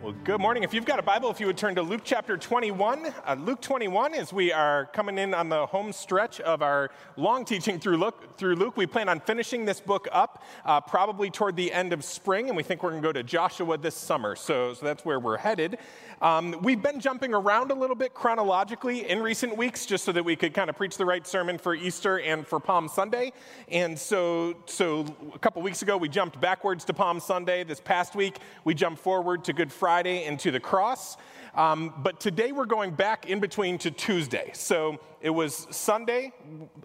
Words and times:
Well, 0.00 0.14
good 0.22 0.40
morning. 0.40 0.62
If 0.62 0.72
you've 0.72 0.84
got 0.84 1.00
a 1.00 1.02
Bible, 1.02 1.28
if 1.28 1.40
you 1.40 1.46
would 1.46 1.56
turn 1.56 1.74
to 1.74 1.82
Luke 1.82 2.02
chapter 2.04 2.36
21. 2.36 3.12
Uh, 3.26 3.34
Luke 3.40 3.60
21, 3.60 4.14
as 4.14 4.32
we 4.32 4.52
are 4.52 4.86
coming 4.92 5.18
in 5.18 5.34
on 5.34 5.48
the 5.48 5.66
home 5.66 5.92
stretch 5.92 6.40
of 6.40 6.62
our 6.62 6.92
long 7.16 7.44
teaching 7.44 7.80
through 7.80 7.96
Luke, 7.96 8.38
through 8.38 8.54
Luke 8.54 8.76
we 8.76 8.86
plan 8.86 9.08
on 9.08 9.18
finishing 9.18 9.64
this 9.64 9.80
book 9.80 10.06
up 10.12 10.44
uh, 10.64 10.80
probably 10.80 11.30
toward 11.30 11.56
the 11.56 11.72
end 11.72 11.92
of 11.92 12.04
spring, 12.04 12.46
and 12.46 12.56
we 12.56 12.62
think 12.62 12.84
we're 12.84 12.90
going 12.90 13.02
to 13.02 13.08
go 13.08 13.12
to 13.12 13.24
Joshua 13.24 13.76
this 13.76 13.96
summer. 13.96 14.36
So, 14.36 14.72
so 14.72 14.86
that's 14.86 15.04
where 15.04 15.18
we're 15.18 15.36
headed. 15.36 15.78
Um, 16.22 16.54
we've 16.62 16.82
been 16.82 17.00
jumping 17.00 17.34
around 17.34 17.72
a 17.72 17.74
little 17.74 17.96
bit 17.96 18.14
chronologically 18.14 19.08
in 19.08 19.20
recent 19.20 19.56
weeks 19.56 19.84
just 19.84 20.04
so 20.04 20.12
that 20.12 20.24
we 20.24 20.36
could 20.36 20.54
kind 20.54 20.70
of 20.70 20.76
preach 20.76 20.96
the 20.96 21.06
right 21.06 21.26
sermon 21.26 21.58
for 21.58 21.74
Easter 21.74 22.20
and 22.20 22.46
for 22.46 22.60
Palm 22.60 22.86
Sunday. 22.86 23.32
And 23.66 23.98
so, 23.98 24.54
so 24.66 25.06
a 25.34 25.38
couple 25.40 25.60
weeks 25.60 25.82
ago, 25.82 25.96
we 25.96 26.08
jumped 26.08 26.40
backwards 26.40 26.84
to 26.84 26.94
Palm 26.94 27.18
Sunday. 27.18 27.64
This 27.64 27.80
past 27.80 28.14
week, 28.14 28.38
we 28.62 28.74
jumped 28.74 29.02
forward 29.02 29.42
to 29.42 29.52
Good 29.52 29.72
Friday 29.72 29.87
and 29.88 30.38
to 30.40 30.50
the 30.50 30.60
cross. 30.60 31.16
Um, 31.54 31.94
but 31.98 32.20
today 32.20 32.52
we're 32.52 32.66
going 32.66 32.92
back 32.92 33.28
in 33.28 33.40
between 33.40 33.78
to 33.78 33.90
Tuesday. 33.90 34.50
So 34.52 35.00
it 35.20 35.30
was 35.30 35.66
Sunday, 35.70 36.32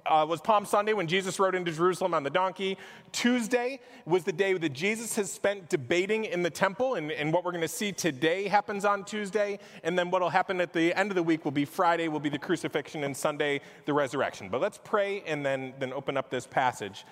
uh, 0.06 0.26
was 0.28 0.42
Palm 0.42 0.66
Sunday 0.66 0.94
when 0.94 1.06
Jesus 1.06 1.38
rode 1.38 1.54
into 1.54 1.72
Jerusalem 1.72 2.14
on 2.14 2.24
the 2.24 2.30
donkey. 2.30 2.78
Tuesday 3.12 3.80
was 4.06 4.24
the 4.24 4.32
day 4.32 4.54
that 4.54 4.74
Jesus 4.74 5.16
has 5.18 5.32
spent 5.32 5.70
debating 5.70 6.26
in 6.26 6.42
the 6.42 6.50
temple, 6.50 6.96
and, 6.96 7.12
and 7.12 7.32
what 7.32 7.44
we're 7.44 7.52
going 7.52 7.62
to 7.62 7.68
see 7.68 7.92
today 7.92 8.48
happens 8.48 8.86
on 8.86 9.04
Tuesday. 9.04 9.60
And 9.84 10.00
then 10.00 10.10
what 10.10 10.22
will 10.22 10.30
happen 10.30 10.62
at 10.62 10.74
the 10.74 10.98
end 10.98 11.12
of 11.12 11.16
the 11.16 11.24
week 11.24 11.44
will 11.44 11.52
be 11.52 11.66
Friday, 11.66 12.08
will 12.08 12.22
be 12.22 12.30
the 12.30 12.40
crucifixion, 12.40 13.04
and 13.04 13.16
Sunday, 13.16 13.62
the 13.86 13.94
resurrection. 13.94 14.48
But 14.50 14.62
let's 14.62 14.80
pray 14.84 15.24
and 15.28 15.46
then, 15.46 15.74
then 15.78 15.94
open 15.94 16.18
up 16.18 16.30
this 16.30 16.48
passage. 16.48 17.06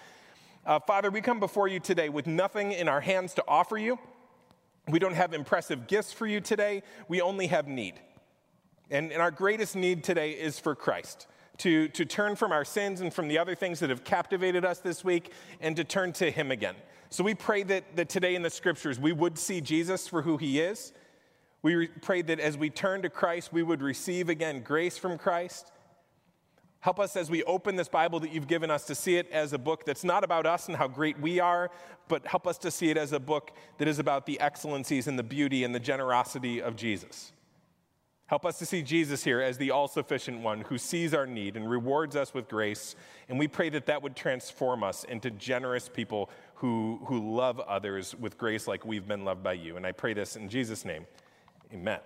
Uh, 0.65 0.79
Father, 0.79 1.11
we 1.11 1.21
come 1.21 1.39
before 1.39 1.67
you 1.67 1.79
today 1.79 2.09
with 2.09 2.27
nothing 2.27 2.71
in 2.71 2.87
our 2.87 3.01
hands 3.01 3.33
to 3.35 3.43
offer 3.47 3.77
you. 3.77 3.99
We 4.87 4.99
don't 4.99 5.13
have 5.13 5.33
impressive 5.33 5.87
gifts 5.87 6.11
for 6.11 6.25
you 6.25 6.41
today, 6.41 6.83
we 7.07 7.21
only 7.21 7.47
have 7.47 7.67
need. 7.67 7.95
And, 8.89 9.11
and 9.11 9.21
our 9.21 9.31
greatest 9.31 9.75
need 9.75 10.03
today 10.03 10.31
is 10.31 10.59
for 10.59 10.75
Christ. 10.75 11.27
To, 11.59 11.87
to 11.89 12.05
turn 12.05 12.35
from 12.35 12.51
our 12.51 12.65
sins 12.65 13.01
and 13.01 13.13
from 13.13 13.27
the 13.27 13.37
other 13.37 13.53
things 13.53 13.79
that 13.79 13.91
have 13.91 14.03
captivated 14.03 14.65
us 14.65 14.79
this 14.79 15.03
week 15.03 15.31
and 15.59 15.75
to 15.75 15.83
turn 15.83 16.11
to 16.13 16.31
Him 16.31 16.51
again. 16.51 16.75
So 17.09 17.23
we 17.23 17.35
pray 17.35 17.61
that, 17.63 17.95
that 17.95 18.09
today 18.09 18.33
in 18.33 18.41
the 18.41 18.49
scriptures 18.49 18.99
we 18.99 19.11
would 19.11 19.37
see 19.37 19.61
Jesus 19.61 20.07
for 20.07 20.23
who 20.23 20.37
He 20.37 20.59
is. 20.59 20.91
We 21.61 21.75
re- 21.75 21.89
pray 22.01 22.23
that 22.23 22.39
as 22.39 22.57
we 22.57 22.71
turn 22.71 23.03
to 23.03 23.09
Christ, 23.09 23.53
we 23.53 23.61
would 23.61 23.83
receive 23.83 24.27
again 24.27 24.63
grace 24.63 24.97
from 24.97 25.19
Christ 25.19 25.71
Help 26.81 26.99
us 26.99 27.15
as 27.15 27.29
we 27.29 27.43
open 27.43 27.75
this 27.75 27.87
Bible 27.87 28.19
that 28.19 28.33
you've 28.33 28.47
given 28.47 28.71
us 28.71 28.85
to 28.85 28.95
see 28.95 29.15
it 29.15 29.29
as 29.31 29.53
a 29.53 29.57
book 29.59 29.85
that's 29.85 30.03
not 30.03 30.23
about 30.23 30.47
us 30.47 30.67
and 30.67 30.75
how 30.75 30.87
great 30.87 31.19
we 31.19 31.39
are, 31.39 31.69
but 32.07 32.25
help 32.25 32.47
us 32.47 32.57
to 32.57 32.71
see 32.71 32.89
it 32.89 32.97
as 32.97 33.13
a 33.13 33.19
book 33.19 33.51
that 33.77 33.87
is 33.87 33.99
about 33.99 34.25
the 34.25 34.39
excellencies 34.39 35.07
and 35.07 35.17
the 35.17 35.23
beauty 35.23 35.63
and 35.63 35.75
the 35.75 35.79
generosity 35.79 36.59
of 36.59 36.75
Jesus. 36.75 37.33
Help 38.25 38.45
us 38.45 38.57
to 38.57 38.65
see 38.65 38.81
Jesus 38.81 39.23
here 39.23 39.41
as 39.41 39.57
the 39.57 39.69
all 39.71 39.87
sufficient 39.87 40.39
one 40.39 40.61
who 40.61 40.77
sees 40.77 41.13
our 41.13 41.27
need 41.27 41.55
and 41.55 41.69
rewards 41.69 42.15
us 42.15 42.33
with 42.33 42.47
grace. 42.47 42.95
And 43.29 43.37
we 43.37 43.47
pray 43.47 43.69
that 43.69 43.85
that 43.85 44.01
would 44.01 44.15
transform 44.15 44.83
us 44.83 45.03
into 45.03 45.29
generous 45.31 45.87
people 45.87 46.31
who, 46.55 47.01
who 47.05 47.35
love 47.35 47.59
others 47.59 48.15
with 48.15 48.37
grace 48.37 48.67
like 48.67 48.85
we've 48.85 49.07
been 49.07 49.25
loved 49.25 49.43
by 49.43 49.53
you. 49.53 49.75
And 49.75 49.85
I 49.85 49.91
pray 49.91 50.13
this 50.13 50.35
in 50.35 50.49
Jesus' 50.49 50.85
name. 50.85 51.05
Amen. 51.73 51.99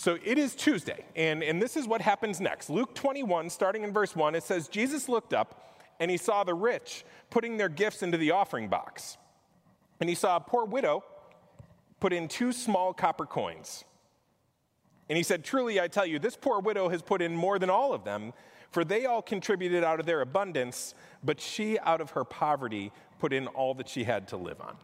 So 0.00 0.16
it 0.24 0.38
is 0.38 0.54
Tuesday, 0.54 1.04
and, 1.14 1.42
and 1.42 1.60
this 1.60 1.76
is 1.76 1.86
what 1.86 2.00
happens 2.00 2.40
next. 2.40 2.70
Luke 2.70 2.94
21, 2.94 3.50
starting 3.50 3.82
in 3.82 3.92
verse 3.92 4.16
1, 4.16 4.34
it 4.34 4.42
says, 4.42 4.66
Jesus 4.66 5.10
looked 5.10 5.34
up 5.34 5.76
and 6.00 6.10
he 6.10 6.16
saw 6.16 6.42
the 6.42 6.54
rich 6.54 7.04
putting 7.28 7.58
their 7.58 7.68
gifts 7.68 8.02
into 8.02 8.16
the 8.16 8.30
offering 8.30 8.68
box. 8.68 9.18
And 10.00 10.08
he 10.08 10.14
saw 10.14 10.36
a 10.36 10.40
poor 10.40 10.64
widow 10.64 11.04
put 12.00 12.14
in 12.14 12.28
two 12.28 12.50
small 12.50 12.94
copper 12.94 13.26
coins. 13.26 13.84
And 15.10 15.18
he 15.18 15.22
said, 15.22 15.44
Truly, 15.44 15.78
I 15.78 15.86
tell 15.86 16.06
you, 16.06 16.18
this 16.18 16.34
poor 16.34 16.60
widow 16.60 16.88
has 16.88 17.02
put 17.02 17.20
in 17.20 17.36
more 17.36 17.58
than 17.58 17.68
all 17.68 17.92
of 17.92 18.02
them, 18.02 18.32
for 18.70 18.86
they 18.86 19.04
all 19.04 19.20
contributed 19.20 19.84
out 19.84 20.00
of 20.00 20.06
their 20.06 20.22
abundance, 20.22 20.94
but 21.22 21.42
she, 21.42 21.78
out 21.80 22.00
of 22.00 22.12
her 22.12 22.24
poverty, 22.24 22.90
put 23.18 23.34
in 23.34 23.48
all 23.48 23.74
that 23.74 23.86
she 23.90 24.04
had 24.04 24.28
to 24.28 24.38
live 24.38 24.62
on. 24.62 24.78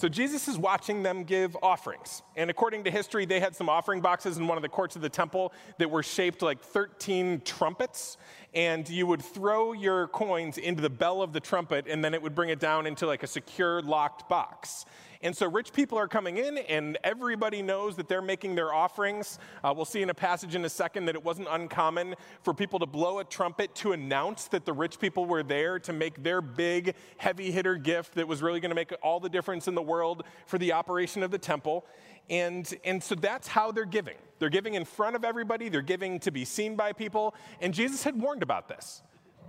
So 0.00 0.08
Jesus 0.08 0.48
is 0.48 0.56
watching 0.56 1.02
them 1.02 1.24
give 1.24 1.54
offerings. 1.62 2.22
And 2.34 2.48
according 2.48 2.84
to 2.84 2.90
history, 2.90 3.26
they 3.26 3.38
had 3.38 3.54
some 3.54 3.68
offering 3.68 4.00
boxes 4.00 4.38
in 4.38 4.46
one 4.46 4.56
of 4.56 4.62
the 4.62 4.68
courts 4.70 4.96
of 4.96 5.02
the 5.02 5.10
temple 5.10 5.52
that 5.76 5.90
were 5.90 6.02
shaped 6.02 6.40
like 6.40 6.62
13 6.62 7.42
trumpets. 7.44 8.16
And 8.52 8.88
you 8.88 9.06
would 9.06 9.22
throw 9.22 9.72
your 9.72 10.08
coins 10.08 10.58
into 10.58 10.82
the 10.82 10.90
bell 10.90 11.22
of 11.22 11.32
the 11.32 11.40
trumpet, 11.40 11.86
and 11.88 12.04
then 12.04 12.14
it 12.14 12.22
would 12.22 12.34
bring 12.34 12.50
it 12.50 12.58
down 12.58 12.86
into 12.86 13.06
like 13.06 13.22
a 13.22 13.28
secure, 13.28 13.80
locked 13.82 14.28
box. 14.28 14.84
And 15.22 15.36
so 15.36 15.50
rich 15.50 15.74
people 15.74 15.98
are 15.98 16.08
coming 16.08 16.38
in, 16.38 16.56
and 16.56 16.96
everybody 17.04 17.60
knows 17.60 17.94
that 17.96 18.08
they're 18.08 18.22
making 18.22 18.54
their 18.54 18.72
offerings. 18.72 19.38
Uh, 19.62 19.70
we'll 19.76 19.84
see 19.84 20.00
in 20.00 20.08
a 20.08 20.14
passage 20.14 20.54
in 20.54 20.64
a 20.64 20.68
second 20.68 21.04
that 21.06 21.14
it 21.14 21.22
wasn't 21.22 21.46
uncommon 21.50 22.14
for 22.42 22.54
people 22.54 22.78
to 22.78 22.86
blow 22.86 23.18
a 23.18 23.24
trumpet 23.24 23.74
to 23.76 23.92
announce 23.92 24.48
that 24.48 24.64
the 24.64 24.72
rich 24.72 24.98
people 24.98 25.26
were 25.26 25.42
there 25.42 25.78
to 25.80 25.92
make 25.92 26.22
their 26.22 26.40
big, 26.40 26.94
heavy 27.18 27.50
hitter 27.50 27.76
gift 27.76 28.14
that 28.14 28.26
was 28.26 28.40
really 28.40 28.60
going 28.60 28.70
to 28.70 28.74
make 28.74 28.94
all 29.02 29.20
the 29.20 29.28
difference 29.28 29.68
in 29.68 29.74
the 29.74 29.82
world 29.82 30.24
for 30.46 30.56
the 30.56 30.72
operation 30.72 31.22
of 31.22 31.30
the 31.30 31.38
temple. 31.38 31.84
And, 32.28 32.72
and 32.84 33.02
so 33.02 33.14
that's 33.14 33.48
how 33.48 33.72
they're 33.72 33.84
giving. 33.84 34.16
They're 34.38 34.48
giving 34.48 34.74
in 34.74 34.84
front 34.84 35.16
of 35.16 35.24
everybody, 35.24 35.68
they're 35.68 35.82
giving 35.82 36.20
to 36.20 36.30
be 36.30 36.44
seen 36.44 36.76
by 36.76 36.92
people. 36.92 37.34
And 37.60 37.74
Jesus 37.74 38.04
had 38.04 38.20
warned 38.20 38.42
about 38.42 38.68
this. 38.68 39.02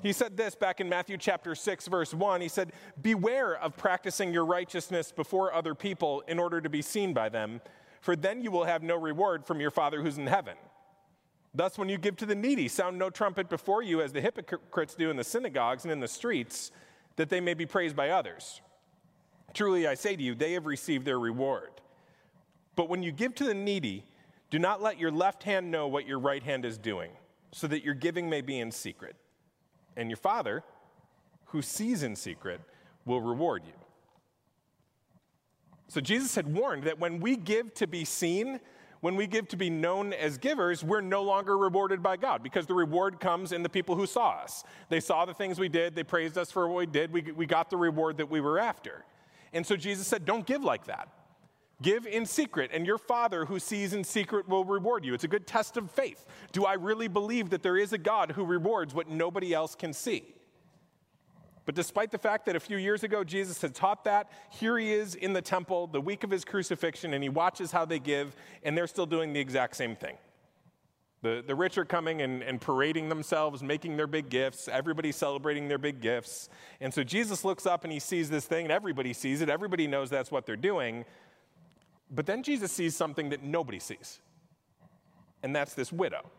He 0.04 0.14
said 0.14 0.36
this 0.36 0.56
back 0.56 0.82
in 0.82 0.90
Matthew 0.90 1.18
chapter 1.18 1.54
6, 1.54 1.88
verse 1.88 2.14
1. 2.14 2.42
He 2.42 2.48
said, 2.48 2.74
Beware 3.02 3.56
of 3.56 3.78
practicing 3.78 4.34
your 4.34 4.46
righteousness 4.46 5.12
before 5.12 5.54
other 5.54 5.76
people 5.76 6.24
in 6.28 6.40
order 6.40 6.60
to 6.60 6.70
be 6.70 6.82
seen 6.82 7.14
by 7.14 7.30
them, 7.30 7.62
for 8.02 8.16
then 8.16 8.42
you 8.42 8.50
will 8.50 8.64
have 8.64 8.82
no 8.82 8.96
reward 8.96 9.46
from 9.46 9.60
your 9.62 9.70
Father 9.70 10.02
who's 10.02 10.18
in 10.18 10.26
heaven. 10.26 10.56
Thus, 11.54 11.78
when 11.78 11.90
you 11.90 11.98
give 11.98 12.16
to 12.18 12.26
the 12.26 12.36
needy, 12.36 12.68
sound 12.68 12.98
no 12.98 13.10
trumpet 13.10 13.50
before 13.50 13.84
you, 13.84 14.02
as 14.02 14.12
the 14.12 14.22
hypocrites 14.22 14.96
do 14.96 15.10
in 15.10 15.18
the 15.18 15.24
synagogues 15.24 15.84
and 15.84 15.92
in 15.92 16.00
the 16.00 16.08
streets, 16.08 16.72
that 17.18 17.30
they 17.30 17.42
may 17.42 17.54
be 17.54 17.66
praised 17.66 17.96
by 17.96 18.10
others. 18.10 18.62
Truly, 19.54 19.86
I 19.86 19.96
say 19.96 20.16
to 20.16 20.24
you, 20.24 20.34
they 20.34 20.54
have 20.54 20.66
received 20.66 21.06
their 21.06 21.20
reward. 21.20 21.70
But 22.76 22.90
when 22.90 23.04
you 23.04 23.12
give 23.12 23.36
to 23.36 23.44
the 23.44 23.54
needy, 23.54 24.06
do 24.50 24.60
not 24.60 24.82
let 24.82 25.00
your 25.00 25.12
left 25.12 25.44
hand 25.44 25.72
know 25.72 25.88
what 25.88 26.08
your 26.08 26.20
right 26.20 26.44
hand 26.44 26.66
is 26.66 26.78
doing, 26.78 27.12
so 27.52 27.68
that 27.68 27.84
your 27.84 27.94
giving 27.94 28.30
may 28.30 28.42
be 28.42 28.60
in 28.60 28.72
secret 28.72 29.16
and 29.98 30.10
your 30.10 30.18
Father, 30.18 30.64
who 31.46 31.62
sees 31.62 32.04
in 32.04 32.16
secret, 32.16 32.62
will 33.06 33.22
reward 33.22 33.64
you. 33.66 33.74
So 35.88 36.00
Jesus 36.00 36.36
had 36.36 36.54
warned 36.54 36.84
that 36.84 37.00
when 37.00 37.20
we 37.20 37.36
give 37.36 37.74
to 37.76 37.88
be 37.88 38.06
seen, 38.06 38.62
when 39.02 39.16
we 39.16 39.28
give 39.28 39.48
to 39.50 39.58
be 39.58 39.70
known 39.70 40.14
as 40.14 40.38
givers, 40.38 40.84
we're 40.84 41.02
no 41.02 41.22
longer 41.24 41.58
rewarded 41.58 42.02
by 42.02 42.16
God 42.16 42.44
because 42.44 42.66
the 42.66 42.74
reward 42.74 43.20
comes 43.20 43.52
in 43.52 43.64
the 43.64 43.70
people 43.70 43.96
who 43.96 44.06
saw 44.06 44.30
us. 44.42 44.64
They 44.90 45.02
saw 45.02 45.26
the 45.26 45.34
things 45.34 45.60
we 45.60 45.68
did, 45.68 45.96
they 45.96 46.04
praised 46.04 46.38
us 46.38 46.52
for 46.52 46.68
what 46.70 46.78
we 46.78 46.86
did, 46.86 47.12
we, 47.12 47.22
we 47.34 47.46
got 47.46 47.70
the 47.70 47.78
reward 47.78 48.18
that 48.18 48.30
we 48.30 48.40
were 48.40 48.60
after. 48.60 49.04
And 49.52 49.66
so 49.66 49.76
Jesus 49.76 50.08
said, 50.08 50.24
Don't 50.24 50.46
give 50.46 50.64
like 50.64 50.86
that. 50.86 51.10
Give 51.82 52.06
in 52.06 52.26
secret, 52.26 52.70
and 52.74 52.86
your 52.86 52.98
Father 52.98 53.46
who 53.46 53.58
sees 53.58 53.94
in 53.94 54.04
secret 54.04 54.48
will 54.48 54.64
reward 54.64 55.04
you. 55.04 55.14
It's 55.14 55.24
a 55.24 55.28
good 55.28 55.48
test 55.48 55.78
of 55.78 55.90
faith. 55.90 56.26
Do 56.52 56.66
I 56.66 56.74
really 56.74 57.08
believe 57.08 57.50
that 57.50 57.64
there 57.64 57.78
is 57.78 57.92
a 57.92 57.98
God 57.98 58.32
who 58.32 58.46
rewards 58.46 58.94
what 58.94 59.10
nobody 59.10 59.54
else 59.54 59.74
can 59.74 59.94
see? 59.94 60.36
But 61.66 61.76
despite 61.76 62.12
the 62.12 62.18
fact 62.18 62.46
that 62.48 62.56
a 62.56 62.60
few 62.60 62.78
years 62.78 63.04
ago 63.04 63.24
Jesus 63.24 63.62
had 63.62 63.74
taught 63.74 64.04
that, 64.04 64.30
here 64.50 64.78
he 64.78 64.92
is 64.92 65.16
in 65.16 65.34
the 65.34 65.42
temple 65.42 65.88
the 65.88 66.02
week 66.02 66.24
of 66.24 66.30
his 66.30 66.44
crucifixion, 66.44 67.14
and 67.14 67.24
he 67.24 67.30
watches 67.30 67.72
how 67.72 67.86
they 67.86 68.00
give, 68.00 68.36
and 68.64 68.78
they're 68.78 68.88
still 68.88 69.06
doing 69.06 69.34
the 69.34 69.40
exact 69.40 69.76
same 69.76 69.96
thing. 69.96 70.18
The, 71.24 71.44
the 71.46 71.54
rich 71.54 71.78
are 71.78 71.86
coming 71.86 72.24
and, 72.24 72.42
and 72.42 72.60
parading 72.60 73.10
themselves, 73.10 73.62
making 73.62 73.96
their 73.96 74.08
big 74.08 74.30
gifts. 74.30 74.68
Everybody's 74.68 75.16
celebrating 75.16 75.68
their 75.68 75.78
big 75.78 76.02
gifts. 76.02 76.50
And 76.80 76.92
so 76.92 77.04
Jesus 77.04 77.46
looks 77.46 77.68
up 77.68 77.84
and 77.84 77.94
he 77.94 78.00
sees 78.00 78.30
this 78.30 78.46
thing, 78.46 78.66
and 78.66 78.72
everybody 78.72 79.14
sees 79.14 79.42
it. 79.42 79.50
Everybody 79.50 79.86
knows 79.86 80.10
that's 80.10 80.32
what 80.32 80.48
they're 80.48 80.56
doing. 80.56 81.06
But 82.12 82.26
then 82.26 82.44
Jesus 82.44 82.72
sees 82.72 82.96
something 82.96 83.30
that 83.30 83.42
nobody 83.42 83.80
sees, 83.80 84.20
and 85.44 85.56
that's 85.56 85.74
this 85.74 85.94
widow. 85.94 86.30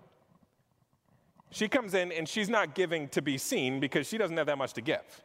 She 1.50 1.68
comes 1.68 1.94
in 1.94 2.12
and 2.12 2.26
she's 2.28 2.48
not 2.48 2.74
giving 2.74 3.08
to 3.08 3.20
be 3.20 3.36
seen 3.36 3.78
because 3.78 4.06
she 4.06 4.16
doesn't 4.16 4.36
have 4.36 4.46
that 4.46 4.58
much 4.58 4.72
to 4.74 4.80
give. 4.80 5.22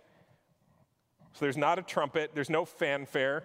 So 1.34 1.46
there's 1.46 1.58
not 1.58 1.80
a 1.80 1.82
trumpet, 1.82 2.32
there's 2.34 2.50
no 2.50 2.66
fanfare. 2.66 3.44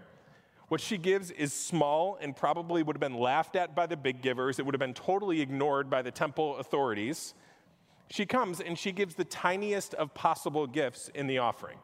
What 0.68 0.80
she 0.80 0.96
gives 0.96 1.30
is 1.30 1.52
small 1.52 2.18
and 2.20 2.34
probably 2.34 2.82
would 2.82 2.96
have 2.96 3.00
been 3.00 3.20
laughed 3.20 3.56
at 3.56 3.74
by 3.74 3.86
the 3.86 3.96
big 3.96 4.22
givers. 4.22 4.58
It 4.58 4.64
would 4.64 4.74
have 4.74 4.80
been 4.80 4.94
totally 4.94 5.40
ignored 5.40 5.90
by 5.90 6.02
the 6.02 6.10
temple 6.10 6.56
authorities. 6.56 7.34
She 8.10 8.26
comes 8.26 8.60
and 8.60 8.78
she 8.78 8.90
gives 8.90 9.14
the 9.14 9.24
tiniest 9.24 9.94
of 9.94 10.12
possible 10.14 10.66
gifts 10.66 11.10
in 11.14 11.26
the 11.26 11.38
offering. 11.38 11.78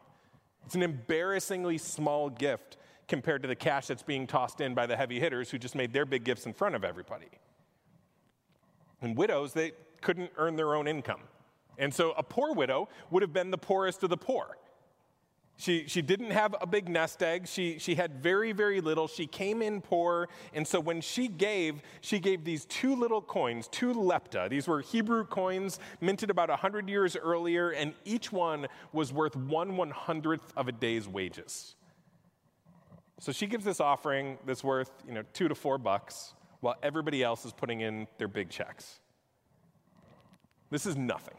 It's 0.65 0.75
an 0.75 0.83
embarrassingly 0.83 1.79
small 1.79 2.29
gift 2.29 2.77
compared 3.09 3.43
to 3.43 3.49
the 3.49 3.57
cash 3.57 3.87
that's 3.87 4.03
being 4.03 4.27
tossed 4.27 4.61
in 4.61 4.75
by 4.75 4.87
the 4.87 4.97
heavy 4.97 5.19
hitters 5.19 5.51
who 5.51 5.59
just 5.59 5.75
made 5.75 5.93
their 5.93 6.05
big 6.05 6.25
gifts 6.25 6.47
in 6.47 6.53
front 6.53 6.75
of 6.75 6.85
everybody. 6.85 7.29
And 9.01 9.17
widows, 9.17 9.53
they 9.53 9.73
couldn't 10.01 10.31
earn 10.37 10.57
their 10.57 10.75
own 10.75 10.87
income. 10.87 11.21
And 11.79 11.93
so 11.93 12.13
a 12.17 12.23
poor 12.23 12.53
widow 12.53 12.89
would 13.11 13.23
have 13.23 13.33
been 13.33 13.51
the 13.51 13.59
poorest 13.59 14.03
of 14.03 14.11
the 14.11 14.17
poor. 14.17 14.59
She, 15.57 15.87
she 15.89 16.03
didn't 16.03 16.31
have 16.31 16.55
a 16.61 16.67
big 16.67 16.89
nest 16.89 17.21
egg. 17.21 17.49
She, 17.49 17.81
she 17.81 17.97
had 17.97 18.23
very, 18.23 18.53
very 18.53 18.81
little. 18.81 19.09
She 19.09 19.27
came 19.27 19.61
in 19.61 19.81
poor. 19.81 20.29
And 20.55 20.67
so 20.67 20.79
when 20.79 21.01
she 21.01 21.27
gave, 21.27 21.83
she 22.01 22.21
gave 22.21 22.45
these 22.45 22.65
two 22.67 22.95
little 22.95 23.21
coins, 23.21 23.67
two 23.67 23.93
lepta. 23.93 24.49
These 24.49 24.69
were 24.69 24.81
Hebrew 24.81 25.25
coins 25.25 25.81
minted 26.01 26.31
about 26.31 26.49
100 26.49 26.89
years 26.89 27.17
earlier, 27.17 27.71
and 27.71 27.93
each 28.05 28.31
one 28.31 28.69
was 28.93 29.13
worth 29.13 29.35
one 29.35 29.77
one 29.77 29.91
hundredth 29.91 30.53
of 30.57 30.69
a 30.69 30.73
day's 30.73 31.09
wages. 31.09 31.75
So 33.19 33.33
she 33.33 33.47
gives 33.47 33.65
this 33.65 33.81
offering 33.81 34.39
that's 34.47 34.63
worth, 34.63 34.91
you 35.07 35.13
know, 35.13 35.23
two 35.33 35.49
to 35.49 35.55
four 35.55 35.79
bucks, 35.79 36.35
while 36.61 36.77
everybody 36.83 37.23
else 37.23 37.45
is 37.45 37.53
putting 37.53 37.81
in 37.81 38.07
their 38.19 38.29
big 38.29 38.51
checks. 38.51 39.01
This 40.71 40.87
is 40.87 40.97
nothing. 40.97 41.37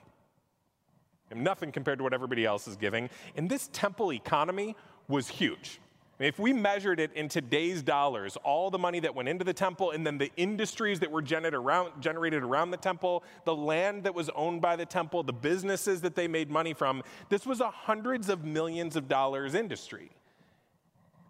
And 1.31 1.43
Nothing 1.43 1.71
compared 1.71 1.99
to 1.99 2.03
what 2.03 2.13
everybody 2.13 2.45
else 2.45 2.67
is 2.67 2.75
giving. 2.75 3.09
And 3.35 3.49
this 3.49 3.69
temple 3.71 4.11
economy 4.11 4.75
was 5.07 5.27
huge. 5.27 5.79
If 6.17 6.37
we 6.37 6.51
measured 6.51 6.99
it 6.99 7.13
in 7.13 7.29
today's 7.29 7.81
dollars, 7.81 8.35
all 8.43 8.69
the 8.69 8.77
money 8.77 8.99
that 8.99 9.15
went 9.15 9.29
into 9.29 9.45
the 9.45 9.53
temple, 9.53 9.91
and 9.91 10.05
then 10.05 10.17
the 10.17 10.31
industries 10.35 10.99
that 10.99 11.09
were 11.09 11.21
generated 11.21 11.53
around, 11.53 12.01
generated 12.01 12.43
around 12.43 12.71
the 12.71 12.77
temple, 12.77 13.23
the 13.45 13.55
land 13.55 14.03
that 14.03 14.13
was 14.13 14.29
owned 14.35 14.61
by 14.61 14.75
the 14.75 14.85
temple, 14.85 15.23
the 15.23 15.31
businesses 15.31 16.01
that 16.01 16.15
they 16.15 16.27
made 16.27 16.49
money 16.49 16.73
from, 16.73 17.03
this 17.29 17.45
was 17.45 17.61
a 17.61 17.69
hundreds 17.69 18.27
of 18.27 18.43
millions 18.43 18.97
of 18.97 19.07
dollars 19.07 19.55
industry. 19.55 20.09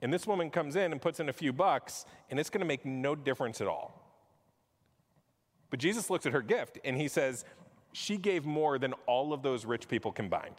And 0.02 0.14
this 0.14 0.26
woman 0.26 0.50
comes 0.50 0.76
in 0.76 0.92
and 0.92 1.02
puts 1.02 1.20
in 1.20 1.30
a 1.30 1.34
few 1.34 1.52
bucks, 1.52 2.06
and 2.30 2.40
it's 2.40 2.50
going 2.50 2.62
to 2.62 2.68
make 2.68 2.86
no 2.86 3.16
difference 3.16 3.60
at 3.62 3.68
all. 3.68 4.00
But 5.70 5.80
Jesus 5.80 6.10
looks 6.10 6.26
at 6.26 6.34
her 6.34 6.42
gift 6.42 6.80
and 6.84 6.98
he 6.98 7.08
says, 7.08 7.46
she 7.92 8.18
gave 8.18 8.46
more 8.46 8.78
than 8.78 8.94
all 9.06 9.34
of 9.34 9.42
those 9.42 9.66
rich 9.66 9.88
people 9.88 10.12
combined. 10.12 10.56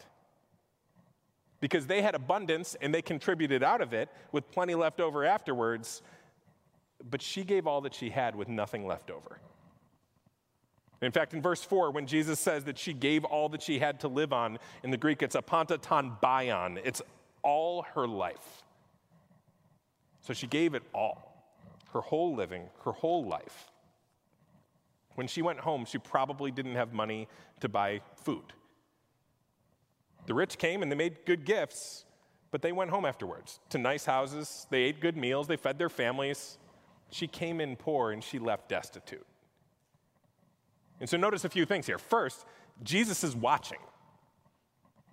Because 1.59 1.87
they 1.87 2.01
had 2.01 2.15
abundance 2.15 2.75
and 2.81 2.93
they 2.93 3.01
contributed 3.01 3.63
out 3.63 3.81
of 3.81 3.93
it 3.93 4.09
with 4.31 4.49
plenty 4.51 4.75
left 4.75 4.99
over 4.99 5.23
afterwards, 5.23 6.01
but 7.09 7.21
she 7.21 7.43
gave 7.43 7.67
all 7.67 7.81
that 7.81 7.93
she 7.93 8.09
had 8.09 8.35
with 8.35 8.47
nothing 8.47 8.87
left 8.87 9.11
over. 9.11 9.39
In 11.01 11.11
fact, 11.11 11.33
in 11.33 11.41
verse 11.41 11.63
4, 11.63 11.91
when 11.91 12.05
Jesus 12.05 12.39
says 12.39 12.63
that 12.65 12.77
she 12.77 12.93
gave 12.93 13.25
all 13.25 13.49
that 13.49 13.61
she 13.61 13.79
had 13.79 13.99
to 14.01 14.07
live 14.07 14.33
on, 14.33 14.59
in 14.83 14.91
the 14.91 14.97
Greek 14.97 15.23
it's 15.23 15.35
apanta 15.35 15.79
ton 15.81 16.17
bion, 16.21 16.79
it's 16.83 17.01
all 17.41 17.83
her 17.95 18.07
life. 18.07 18.63
So 20.21 20.33
she 20.33 20.47
gave 20.47 20.73
it 20.75 20.83
all, 20.93 21.45
her 21.93 22.01
whole 22.01 22.35
living, 22.35 22.69
her 22.85 22.91
whole 22.91 23.25
life. 23.25 23.71
When 25.15 25.27
she 25.27 25.41
went 25.41 25.59
home, 25.59 25.85
she 25.85 25.97
probably 25.97 26.51
didn't 26.51 26.75
have 26.75 26.93
money 26.93 27.27
to 27.59 27.67
buy 27.67 28.01
food. 28.15 28.53
The 30.27 30.33
rich 30.33 30.57
came 30.57 30.81
and 30.81 30.91
they 30.91 30.95
made 30.95 31.25
good 31.25 31.43
gifts, 31.45 32.05
but 32.51 32.61
they 32.61 32.71
went 32.71 32.91
home 32.91 33.05
afterwards 33.05 33.59
to 33.69 33.77
nice 33.77 34.05
houses. 34.05 34.67
They 34.69 34.83
ate 34.83 35.01
good 35.01 35.17
meals, 35.17 35.47
they 35.47 35.57
fed 35.57 35.77
their 35.77 35.89
families. 35.89 36.57
She 37.09 37.27
came 37.27 37.59
in 37.59 37.75
poor 37.75 38.11
and 38.11 38.23
she 38.23 38.39
left 38.39 38.69
destitute. 38.69 39.25
And 40.99 41.09
so 41.09 41.17
notice 41.17 41.43
a 41.43 41.49
few 41.49 41.65
things 41.65 41.87
here. 41.87 41.97
First, 41.97 42.45
Jesus 42.83 43.23
is 43.23 43.35
watching. 43.35 43.79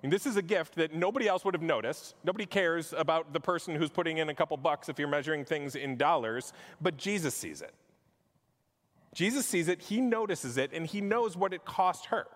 And 0.02 0.12
this 0.12 0.26
is 0.26 0.36
a 0.36 0.42
gift 0.42 0.76
that 0.76 0.94
nobody 0.94 1.26
else 1.26 1.44
would 1.44 1.54
have 1.54 1.62
noticed. 1.62 2.14
Nobody 2.22 2.46
cares 2.46 2.92
about 2.96 3.32
the 3.32 3.40
person 3.40 3.74
who's 3.74 3.90
putting 3.90 4.18
in 4.18 4.28
a 4.28 4.34
couple 4.34 4.56
bucks 4.56 4.88
if 4.88 4.98
you're 4.98 5.08
measuring 5.08 5.44
things 5.44 5.74
in 5.74 5.96
dollars, 5.96 6.52
but 6.80 6.96
Jesus 6.96 7.34
sees 7.34 7.62
it. 7.62 7.74
Jesus 9.12 9.46
sees 9.46 9.66
it, 9.66 9.82
he 9.82 10.00
notices 10.00 10.56
it, 10.56 10.72
and 10.72 10.86
he 10.86 11.00
knows 11.00 11.36
what 11.36 11.52
it 11.52 11.64
cost 11.64 12.06
her. 12.06 12.26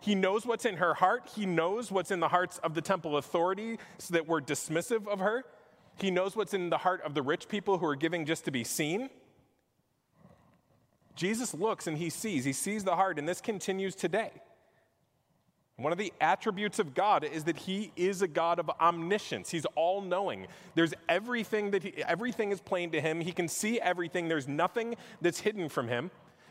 He 0.00 0.14
knows 0.14 0.46
what's 0.46 0.64
in 0.64 0.78
her 0.78 0.94
heart. 0.94 1.28
He 1.36 1.44
knows 1.44 1.92
what's 1.92 2.10
in 2.10 2.20
the 2.20 2.28
hearts 2.28 2.56
of 2.58 2.72
the 2.72 2.80
temple 2.80 3.18
authority 3.18 3.78
so 3.98 4.14
that 4.14 4.26
we're 4.26 4.40
dismissive 4.40 5.06
of 5.06 5.18
her. 5.18 5.44
He 5.98 6.10
knows 6.10 6.34
what's 6.34 6.54
in 6.54 6.70
the 6.70 6.78
heart 6.78 7.02
of 7.02 7.12
the 7.12 7.20
rich 7.20 7.48
people 7.48 7.76
who 7.76 7.86
are 7.86 7.96
giving 7.96 8.24
just 8.24 8.46
to 8.46 8.50
be 8.50 8.64
seen. 8.64 9.10
Jesus 11.16 11.52
looks 11.52 11.86
and 11.86 11.98
he 11.98 12.08
sees. 12.08 12.46
He 12.46 12.54
sees 12.54 12.84
the 12.84 12.96
heart, 12.96 13.18
and 13.18 13.28
this 13.28 13.42
continues 13.42 13.94
today. 13.94 14.30
One 15.80 15.92
of 15.92 15.98
the 15.98 16.12
attributes 16.20 16.78
of 16.78 16.94
God 16.94 17.24
is 17.24 17.44
that 17.44 17.56
He 17.56 17.90
is 17.96 18.20
a 18.20 18.28
God 18.28 18.58
of 18.58 18.70
omniscience. 18.80 19.50
He's 19.50 19.64
all 19.76 20.02
knowing. 20.02 20.46
There's 20.74 20.92
everything 21.08 21.70
that 21.70 21.82
he, 21.82 22.04
everything 22.04 22.52
is 22.52 22.60
plain 22.60 22.90
to 22.90 23.00
Him. 23.00 23.20
He 23.20 23.32
can 23.32 23.48
see 23.48 23.80
everything. 23.80 24.28
There's 24.28 24.46
nothing 24.46 24.96
that's 25.22 25.40
hidden 25.40 25.70
from 25.70 25.88
Him. 25.88 26.10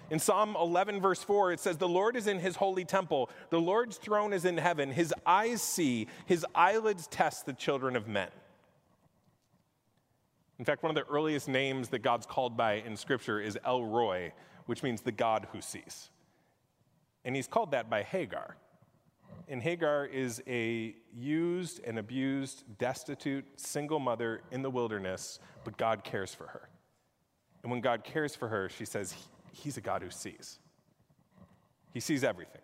In 0.10 0.18
Psalm 0.18 0.58
11, 0.60 1.00
verse 1.00 1.22
4, 1.22 1.52
it 1.52 1.60
says, 1.60 1.78
The 1.78 1.88
Lord 1.88 2.16
is 2.16 2.26
in 2.26 2.40
His 2.40 2.56
holy 2.56 2.86
temple. 2.86 3.30
The 3.52 3.62
Lord's 3.62 3.98
throne 3.98 4.34
is 4.34 4.46
in 4.46 4.58
heaven. 4.58 4.92
His 4.92 5.14
eyes 5.28 5.62
see, 5.62 6.08
His 6.26 6.44
eyelids 6.56 7.06
test 7.06 7.46
the 7.46 7.54
children 7.54 7.96
of 7.96 8.08
men. 8.08 8.30
In 10.58 10.66
fact, 10.66 10.82
one 10.82 10.90
of 10.90 10.96
the 10.96 11.10
earliest 11.12 11.48
names 11.48 11.90
that 11.90 12.00
God's 12.00 12.26
called 12.26 12.58
by 12.58 12.74
in 12.74 12.98
Scripture 12.98 13.40
is 13.40 13.60
El 13.64 13.86
Roi, 13.86 14.34
which 14.66 14.82
means 14.82 15.02
the 15.02 15.12
God 15.12 15.48
who 15.54 15.62
sees. 15.62 16.10
And 17.24 17.36
He's 17.36 17.48
called 17.48 17.72
that 17.72 17.92
by 17.92 18.02
Hagar. 18.02 18.58
And 19.48 19.64
Hagar 19.64 20.06
is 20.06 20.44
a 20.48 20.96
used 21.14 21.82
and 21.84 21.98
abused, 21.98 22.64
destitute, 22.78 23.46
single 23.56 24.00
mother 24.00 24.42
in 24.52 24.62
the 24.62 24.70
wilderness, 24.70 25.40
but 25.64 25.76
God 25.78 26.04
cares 26.04 26.34
for 26.34 26.48
her. 26.48 26.70
And 27.64 27.72
when 27.72 27.82
God 27.82 28.04
cares 28.04 28.36
for 28.36 28.48
her, 28.48 28.70
she 28.70 28.86
says, 28.86 29.16
He's 29.52 29.78
a 29.78 29.82
God 29.82 30.04
who 30.04 30.12
sees. 30.12 30.60
He 31.94 32.00
sees 32.00 32.24
everything. 32.24 32.62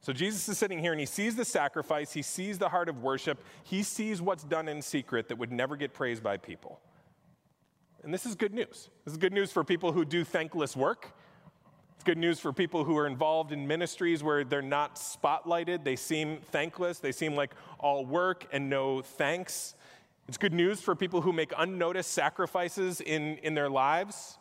So 0.00 0.14
Jesus 0.14 0.48
is 0.48 0.56
sitting 0.56 0.78
here 0.78 0.92
and 0.92 1.00
he 1.00 1.06
sees 1.06 1.36
the 1.36 1.44
sacrifice, 1.44 2.12
he 2.12 2.22
sees 2.22 2.58
the 2.58 2.70
heart 2.70 2.88
of 2.88 3.02
worship, 3.02 3.38
he 3.64 3.82
sees 3.82 4.22
what's 4.22 4.44
done 4.44 4.66
in 4.66 4.80
secret 4.80 5.28
that 5.28 5.36
would 5.36 5.52
never 5.52 5.76
get 5.76 5.92
praised 5.92 6.22
by 6.22 6.38
people. 6.38 6.80
And 8.02 8.14
this 8.14 8.24
is 8.24 8.34
good 8.34 8.54
news. 8.54 8.88
This 9.04 9.12
is 9.12 9.18
good 9.18 9.34
news 9.34 9.52
for 9.52 9.62
people 9.62 9.92
who 9.92 10.06
do 10.06 10.24
thankless 10.24 10.74
work. 10.74 11.12
It's 12.00 12.04
good 12.06 12.16
news 12.16 12.40
for 12.40 12.50
people 12.50 12.82
who 12.82 12.96
are 12.96 13.06
involved 13.06 13.52
in 13.52 13.66
ministries 13.66 14.22
where 14.22 14.42
they're 14.42 14.62
not 14.62 14.94
spotlighted. 14.94 15.84
They 15.84 15.96
seem 15.96 16.38
thankless. 16.50 16.98
They 16.98 17.12
seem 17.12 17.34
like 17.34 17.54
all 17.78 18.06
work 18.06 18.46
and 18.52 18.70
no 18.70 19.02
thanks. 19.02 19.74
It's 20.26 20.38
good 20.38 20.54
news 20.54 20.80
for 20.80 20.94
people 20.94 21.20
who 21.20 21.30
make 21.30 21.52
unnoticed 21.58 22.10
sacrifices 22.10 23.02
in, 23.02 23.36
in 23.42 23.52
their 23.52 23.68
lives 23.68 24.38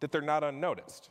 that 0.00 0.12
they're 0.12 0.20
not 0.20 0.44
unnoticed. 0.44 1.08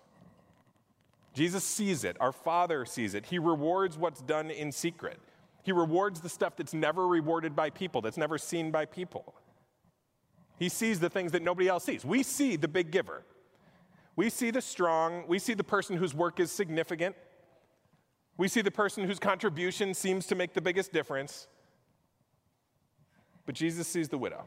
Jesus 1.34 1.64
sees 1.64 2.04
it. 2.04 2.18
Our 2.20 2.32
Father 2.32 2.86
sees 2.86 3.16
it. 3.16 3.26
He 3.26 3.40
rewards 3.40 3.98
what's 3.98 4.22
done 4.22 4.52
in 4.52 4.72
secret. 4.72 5.18
He 5.64 5.72
rewards 5.72 6.22
the 6.22 6.30
stuff 6.30 6.56
that's 6.56 6.76
never 6.76 7.08
rewarded 7.08 7.56
by 7.56 7.72
people, 7.72 8.02
that's 8.02 8.16
never 8.16 8.38
seen 8.38 8.70
by 8.70 8.86
people. 8.86 9.34
He 10.60 10.70
sees 10.70 11.00
the 11.00 11.10
things 11.10 11.32
that 11.32 11.42
nobody 11.42 11.68
else 11.68 11.84
sees. 11.84 12.06
We 12.06 12.22
see 12.22 12.58
the 12.58 12.68
big 12.68 12.92
giver. 12.92 13.24
We 14.18 14.32
see 14.32 14.50
the 14.50 14.62
strong, 14.62 15.26
we 15.28 15.38
see 15.38 15.54
the 15.54 15.64
person 15.64 15.96
whose 15.96 16.14
work 16.14 16.40
is 16.40 16.52
significant. 16.52 17.16
We 18.36 18.48
see 18.48 18.62
the 18.62 18.72
person 18.72 19.06
whose 19.06 19.20
contribution 19.20 19.94
seems 19.94 20.26
to 20.28 20.36
make 20.36 20.54
the 20.54 20.62
biggest 20.62 20.92
difference. 20.92 21.48
But 23.46 23.54
Jesus 23.54 23.88
sees 23.88 24.10
the 24.10 24.18
widow. 24.18 24.44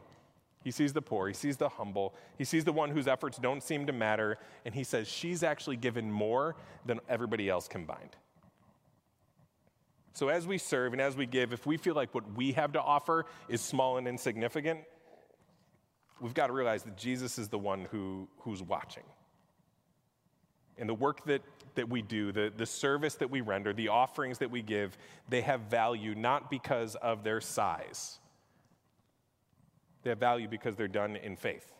He 0.61 0.71
sees 0.71 0.91
the 0.91 1.01
poor. 1.01 1.27
He 1.27 1.33
sees 1.33 1.55
the 1.55 1.69
humble. 1.69 2.13
He 2.37 2.43
sees 2.43 2.65
the 2.65 2.73
one 2.73 2.89
whose 2.91 3.07
efforts 3.07 3.37
don't 3.37 3.63
seem 3.63 3.87
to 3.87 3.93
matter. 3.93 4.37
And 4.65 4.75
he 4.75 4.83
says, 4.83 5.07
She's 5.07 5.41
actually 5.41 5.77
given 5.77 6.11
more 6.11 6.57
than 6.85 6.99
everybody 7.09 7.49
else 7.49 7.67
combined. 7.67 8.15
So 10.13 10.27
as 10.27 10.45
we 10.45 10.57
serve 10.57 10.91
and 10.91 11.01
as 11.01 11.15
we 11.15 11.25
give, 11.25 11.53
if 11.53 11.65
we 11.65 11.77
feel 11.77 11.95
like 11.95 12.13
what 12.13 12.35
we 12.35 12.51
have 12.51 12.73
to 12.73 12.81
offer 12.81 13.25
is 13.47 13.61
small 13.61 13.97
and 13.97 14.05
insignificant, 14.05 14.81
we've 16.19 16.33
got 16.33 16.47
to 16.47 16.53
realize 16.53 16.83
that 16.83 16.97
Jesus 16.97 17.39
is 17.39 17.47
the 17.47 17.57
one 17.57 17.87
who, 17.89 18.27
who's 18.39 18.61
watching 18.61 19.03
and 20.77 20.87
the 20.89 20.93
work 20.93 21.25
that, 21.25 21.41
that 21.75 21.89
we 21.89 22.01
do, 22.01 22.31
the, 22.31 22.51
the 22.55 22.65
service 22.65 23.15
that 23.15 23.29
we 23.29 23.41
render, 23.41 23.73
the 23.73 23.89
offerings 23.89 24.37
that 24.39 24.51
we 24.51 24.61
give, 24.61 24.97
they 25.29 25.41
have 25.41 25.61
value 25.61 26.15
not 26.15 26.49
because 26.49 26.95
of 26.95 27.23
their 27.23 27.41
size. 27.41 28.19
They 30.03 30.09
have 30.09 30.19
value 30.19 30.47
because 30.47 30.75
they're 30.75 30.87
done 30.87 31.15
in 31.15 31.35
faith. 31.35 31.71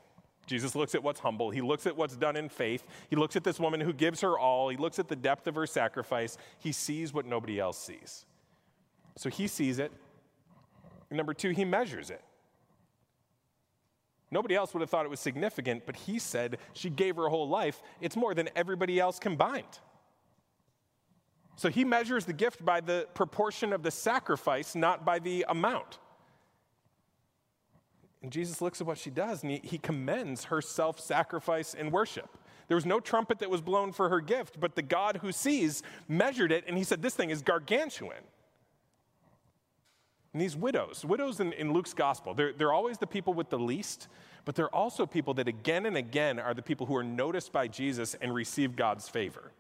Jesus 0.48 0.76
looks 0.76 0.96
at 0.96 1.04
what's 1.04 1.20
humble. 1.20 1.50
He 1.50 1.62
looks 1.62 1.88
at 1.88 1.96
what's 1.96 2.16
done 2.16 2.36
in 2.36 2.50
faith. 2.50 2.84
He 3.10 3.16
looks 3.16 3.36
at 3.36 3.44
this 3.44 3.60
woman 3.60 3.80
who 3.80 3.94
gives 3.94 4.22
her 4.22 4.38
all. 4.38 4.70
He 4.70 4.78
looks 4.78 5.00
at 5.00 5.08
the 5.08 5.16
depth 5.16 5.48
of 5.48 5.56
her 5.56 5.66
sacrifice. 5.66 6.38
He 6.60 6.72
sees 6.72 7.14
what 7.14 7.26
nobody 7.26 7.60
else 7.60 7.78
sees. 7.78 8.26
So 9.18 9.30
he 9.30 9.48
sees 9.48 9.80
it. 9.80 9.92
Number 11.10 11.34
two, 11.34 11.50
he 11.50 11.66
measures 11.66 12.10
it. 12.10 12.22
Nobody 14.32 14.56
else 14.56 14.74
would 14.74 14.80
have 14.80 14.90
thought 14.90 15.06
it 15.06 15.10
was 15.10 15.20
significant, 15.20 15.86
but 15.86 15.96
he 15.96 16.18
said 16.18 16.58
she 16.74 16.90
gave 16.90 17.18
her 17.18 17.28
whole 17.28 17.50
life. 17.50 17.84
It's 18.00 18.16
more 18.16 18.34
than 18.34 18.50
everybody 18.56 19.00
else 19.00 19.20
combined. 19.20 19.80
So 21.58 21.70
he 21.70 21.84
measures 21.84 22.26
the 22.26 22.34
gift 22.34 22.64
by 22.64 22.80
the 22.80 23.08
proportion 23.14 23.74
of 23.74 23.84
the 23.84 23.92
sacrifice, 23.92 24.74
not 24.74 25.06
by 25.06 25.20
the 25.20 25.46
amount. 25.50 26.00
And 28.24 28.32
Jesus 28.32 28.62
looks 28.62 28.80
at 28.80 28.88
what 28.88 28.98
she 28.98 29.10
does 29.10 29.44
and 29.44 29.52
he, 29.52 29.62
he 29.64 29.78
commends 29.78 30.46
her 30.46 30.62
self 30.62 31.00
sacrifice 31.00 31.74
and 31.74 31.92
worship. 31.92 32.30
There 32.68 32.76
was 32.76 32.86
no 32.86 33.00
trumpet 33.02 33.40
that 33.40 33.50
was 33.50 33.62
blown 33.62 33.92
for 33.92 34.08
her 34.10 34.22
gift, 34.22 34.60
but 34.60 34.76
the 34.76 34.82
God 34.82 35.18
who 35.18 35.32
sees 35.34 35.84
measured 36.08 36.52
it 36.52 36.64
and 36.68 36.78
he 36.78 36.84
said, 36.86 37.02
This 37.02 37.16
thing 37.16 37.30
is 37.30 37.42
gargantuan. 37.42 38.24
And 40.34 40.42
these 40.42 40.56
widows, 40.56 41.04
widows 41.04 41.40
in, 41.40 41.52
in 41.54 41.74
Luke's 41.74 41.94
gospel, 41.94 42.34
they're, 42.34 42.54
they're 42.54 42.74
always 42.74 42.98
the 42.98 43.08
people 43.08 43.34
with 43.34 43.50
the 43.50 43.60
least, 43.60 44.08
but 44.46 44.56
they're 44.56 44.74
also 44.74 45.06
people 45.06 45.34
that 45.36 45.48
again 45.48 45.86
and 45.86 45.98
again 45.98 46.40
are 46.40 46.54
the 46.54 46.62
people 46.62 46.86
who 46.86 46.96
are 46.96 47.04
noticed 47.04 47.52
by 47.52 47.68
Jesus 47.68 48.16
and 48.22 48.34
receive 48.34 48.76
God's 48.76 49.10
favor. 49.10 49.52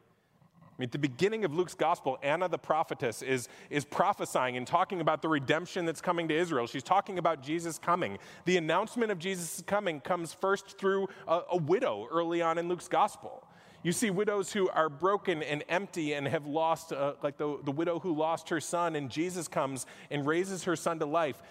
I 0.63 0.73
mean, 0.81 0.87
at 0.87 0.93
the 0.93 0.99
beginning 0.99 1.43
of 1.43 1.53
Luke's 1.53 1.73
gospel, 1.73 2.17
Anna 2.23 2.47
the 2.47 2.57
prophetess 2.57 3.21
is, 3.21 3.49
is 3.69 3.83
prophesying 3.83 4.55
and 4.55 4.65
talking 4.65 5.01
about 5.01 5.21
the 5.21 5.27
redemption 5.27 5.85
that's 5.85 6.01
coming 6.01 6.29
to 6.29 6.35
Israel. 6.35 6.65
She's 6.65 6.83
talking 6.83 7.19
about 7.19 7.43
Jesus 7.43 7.77
coming. 7.77 8.17
The 8.45 8.57
announcement 8.57 9.11
of 9.11 9.19
Jesus' 9.19 9.61
coming 9.67 9.99
comes 9.99 10.33
first 10.33 10.79
through 10.79 11.09
a, 11.27 11.41
a 11.51 11.57
widow 11.57 12.07
early 12.09 12.41
on 12.41 12.57
in 12.57 12.69
Luke's 12.69 12.87
gospel. 12.87 13.43
You 13.83 13.91
see 13.91 14.11
widows 14.11 14.51
who 14.51 14.69
are 14.69 14.89
broken 14.89 15.41
and 15.41 15.63
empty 15.67 16.13
and 16.13 16.27
have 16.27 16.45
lost, 16.45 16.93
uh, 16.93 17.13
like 17.23 17.37
the, 17.37 17.57
the 17.63 17.71
widow 17.71 17.99
who 17.99 18.15
lost 18.15 18.49
her 18.49 18.59
son, 18.59 18.95
and 18.95 19.09
Jesus 19.09 19.47
comes 19.47 19.87
and 20.11 20.25
raises 20.25 20.65
her 20.65 20.75
son 20.75 20.99
to 20.99 21.05
life. 21.05 21.41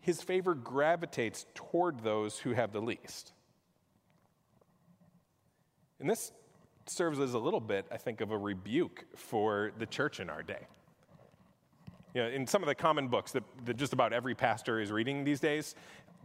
His 0.00 0.20
favor 0.20 0.54
gravitates 0.54 1.46
toward 1.54 2.02
those 2.02 2.38
who 2.38 2.52
have 2.52 2.72
the 2.72 2.80
least. 2.80 3.32
And 6.00 6.10
this 6.10 6.32
serves 6.86 7.20
as 7.20 7.34
a 7.34 7.38
little 7.38 7.60
bit, 7.60 7.86
I 7.92 7.96
think, 7.96 8.20
of 8.20 8.32
a 8.32 8.38
rebuke 8.38 9.04
for 9.14 9.70
the 9.78 9.86
church 9.86 10.18
in 10.18 10.28
our 10.28 10.42
day. 10.42 10.66
You 12.14 12.22
know, 12.22 12.28
in 12.28 12.46
some 12.46 12.62
of 12.62 12.66
the 12.66 12.74
common 12.74 13.06
books 13.06 13.32
that, 13.32 13.44
that 13.64 13.76
just 13.76 13.92
about 13.92 14.12
every 14.12 14.34
pastor 14.34 14.80
is 14.80 14.90
reading 14.90 15.24
these 15.24 15.38
days, 15.40 15.76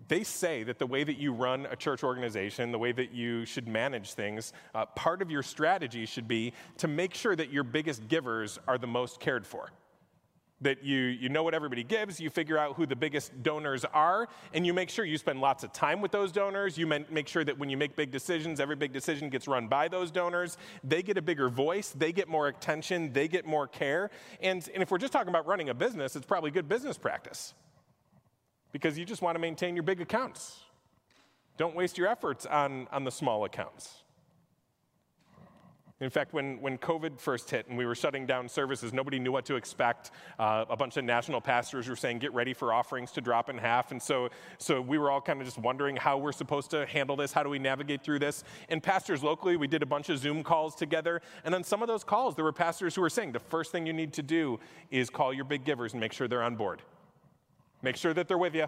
they 0.08 0.24
say 0.24 0.64
that 0.64 0.80
the 0.80 0.88
way 0.88 1.04
that 1.04 1.18
you 1.18 1.34
run 1.34 1.68
a 1.70 1.76
church 1.76 2.04
organization, 2.04 2.72
the 2.72 2.80
way 2.80 2.92
that 2.92 3.12
you 3.12 3.46
should 3.46 3.68
manage 3.68 4.14
things, 4.14 4.54
uh, 4.74 4.86
part 4.86 5.22
of 5.22 5.30
your 5.30 5.44
strategy 5.44 6.06
should 6.06 6.28
be 6.28 6.54
to 6.78 6.88
make 6.88 7.14
sure 7.14 7.36
that 7.36 7.52
your 7.52 7.64
biggest 7.64 8.08
givers 8.08 8.60
are 8.68 8.78
the 8.78 8.88
most 8.88 9.20
cared 9.20 9.46
for. 9.46 9.70
That 10.62 10.84
you, 10.84 10.98
you 10.98 11.30
know 11.30 11.44
what 11.44 11.54
everybody 11.54 11.84
gives, 11.84 12.20
you 12.20 12.32
figure 12.32 12.58
out 12.58 12.76
who 12.78 12.88
the 12.88 12.96
biggest 12.96 13.44
donors 13.44 13.86
are, 13.86 14.28
and 14.54 14.66
you 14.66 14.74
make 14.74 14.90
sure 14.90 15.06
you 15.06 15.20
spend 15.20 15.40
lots 15.40 15.64
of 15.64 15.72
time 15.72 16.02
with 16.02 16.12
those 16.12 16.32
donors. 16.32 16.80
You 16.80 16.88
make 16.88 17.28
sure 17.28 17.44
that 17.44 17.60
when 17.60 17.70
you 17.70 17.78
make 17.78 17.96
big 17.96 18.10
decisions, 18.10 18.60
every 18.60 18.76
big 18.76 18.92
decision 18.92 19.30
gets 19.30 19.48
run 19.48 19.68
by 19.68 19.88
those 19.88 20.10
donors. 20.10 20.58
They 20.84 21.04
get 21.04 21.16
a 21.18 21.22
bigger 21.22 21.50
voice, 21.50 21.94
they 21.96 22.12
get 22.12 22.28
more 22.28 22.48
attention, 22.48 23.14
they 23.14 23.28
get 23.28 23.46
more 23.46 23.68
care. 23.68 24.10
And, 24.42 24.68
and 24.74 24.82
if 24.82 24.90
we're 24.90 24.98
just 24.98 25.14
talking 25.14 25.30
about 25.30 25.46
running 25.46 25.70
a 25.70 25.76
business, 25.76 26.16
it's 26.16 26.26
probably 26.26 26.50
good 26.50 26.68
business 26.68 26.98
practice 26.98 27.54
because 28.72 28.98
you 28.98 29.06
just 29.06 29.22
want 29.22 29.36
to 29.36 29.40
maintain 29.40 29.76
your 29.76 29.84
big 29.84 30.02
accounts. 30.02 30.64
Don't 31.58 31.76
waste 31.76 31.98
your 31.98 32.08
efforts 32.08 32.46
on, 32.46 32.88
on 32.92 33.04
the 33.04 33.12
small 33.12 33.46
accounts. 33.46 34.04
In 36.00 36.12
fact, 36.12 36.32
when, 36.32 36.62
when 36.62 36.78
COVID 36.78 37.20
first 37.20 37.50
hit 37.50 37.68
and 37.68 37.76
we 37.76 37.84
were 37.84 37.96
shutting 37.96 38.28
down 38.28 38.48
services, 38.48 38.94
nobody 38.94 39.18
knew 39.18 39.32
what 39.32 39.46
to 39.46 39.56
expect. 39.56 40.12
Uh, 40.38 40.64
a 40.70 40.78
bunch 40.78 40.96
of 40.98 41.04
national 41.04 41.42
pastors 41.42 41.90
were 41.90 41.96
saying, 41.96 42.20
get 42.20 42.32
ready 42.36 42.54
for 42.54 42.72
offerings 42.72 43.12
to 43.14 43.22
drop 43.22 43.50
in 43.50 43.58
half. 43.58 43.92
And 43.92 44.00
so, 44.00 44.30
so 44.60 44.80
we 44.80 45.00
were 45.00 45.10
all 45.10 45.22
kind 45.22 45.42
of 45.42 45.48
just 45.48 45.58
wondering 45.58 45.96
how 45.96 46.20
we're 46.20 46.34
supposed 46.34 46.70
to 46.70 46.86
handle 46.86 47.16
this. 47.16 47.34
How 47.34 47.42
do 47.42 47.50
we 47.50 47.58
navigate 47.58 48.04
through 48.04 48.20
this? 48.20 48.44
And 48.70 48.84
pastors 48.84 49.24
locally, 49.24 49.58
we 49.58 49.66
did 49.66 49.82
a 49.82 49.88
bunch 49.88 50.10
of 50.10 50.20
Zoom 50.20 50.44
calls 50.44 50.76
together. 50.76 51.20
And 51.44 51.56
on 51.56 51.64
some 51.64 51.82
of 51.82 51.88
those 51.88 52.04
calls, 52.04 52.36
there 52.36 52.46
were 52.46 52.54
pastors 52.54 52.94
who 52.94 53.02
were 53.02 53.10
saying, 53.10 53.32
the 53.32 53.40
first 53.40 53.72
thing 53.72 53.88
you 53.88 53.94
need 53.94 54.14
to 54.14 54.22
do 54.22 54.60
is 54.92 55.10
call 55.10 55.34
your 55.34 55.46
big 55.46 55.64
givers 55.64 55.94
and 55.94 56.00
make 56.00 56.14
sure 56.14 56.28
they're 56.28 56.44
on 56.44 56.56
board. 56.56 56.84
Make 57.82 57.96
sure 57.96 58.14
that 58.14 58.28
they're 58.28 58.38
with 58.38 58.56
you. 58.56 58.68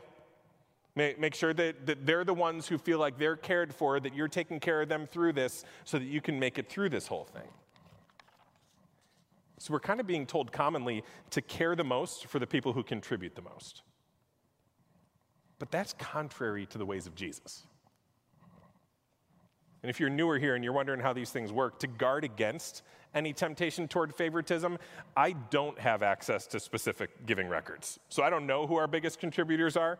Make 0.95 1.35
sure 1.35 1.53
that, 1.53 1.85
that 1.85 2.05
they're 2.05 2.25
the 2.25 2.33
ones 2.33 2.67
who 2.67 2.77
feel 2.77 2.99
like 2.99 3.17
they're 3.17 3.37
cared 3.37 3.73
for, 3.73 3.99
that 3.99 4.13
you're 4.13 4.27
taking 4.27 4.59
care 4.59 4.81
of 4.81 4.89
them 4.89 5.07
through 5.07 5.33
this 5.33 5.63
so 5.85 5.97
that 5.97 6.05
you 6.05 6.19
can 6.19 6.37
make 6.39 6.57
it 6.57 6.67
through 6.67 6.89
this 6.89 7.07
whole 7.07 7.23
thing. 7.23 7.47
So 9.59 9.73
we're 9.73 9.79
kind 9.79 9.99
of 9.99 10.07
being 10.07 10.25
told 10.25 10.51
commonly 10.51 11.03
to 11.31 11.41
care 11.41 11.75
the 11.75 11.83
most 11.83 12.25
for 12.25 12.39
the 12.39 12.47
people 12.47 12.73
who 12.73 12.83
contribute 12.83 13.35
the 13.35 13.41
most. 13.41 13.83
But 15.57 15.71
that's 15.71 15.93
contrary 15.93 16.65
to 16.67 16.77
the 16.77 16.85
ways 16.85 17.07
of 17.07 17.15
Jesus. 17.15 17.63
And 19.81 19.89
if 19.89 19.99
you're 19.99 20.09
newer 20.09 20.37
here 20.37 20.55
and 20.55 20.63
you're 20.63 20.73
wondering 20.73 20.99
how 20.99 21.13
these 21.13 21.29
things 21.29 21.51
work, 21.51 21.79
to 21.79 21.87
guard 21.87 22.23
against 22.23 22.83
any 23.13 23.33
temptation 23.33 23.87
toward 23.87 24.13
favoritism, 24.13 24.77
I 25.15 25.31
don't 25.31 25.79
have 25.79 26.03
access 26.03 26.45
to 26.47 26.59
specific 26.59 27.25
giving 27.25 27.47
records. 27.47 27.99
So 28.09 28.23
I 28.23 28.29
don't 28.29 28.45
know 28.45 28.67
who 28.67 28.75
our 28.75 28.87
biggest 28.87 29.19
contributors 29.19 29.77
are. 29.77 29.97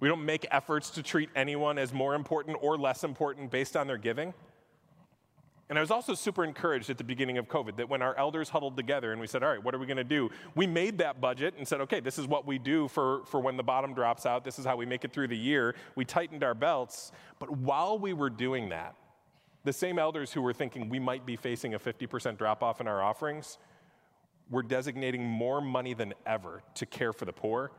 We 0.00 0.08
don't 0.08 0.24
make 0.24 0.46
efforts 0.50 0.90
to 0.90 1.02
treat 1.02 1.28
anyone 1.36 1.78
as 1.78 1.92
more 1.92 2.14
important 2.14 2.56
or 2.60 2.78
less 2.78 3.04
important 3.04 3.50
based 3.50 3.76
on 3.76 3.86
their 3.86 3.98
giving. 3.98 4.32
And 5.70 5.78
I 5.78 5.82
was 5.82 5.92
also 5.92 6.14
super 6.14 6.42
encouraged 6.42 6.90
at 6.90 6.98
the 6.98 7.04
beginning 7.04 7.38
of 7.38 7.46
COVID 7.46 7.76
that 7.76 7.88
when 7.88 8.02
our 8.02 8.16
elders 8.18 8.48
huddled 8.48 8.76
together 8.76 9.12
and 9.12 9.20
we 9.20 9.28
said, 9.28 9.44
all 9.44 9.50
right, 9.50 9.62
what 9.62 9.72
are 9.72 9.78
we 9.78 9.86
going 9.86 9.98
to 9.98 10.04
do? 10.04 10.28
We 10.56 10.66
made 10.66 10.98
that 10.98 11.20
budget 11.20 11.54
and 11.56 11.66
said, 11.66 11.80
okay, 11.82 12.00
this 12.00 12.18
is 12.18 12.26
what 12.26 12.44
we 12.44 12.58
do 12.58 12.88
for, 12.88 13.24
for 13.26 13.38
when 13.38 13.56
the 13.56 13.62
bottom 13.62 13.94
drops 13.94 14.26
out. 14.26 14.42
This 14.42 14.58
is 14.58 14.64
how 14.64 14.74
we 14.74 14.84
make 14.84 15.04
it 15.04 15.12
through 15.12 15.28
the 15.28 15.38
year. 15.38 15.76
We 15.94 16.04
tightened 16.04 16.42
our 16.42 16.54
belts. 16.54 17.12
But 17.38 17.52
while 17.52 18.00
we 18.00 18.12
were 18.12 18.30
doing 18.30 18.70
that, 18.70 18.96
the 19.62 19.72
same 19.72 19.96
elders 19.96 20.32
who 20.32 20.42
were 20.42 20.52
thinking 20.52 20.88
we 20.88 20.98
might 20.98 21.24
be 21.24 21.36
facing 21.36 21.74
a 21.74 21.78
50% 21.78 22.36
drop 22.36 22.64
off 22.64 22.80
in 22.80 22.88
our 22.88 23.00
offerings 23.00 23.58
were 24.50 24.64
designating 24.64 25.22
more 25.22 25.60
money 25.60 25.94
than 25.94 26.14
ever 26.26 26.64
to 26.74 26.84
care 26.84 27.12
for 27.12 27.26
the 27.26 27.32
poor, 27.32 27.70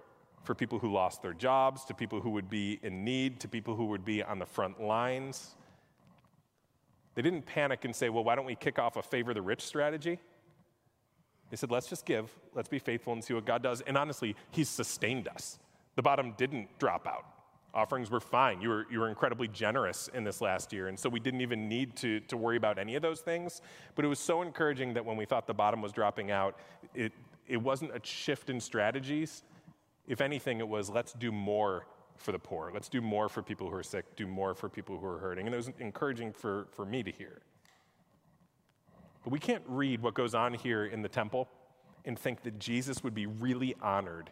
for 0.45 0.55
people 0.55 0.79
who 0.79 0.93
lost 0.93 1.21
their 1.21 1.33
jobs, 1.33 1.83
to 1.85 1.93
people 1.93 2.21
who 2.21 2.29
would 2.29 2.49
be 2.49 2.79
in 2.83 3.03
need, 3.03 3.41
to 3.41 3.49
people 3.49 3.75
who 3.75 3.87
would 3.87 4.05
be 4.05 4.23
on 4.23 4.39
the 4.39 4.45
front 4.45 4.79
lines. 4.79 5.57
They 7.15 7.21
didn't 7.21 7.45
panic 7.45 7.85
and 7.85 7.95
say, 7.95 8.09
well, 8.09 8.23
why 8.23 8.35
don't 8.35 8.45
we 8.45 8.55
kick 8.55 8.79
off 8.79 8.95
a 8.95 9.01
favor 9.01 9.33
the 9.33 9.41
rich 9.41 9.61
strategy? 9.61 10.19
They 11.49 11.57
said, 11.57 11.69
let's 11.69 11.87
just 11.87 12.05
give, 12.05 12.31
let's 12.55 12.69
be 12.69 12.79
faithful 12.79 13.11
and 13.13 13.23
see 13.23 13.33
what 13.33 13.45
God 13.45 13.61
does. 13.61 13.81
And 13.81 13.97
honestly, 13.97 14.35
He's 14.51 14.69
sustained 14.69 15.27
us. 15.27 15.59
The 15.95 16.01
bottom 16.01 16.33
didn't 16.37 16.79
drop 16.79 17.05
out. 17.05 17.25
Offerings 17.73 18.09
were 18.09 18.21
fine. 18.21 18.61
You 18.61 18.69
were, 18.69 18.85
you 18.89 18.99
were 18.99 19.09
incredibly 19.09 19.47
generous 19.47 20.09
in 20.13 20.23
this 20.23 20.41
last 20.41 20.71
year. 20.71 20.87
And 20.87 20.97
so 20.97 21.09
we 21.09 21.19
didn't 21.19 21.41
even 21.41 21.67
need 21.67 21.95
to, 21.97 22.19
to 22.21 22.37
worry 22.37 22.57
about 22.57 22.77
any 22.77 22.95
of 22.95 23.01
those 23.01 23.21
things. 23.21 23.61
But 23.95 24.05
it 24.05 24.07
was 24.07 24.19
so 24.19 24.41
encouraging 24.41 24.93
that 24.93 25.05
when 25.05 25.17
we 25.17 25.25
thought 25.25 25.47
the 25.47 25.53
bottom 25.53 25.81
was 25.81 25.91
dropping 25.91 26.31
out, 26.31 26.57
it, 26.93 27.11
it 27.47 27.57
wasn't 27.57 27.91
a 27.91 27.99
shift 28.03 28.49
in 28.49 28.59
strategies. 28.59 29.43
If 30.07 30.21
anything, 30.21 30.59
it 30.59 30.67
was 30.67 30.89
let's 30.89 31.13
do 31.13 31.31
more 31.31 31.85
for 32.21 32.31
the 32.31 32.39
poor. 32.39 32.71
Let's 32.73 32.89
do 32.89 33.01
more 33.01 33.27
for 33.27 33.41
people 33.41 33.69
who 33.69 33.75
are 33.75 33.83
sick, 33.83 34.15
do 34.15 34.27
more 34.27 34.53
for 34.53 34.69
people 34.69 34.97
who 34.97 35.05
are 35.05 35.17
hurting. 35.17 35.45
And 35.45 35.53
it 35.53 35.57
was 35.57 35.71
encouraging 35.79 36.31
for, 36.33 36.67
for 36.71 36.85
me 36.85 37.03
to 37.03 37.11
hear. 37.11 37.41
But 39.23 39.31
we 39.31 39.39
can't 39.39 39.63
read 39.67 40.01
what 40.01 40.13
goes 40.13 40.33
on 40.33 40.53
here 40.53 40.85
in 40.85 41.01
the 41.01 41.09
temple 41.09 41.47
and 42.05 42.17
think 42.17 42.43
that 42.43 42.59
Jesus 42.59 43.03
would 43.03 43.13
be 43.13 43.25
really 43.25 43.75
honored 43.81 44.29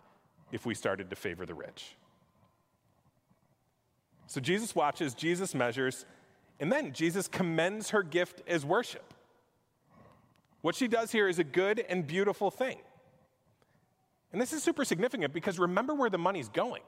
if 0.51 0.65
we 0.65 0.73
started 0.73 1.09
to 1.09 1.15
favor 1.15 1.45
the 1.45 1.53
rich. 1.53 1.95
So 4.27 4.39
Jesus 4.39 4.75
watches, 4.75 5.13
Jesus 5.13 5.53
measures, 5.53 6.05
and 6.59 6.71
then 6.71 6.93
Jesus 6.93 7.27
commends 7.27 7.91
her 7.91 8.03
gift 8.03 8.41
as 8.47 8.65
worship. 8.65 9.13
What 10.61 10.75
she 10.75 10.87
does 10.87 11.11
here 11.11 11.27
is 11.27 11.39
a 11.39 11.43
good 11.43 11.85
and 11.87 12.05
beautiful 12.05 12.51
thing. 12.51 12.79
And 14.31 14.41
this 14.41 14.53
is 14.53 14.61
super 14.61 14.85
significant 14.85 15.33
because 15.33 15.57
remember 15.57 15.93
where 15.95 16.09
the 16.09 16.17
money's 16.17 16.49
going. 16.49 16.81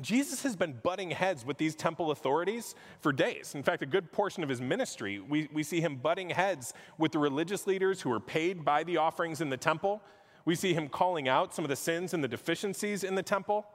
Jesus 0.00 0.42
has 0.42 0.54
been 0.54 0.78
butting 0.82 1.10
heads 1.10 1.44
with 1.44 1.58
these 1.58 1.74
temple 1.74 2.10
authorities 2.10 2.74
for 3.00 3.12
days. 3.12 3.54
In 3.54 3.62
fact, 3.62 3.82
a 3.82 3.86
good 3.86 4.12
portion 4.12 4.42
of 4.42 4.48
his 4.48 4.60
ministry, 4.60 5.18
we, 5.18 5.48
we 5.52 5.62
see 5.62 5.80
him 5.80 5.96
butting 5.96 6.30
heads 6.30 6.72
with 6.98 7.12
the 7.12 7.18
religious 7.18 7.66
leaders 7.66 8.00
who 8.00 8.12
are 8.12 8.20
paid 8.20 8.64
by 8.64 8.84
the 8.84 8.96
offerings 8.96 9.40
in 9.40 9.50
the 9.50 9.56
temple. 9.56 10.02
We 10.44 10.54
see 10.54 10.72
him 10.72 10.88
calling 10.88 11.28
out 11.28 11.54
some 11.54 11.64
of 11.64 11.68
the 11.68 11.76
sins 11.76 12.14
and 12.14 12.22
the 12.22 12.28
deficiencies 12.28 13.02
in 13.02 13.16
the 13.16 13.22
temple. 13.22 13.66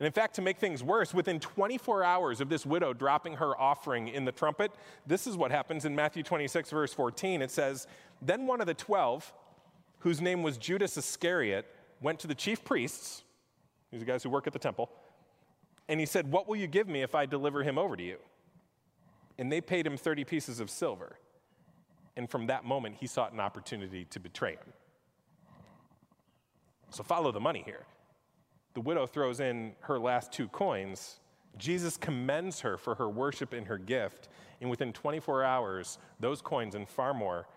And 0.00 0.06
in 0.06 0.12
fact, 0.12 0.34
to 0.36 0.42
make 0.42 0.58
things 0.58 0.82
worse, 0.82 1.12
within 1.12 1.38
24 1.38 2.02
hours 2.02 2.40
of 2.40 2.48
this 2.48 2.64
widow 2.64 2.94
dropping 2.94 3.34
her 3.34 3.58
offering 3.60 4.08
in 4.08 4.24
the 4.24 4.32
trumpet, 4.32 4.72
this 5.06 5.26
is 5.26 5.36
what 5.36 5.50
happens 5.50 5.84
in 5.84 5.94
Matthew 5.94 6.22
26, 6.22 6.70
verse 6.70 6.94
14. 6.94 7.42
It 7.42 7.50
says, 7.50 7.86
Then 8.22 8.46
one 8.46 8.62
of 8.62 8.66
the 8.66 8.74
twelve, 8.74 9.32
whose 9.98 10.20
name 10.20 10.42
was 10.42 10.56
Judas 10.56 10.96
Iscariot, 10.96 11.66
went 12.00 12.18
to 12.20 12.26
the 12.26 12.34
chief 12.34 12.64
priests, 12.64 13.22
these 13.90 14.00
are 14.00 14.04
the 14.06 14.10
guys 14.10 14.22
who 14.22 14.30
work 14.30 14.46
at 14.46 14.54
the 14.54 14.58
temple, 14.58 14.90
and 15.90 15.98
he 15.98 16.06
said, 16.06 16.30
What 16.30 16.48
will 16.48 16.56
you 16.56 16.68
give 16.68 16.88
me 16.88 17.02
if 17.02 17.14
I 17.14 17.26
deliver 17.26 17.62
him 17.62 17.76
over 17.76 17.96
to 17.96 18.02
you? 18.02 18.16
And 19.38 19.50
they 19.50 19.60
paid 19.60 19.86
him 19.86 19.96
30 19.96 20.24
pieces 20.24 20.60
of 20.60 20.70
silver. 20.70 21.16
And 22.16 22.30
from 22.30 22.46
that 22.46 22.64
moment, 22.64 22.96
he 23.00 23.06
sought 23.06 23.32
an 23.32 23.40
opportunity 23.40 24.04
to 24.06 24.20
betray 24.20 24.52
him. 24.52 24.72
So 26.90 27.02
follow 27.02 27.32
the 27.32 27.40
money 27.40 27.62
here 27.64 27.84
the 28.74 28.80
widow 28.80 29.04
throws 29.04 29.40
in 29.40 29.72
her 29.80 29.98
last 29.98 30.32
two 30.32 30.46
coins, 30.48 31.18
Jesus 31.58 31.96
commends 31.96 32.60
her 32.60 32.76
for 32.76 32.94
her 32.94 33.08
worship 33.08 33.52
and 33.52 33.66
her 33.66 33.78
gift. 33.78 34.28
And 34.60 34.70
within 34.70 34.92
24 34.92 35.42
hours, 35.42 35.98
those 36.20 36.40
coins 36.40 36.76
and 36.76 36.88
far 36.88 37.12
more 37.12 37.48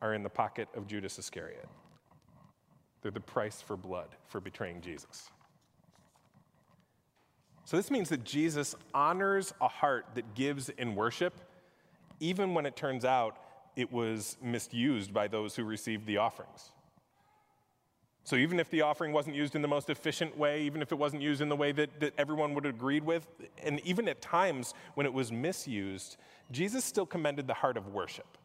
are 0.00 0.14
in 0.14 0.22
the 0.22 0.28
pocket 0.30 0.68
of 0.76 0.86
Judas 0.86 1.18
Iscariot. 1.18 1.68
They're 3.02 3.10
the 3.10 3.18
price 3.18 3.60
for 3.60 3.76
blood 3.76 4.10
for 4.28 4.40
betraying 4.40 4.80
Jesus. 4.80 5.30
So, 7.70 7.76
this 7.76 7.88
means 7.88 8.08
that 8.08 8.24
Jesus 8.24 8.74
honors 8.92 9.54
a 9.60 9.68
heart 9.68 10.04
that 10.16 10.34
gives 10.34 10.70
in 10.70 10.96
worship, 10.96 11.40
even 12.18 12.52
when 12.52 12.66
it 12.66 12.74
turns 12.74 13.04
out 13.04 13.36
it 13.76 13.92
was 13.92 14.36
misused 14.42 15.14
by 15.14 15.28
those 15.28 15.54
who 15.54 15.62
received 15.62 16.04
the 16.04 16.16
offerings. 16.16 16.72
So 18.24 18.34
even 18.34 18.58
if 18.58 18.70
the 18.70 18.80
offering 18.80 19.12
wasn't 19.12 19.36
used 19.36 19.54
in 19.54 19.62
the 19.62 19.68
most 19.68 19.88
efficient 19.88 20.36
way, 20.36 20.62
even 20.62 20.82
if 20.82 20.90
it 20.90 20.98
wasn't 20.98 21.22
used 21.22 21.42
in 21.42 21.48
the 21.48 21.54
way 21.54 21.70
that, 21.70 22.00
that 22.00 22.12
everyone 22.18 22.54
would 22.54 22.64
have 22.64 22.74
agreed 22.74 23.04
with, 23.04 23.28
and 23.62 23.80
even 23.84 24.08
at 24.08 24.20
times 24.20 24.74
when 24.94 25.06
it 25.06 25.12
was 25.12 25.30
misused, 25.30 26.16
Jesus 26.50 26.84
still 26.84 27.06
commended 27.06 27.46
the 27.46 27.54
heart 27.54 27.76
of 27.76 27.86
worship. 27.86 28.36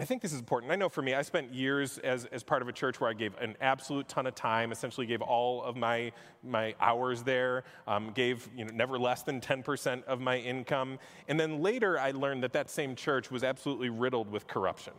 I 0.00 0.04
think 0.04 0.22
this 0.22 0.32
is 0.32 0.38
important. 0.38 0.70
I 0.70 0.76
know 0.76 0.88
for 0.88 1.02
me, 1.02 1.14
I 1.14 1.22
spent 1.22 1.52
years 1.52 1.98
as, 1.98 2.24
as 2.26 2.44
part 2.44 2.62
of 2.62 2.68
a 2.68 2.72
church 2.72 3.00
where 3.00 3.10
I 3.10 3.14
gave 3.14 3.36
an 3.38 3.56
absolute 3.60 4.08
ton 4.08 4.28
of 4.28 4.34
time, 4.36 4.70
essentially 4.70 5.06
gave 5.06 5.20
all 5.20 5.60
of 5.64 5.76
my, 5.76 6.12
my 6.44 6.76
hours 6.80 7.24
there, 7.24 7.64
um, 7.88 8.12
gave 8.12 8.48
you 8.56 8.64
know, 8.64 8.70
never 8.72 8.96
less 8.96 9.22
than 9.22 9.40
10% 9.40 10.04
of 10.04 10.20
my 10.20 10.38
income. 10.38 11.00
And 11.26 11.38
then 11.38 11.62
later, 11.62 11.98
I 11.98 12.12
learned 12.12 12.44
that 12.44 12.52
that 12.52 12.70
same 12.70 12.94
church 12.94 13.32
was 13.32 13.42
absolutely 13.42 13.88
riddled 13.88 14.30
with 14.30 14.46
corruption. 14.46 14.92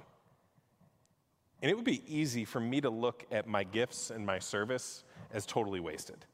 And 1.61 1.71
it 1.71 1.75
would 1.75 1.85
be 1.85 2.03
easy 2.05 2.43
for 2.43 2.59
me 2.59 2.81
to 2.81 2.89
look 2.89 3.25
at 3.31 3.47
my 3.47 3.63
gifts 3.63 4.11
and 4.11 4.25
my 4.25 4.39
service 4.39 5.05
as 5.31 5.45
totally 5.45 5.79
wasted. 5.79 6.25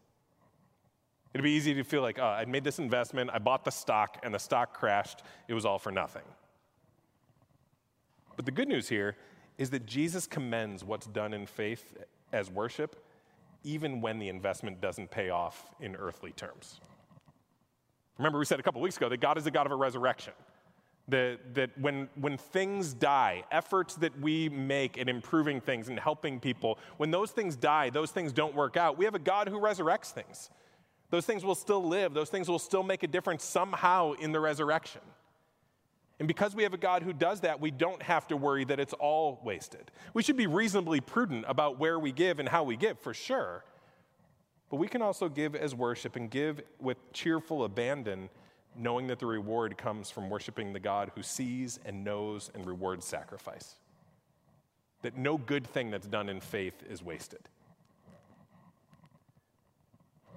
It'd 1.36 1.44
be 1.44 1.52
easy 1.52 1.76
to 1.76 1.84
feel 1.84 2.02
like, 2.02 2.18
oh, 2.18 2.26
I 2.26 2.46
made 2.46 2.64
this 2.64 2.80
investment, 2.80 3.30
I 3.32 3.38
bought 3.38 3.64
the 3.64 3.72
stock, 3.72 4.20
and 4.24 4.34
the 4.34 4.40
stock 4.40 4.74
crashed. 4.74 5.22
It 5.48 5.54
was 5.54 5.66
all 5.66 5.78
for 5.78 5.92
nothing. 5.92 6.24
But 8.46 8.54
the 8.54 8.62
good 8.62 8.68
news 8.68 8.88
here 8.88 9.16
is 9.58 9.72
that 9.72 9.88
Jesus 9.88 10.28
commends 10.28 10.84
what's 10.84 11.08
done 11.08 11.34
in 11.34 11.48
faith 11.48 11.98
as 12.32 12.52
worship, 12.52 12.96
even 13.64 14.02
when 14.02 14.20
the 14.20 14.30
investment 14.30 14.80
doesn't 14.80 15.10
pay 15.10 15.32
off 15.32 15.74
in 15.80 15.96
earthly 15.96 16.32
terms. 16.32 16.80
Remember, 18.20 18.38
we 18.38 18.46
said 18.46 18.60
a 18.60 18.64
couple 18.64 18.82
weeks 18.82 18.98
ago 18.98 19.10
that 19.10 19.20
God 19.20 19.40
is 19.40 19.48
a 19.48 19.52
God 19.52 19.66
of 19.66 19.72
a 19.72 19.76
resurrection. 19.76 20.34
That, 21.08 21.40
that 21.56 21.72
when, 21.80 22.08
when 22.14 22.38
things 22.38 22.94
die, 22.94 23.44
efforts 23.52 23.96
that 23.96 24.20
we 24.20 24.50
make 24.50 25.00
at 25.00 25.10
improving 25.10 25.60
things 25.60 25.90
and 25.90 26.00
helping 26.00 26.40
people, 26.40 26.78
when 26.98 27.10
those 27.10 27.32
things 27.32 27.56
die, 27.56 27.90
those 27.90 28.12
things 28.12 28.32
don't 28.32 28.54
work 28.54 28.78
out, 28.78 28.96
we 28.96 29.06
have 29.06 29.16
a 29.16 29.20
God 29.20 29.50
who 29.50 29.60
resurrects 29.60 30.12
things. 30.12 30.52
Those 31.10 31.26
things 31.26 31.44
will 31.44 31.56
still 31.56 31.84
live, 31.84 32.14
those 32.14 32.30
things 32.30 32.48
will 32.48 32.60
still 32.60 32.84
make 32.84 33.02
a 33.02 33.08
difference 33.08 33.44
somehow 33.44 34.12
in 34.14 34.32
the 34.32 34.40
resurrection. 34.40 35.02
And 36.20 36.28
because 36.28 36.56
we 36.56 36.64
have 36.64 36.74
a 36.74 36.78
God 36.78 37.04
who 37.04 37.12
does 37.12 37.42
that, 37.42 37.60
we 37.60 37.72
don't 37.72 38.02
have 38.02 38.28
to 38.28 38.38
worry 38.38 38.64
that 38.66 38.80
it's 38.80 38.94
all 38.94 39.42
wasted. 39.44 39.92
We 40.14 40.24
should 40.24 40.38
be 40.38 40.48
reasonably 40.48 41.02
prudent 41.02 41.46
about 41.48 41.78
where 41.78 42.00
we 42.00 42.12
give 42.12 42.40
and 42.40 42.48
how 42.48 42.64
we 42.64 42.78
give, 42.78 43.00
for 43.00 43.14
sure. 43.14 43.66
But 44.70 44.78
we 44.78 44.88
can 44.88 45.02
also 45.02 45.28
give 45.28 45.56
as 45.56 45.76
worship 45.76 46.16
and 46.16 46.30
give 46.30 46.62
with 46.80 46.98
cheerful 47.12 47.66
abandon, 47.66 48.30
knowing 48.78 49.08
that 49.08 49.20
the 49.20 49.26
reward 49.26 49.78
comes 49.78 50.10
from 50.10 50.30
worshiping 50.30 50.72
the 50.72 50.80
God 50.80 51.12
who 51.16 51.22
sees 51.22 51.80
and 51.86 52.04
knows 52.04 52.50
and 52.56 52.66
rewards 52.66 53.06
sacrifice. 53.06 53.76
That 55.02 55.18
no 55.18 55.38
good 55.38 55.68
thing 55.68 55.92
that's 55.92 56.08
done 56.08 56.30
in 56.30 56.40
faith 56.40 56.82
is 56.90 57.04
wasted. 57.04 57.42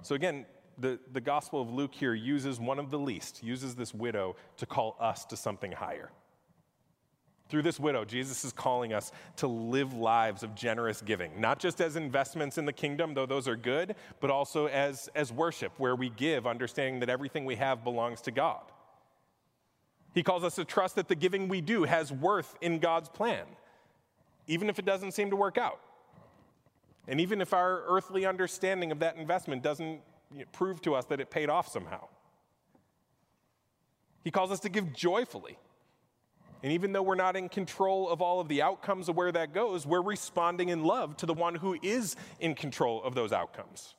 So, 0.02 0.14
again, 0.14 0.44
the, 0.78 0.98
the 1.12 1.20
Gospel 1.20 1.60
of 1.60 1.72
Luke 1.72 1.94
here 1.94 2.14
uses 2.14 2.60
one 2.60 2.78
of 2.78 2.90
the 2.90 2.98
least, 2.98 3.42
uses 3.42 3.74
this 3.74 3.92
widow 3.92 4.36
to 4.58 4.66
call 4.66 4.96
us 5.00 5.24
to 5.26 5.36
something 5.36 5.72
higher. 5.72 6.10
Through 7.48 7.62
this 7.62 7.80
widow, 7.80 8.04
Jesus 8.04 8.44
is 8.44 8.52
calling 8.52 8.92
us 8.92 9.10
to 9.36 9.46
live 9.46 9.94
lives 9.94 10.42
of 10.42 10.54
generous 10.54 11.00
giving, 11.00 11.40
not 11.40 11.58
just 11.58 11.80
as 11.80 11.96
investments 11.96 12.58
in 12.58 12.66
the 12.66 12.72
kingdom, 12.72 13.14
though 13.14 13.24
those 13.24 13.48
are 13.48 13.56
good, 13.56 13.94
but 14.20 14.30
also 14.30 14.66
as, 14.66 15.08
as 15.14 15.32
worship, 15.32 15.72
where 15.78 15.96
we 15.96 16.10
give, 16.10 16.46
understanding 16.46 17.00
that 17.00 17.08
everything 17.08 17.46
we 17.46 17.56
have 17.56 17.84
belongs 17.84 18.20
to 18.22 18.30
God. 18.30 18.60
He 20.14 20.22
calls 20.22 20.44
us 20.44 20.56
to 20.56 20.64
trust 20.64 20.96
that 20.96 21.08
the 21.08 21.14
giving 21.14 21.48
we 21.48 21.62
do 21.62 21.84
has 21.84 22.12
worth 22.12 22.54
in 22.60 22.80
God's 22.80 23.08
plan, 23.08 23.46
even 24.46 24.68
if 24.68 24.78
it 24.78 24.84
doesn't 24.84 25.12
seem 25.12 25.30
to 25.30 25.36
work 25.36 25.56
out. 25.56 25.80
And 27.06 27.22
even 27.22 27.40
if 27.40 27.54
our 27.54 27.82
earthly 27.86 28.26
understanding 28.26 28.92
of 28.92 28.98
that 28.98 29.16
investment 29.16 29.62
doesn't 29.62 30.00
prove 30.52 30.80
to 30.82 30.94
us 30.94 31.04
that 31.06 31.20
it 31.20 31.30
paid 31.30 31.48
off 31.48 31.68
somehow. 31.68 32.08
He 34.24 34.30
calls 34.30 34.50
us 34.50 34.60
to 34.60 34.68
give 34.68 34.92
joyfully. 34.92 35.58
And 36.62 36.72
even 36.72 36.92
though 36.92 37.02
we're 37.02 37.14
not 37.14 37.36
in 37.36 37.48
control 37.48 38.08
of 38.08 38.20
all 38.20 38.40
of 38.40 38.48
the 38.48 38.62
outcomes 38.62 39.08
of 39.08 39.16
where 39.16 39.30
that 39.30 39.54
goes, 39.54 39.86
we're 39.86 40.02
responding 40.02 40.70
in 40.70 40.82
love 40.82 41.16
to 41.18 41.26
the 41.26 41.34
one 41.34 41.54
who 41.54 41.76
is 41.82 42.16
in 42.40 42.54
control 42.54 43.02
of 43.02 43.14
those 43.14 43.32
outcomes. 43.32 43.94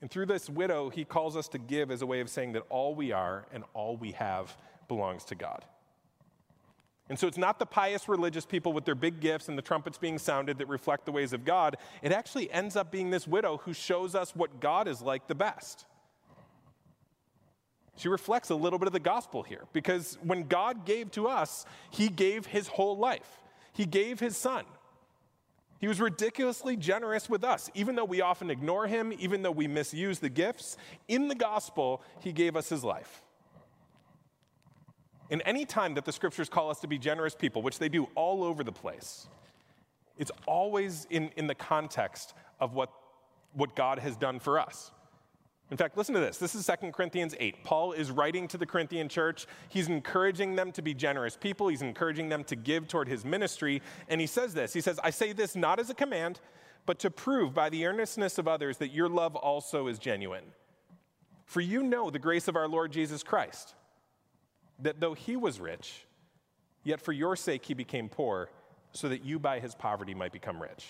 And 0.00 0.10
through 0.10 0.26
this 0.26 0.48
widow, 0.48 0.90
he 0.90 1.04
calls 1.04 1.36
us 1.36 1.48
to 1.48 1.58
give 1.58 1.90
as 1.90 2.02
a 2.02 2.06
way 2.06 2.20
of 2.20 2.30
saying 2.30 2.52
that 2.52 2.62
all 2.68 2.94
we 2.94 3.12
are 3.12 3.46
and 3.52 3.64
all 3.74 3.96
we 3.96 4.12
have 4.12 4.56
belongs 4.86 5.24
to 5.24 5.34
God. 5.34 5.64
And 7.08 7.18
so 7.18 7.28
it's 7.28 7.38
not 7.38 7.58
the 7.58 7.66
pious 7.66 8.08
religious 8.08 8.44
people 8.44 8.72
with 8.72 8.84
their 8.84 8.96
big 8.96 9.20
gifts 9.20 9.48
and 9.48 9.56
the 9.56 9.62
trumpets 9.62 9.96
being 9.96 10.18
sounded 10.18 10.58
that 10.58 10.68
reflect 10.68 11.06
the 11.06 11.12
ways 11.12 11.32
of 11.32 11.44
God. 11.44 11.76
It 12.02 12.10
actually 12.10 12.50
ends 12.50 12.74
up 12.74 12.90
being 12.90 13.10
this 13.10 13.28
widow 13.28 13.58
who 13.58 13.72
shows 13.72 14.14
us 14.14 14.34
what 14.34 14.60
God 14.60 14.88
is 14.88 15.00
like 15.00 15.28
the 15.28 15.34
best. 15.34 15.86
She 17.96 18.08
reflects 18.08 18.50
a 18.50 18.54
little 18.54 18.78
bit 18.78 18.88
of 18.88 18.92
the 18.92 19.00
gospel 19.00 19.42
here 19.42 19.64
because 19.72 20.18
when 20.22 20.48
God 20.48 20.84
gave 20.84 21.10
to 21.12 21.28
us, 21.28 21.64
He 21.90 22.08
gave 22.08 22.46
His 22.46 22.68
whole 22.68 22.96
life, 22.96 23.40
He 23.72 23.86
gave 23.86 24.20
His 24.20 24.36
Son. 24.36 24.64
He 25.78 25.88
was 25.88 26.00
ridiculously 26.00 26.76
generous 26.76 27.28
with 27.28 27.44
us, 27.44 27.70
even 27.74 27.96
though 27.96 28.04
we 28.04 28.22
often 28.22 28.50
ignore 28.50 28.86
Him, 28.86 29.12
even 29.18 29.42
though 29.42 29.50
we 29.50 29.68
misuse 29.68 30.18
the 30.18 30.30
gifts. 30.30 30.76
In 31.06 31.28
the 31.28 31.34
gospel, 31.34 32.02
He 32.20 32.32
gave 32.32 32.56
us 32.56 32.68
His 32.68 32.82
life. 32.82 33.22
And 35.30 35.42
any 35.44 35.64
time 35.64 35.94
that 35.94 36.04
the 36.04 36.12
scriptures 36.12 36.48
call 36.48 36.70
us 36.70 36.80
to 36.80 36.86
be 36.86 36.98
generous 36.98 37.34
people, 37.34 37.62
which 37.62 37.78
they 37.78 37.88
do 37.88 38.08
all 38.14 38.44
over 38.44 38.62
the 38.62 38.72
place, 38.72 39.26
it's 40.18 40.30
always 40.46 41.06
in, 41.10 41.30
in 41.36 41.46
the 41.46 41.54
context 41.54 42.34
of 42.60 42.74
what, 42.74 42.90
what 43.52 43.74
God 43.74 43.98
has 43.98 44.16
done 44.16 44.38
for 44.38 44.58
us. 44.58 44.92
In 45.70 45.76
fact, 45.76 45.96
listen 45.96 46.14
to 46.14 46.20
this. 46.20 46.38
This 46.38 46.54
is 46.54 46.64
2 46.64 46.92
Corinthians 46.92 47.34
8. 47.40 47.64
Paul 47.64 47.92
is 47.92 48.12
writing 48.12 48.46
to 48.48 48.58
the 48.58 48.66
Corinthian 48.66 49.08
church. 49.08 49.46
He's 49.68 49.88
encouraging 49.88 50.54
them 50.54 50.70
to 50.72 50.82
be 50.82 50.94
generous 50.94 51.36
people. 51.36 51.66
He's 51.66 51.82
encouraging 51.82 52.28
them 52.28 52.44
to 52.44 52.54
give 52.54 52.86
toward 52.86 53.08
his 53.08 53.24
ministry. 53.24 53.82
And 54.08 54.20
he 54.20 54.28
says 54.28 54.54
this 54.54 54.72
He 54.72 54.80
says, 54.80 55.00
I 55.02 55.10
say 55.10 55.32
this 55.32 55.56
not 55.56 55.80
as 55.80 55.90
a 55.90 55.94
command, 55.94 56.40
but 56.86 57.00
to 57.00 57.10
prove 57.10 57.52
by 57.52 57.68
the 57.68 57.84
earnestness 57.84 58.38
of 58.38 58.46
others 58.46 58.76
that 58.76 58.92
your 58.92 59.08
love 59.08 59.34
also 59.34 59.88
is 59.88 59.98
genuine. 59.98 60.44
For 61.46 61.60
you 61.60 61.82
know 61.82 62.10
the 62.10 62.20
grace 62.20 62.46
of 62.46 62.54
our 62.54 62.68
Lord 62.68 62.92
Jesus 62.92 63.24
Christ 63.24 63.74
that 64.80 65.00
though 65.00 65.14
he 65.14 65.36
was 65.36 65.60
rich, 65.60 66.06
yet 66.84 67.00
for 67.00 67.12
your 67.12 67.36
sake 67.36 67.64
he 67.64 67.74
became 67.74 68.08
poor, 68.08 68.50
so 68.92 69.08
that 69.08 69.24
you 69.24 69.38
by 69.38 69.60
his 69.60 69.74
poverty 69.74 70.14
might 70.14 70.32
become 70.32 70.60
rich. 70.60 70.86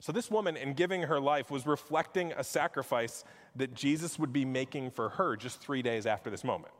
So, 0.00 0.12
this 0.12 0.30
woman, 0.30 0.56
in 0.56 0.74
giving 0.74 1.02
her 1.02 1.18
life, 1.18 1.50
was 1.50 1.66
reflecting 1.66 2.32
a 2.32 2.44
sacrifice 2.44 3.24
that 3.56 3.74
Jesus 3.74 4.18
would 4.18 4.32
be 4.32 4.44
making 4.44 4.90
for 4.90 5.08
her 5.10 5.34
just 5.34 5.60
three 5.60 5.80
days 5.80 6.04
after 6.04 6.28
this 6.28 6.44
moment. 6.44 6.74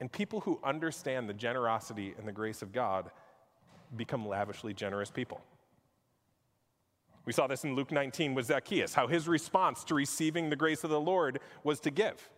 And 0.00 0.10
people 0.10 0.40
who 0.40 0.58
understand 0.64 1.28
the 1.28 1.34
generosity 1.34 2.14
and 2.18 2.26
the 2.26 2.32
grace 2.32 2.62
of 2.62 2.72
God 2.72 3.10
become 3.94 4.26
lavishly 4.26 4.72
generous 4.72 5.10
people. 5.10 5.40
We 7.26 7.32
saw 7.32 7.46
this 7.46 7.64
in 7.64 7.74
Luke 7.74 7.92
19 7.92 8.34
with 8.34 8.46
Zacchaeus, 8.46 8.94
how 8.94 9.06
his 9.06 9.28
response 9.28 9.84
to 9.84 9.94
receiving 9.94 10.50
the 10.50 10.56
grace 10.56 10.84
of 10.84 10.90
the 10.90 11.00
Lord 11.00 11.40
was 11.62 11.80
to 11.80 11.90
give 11.90 12.28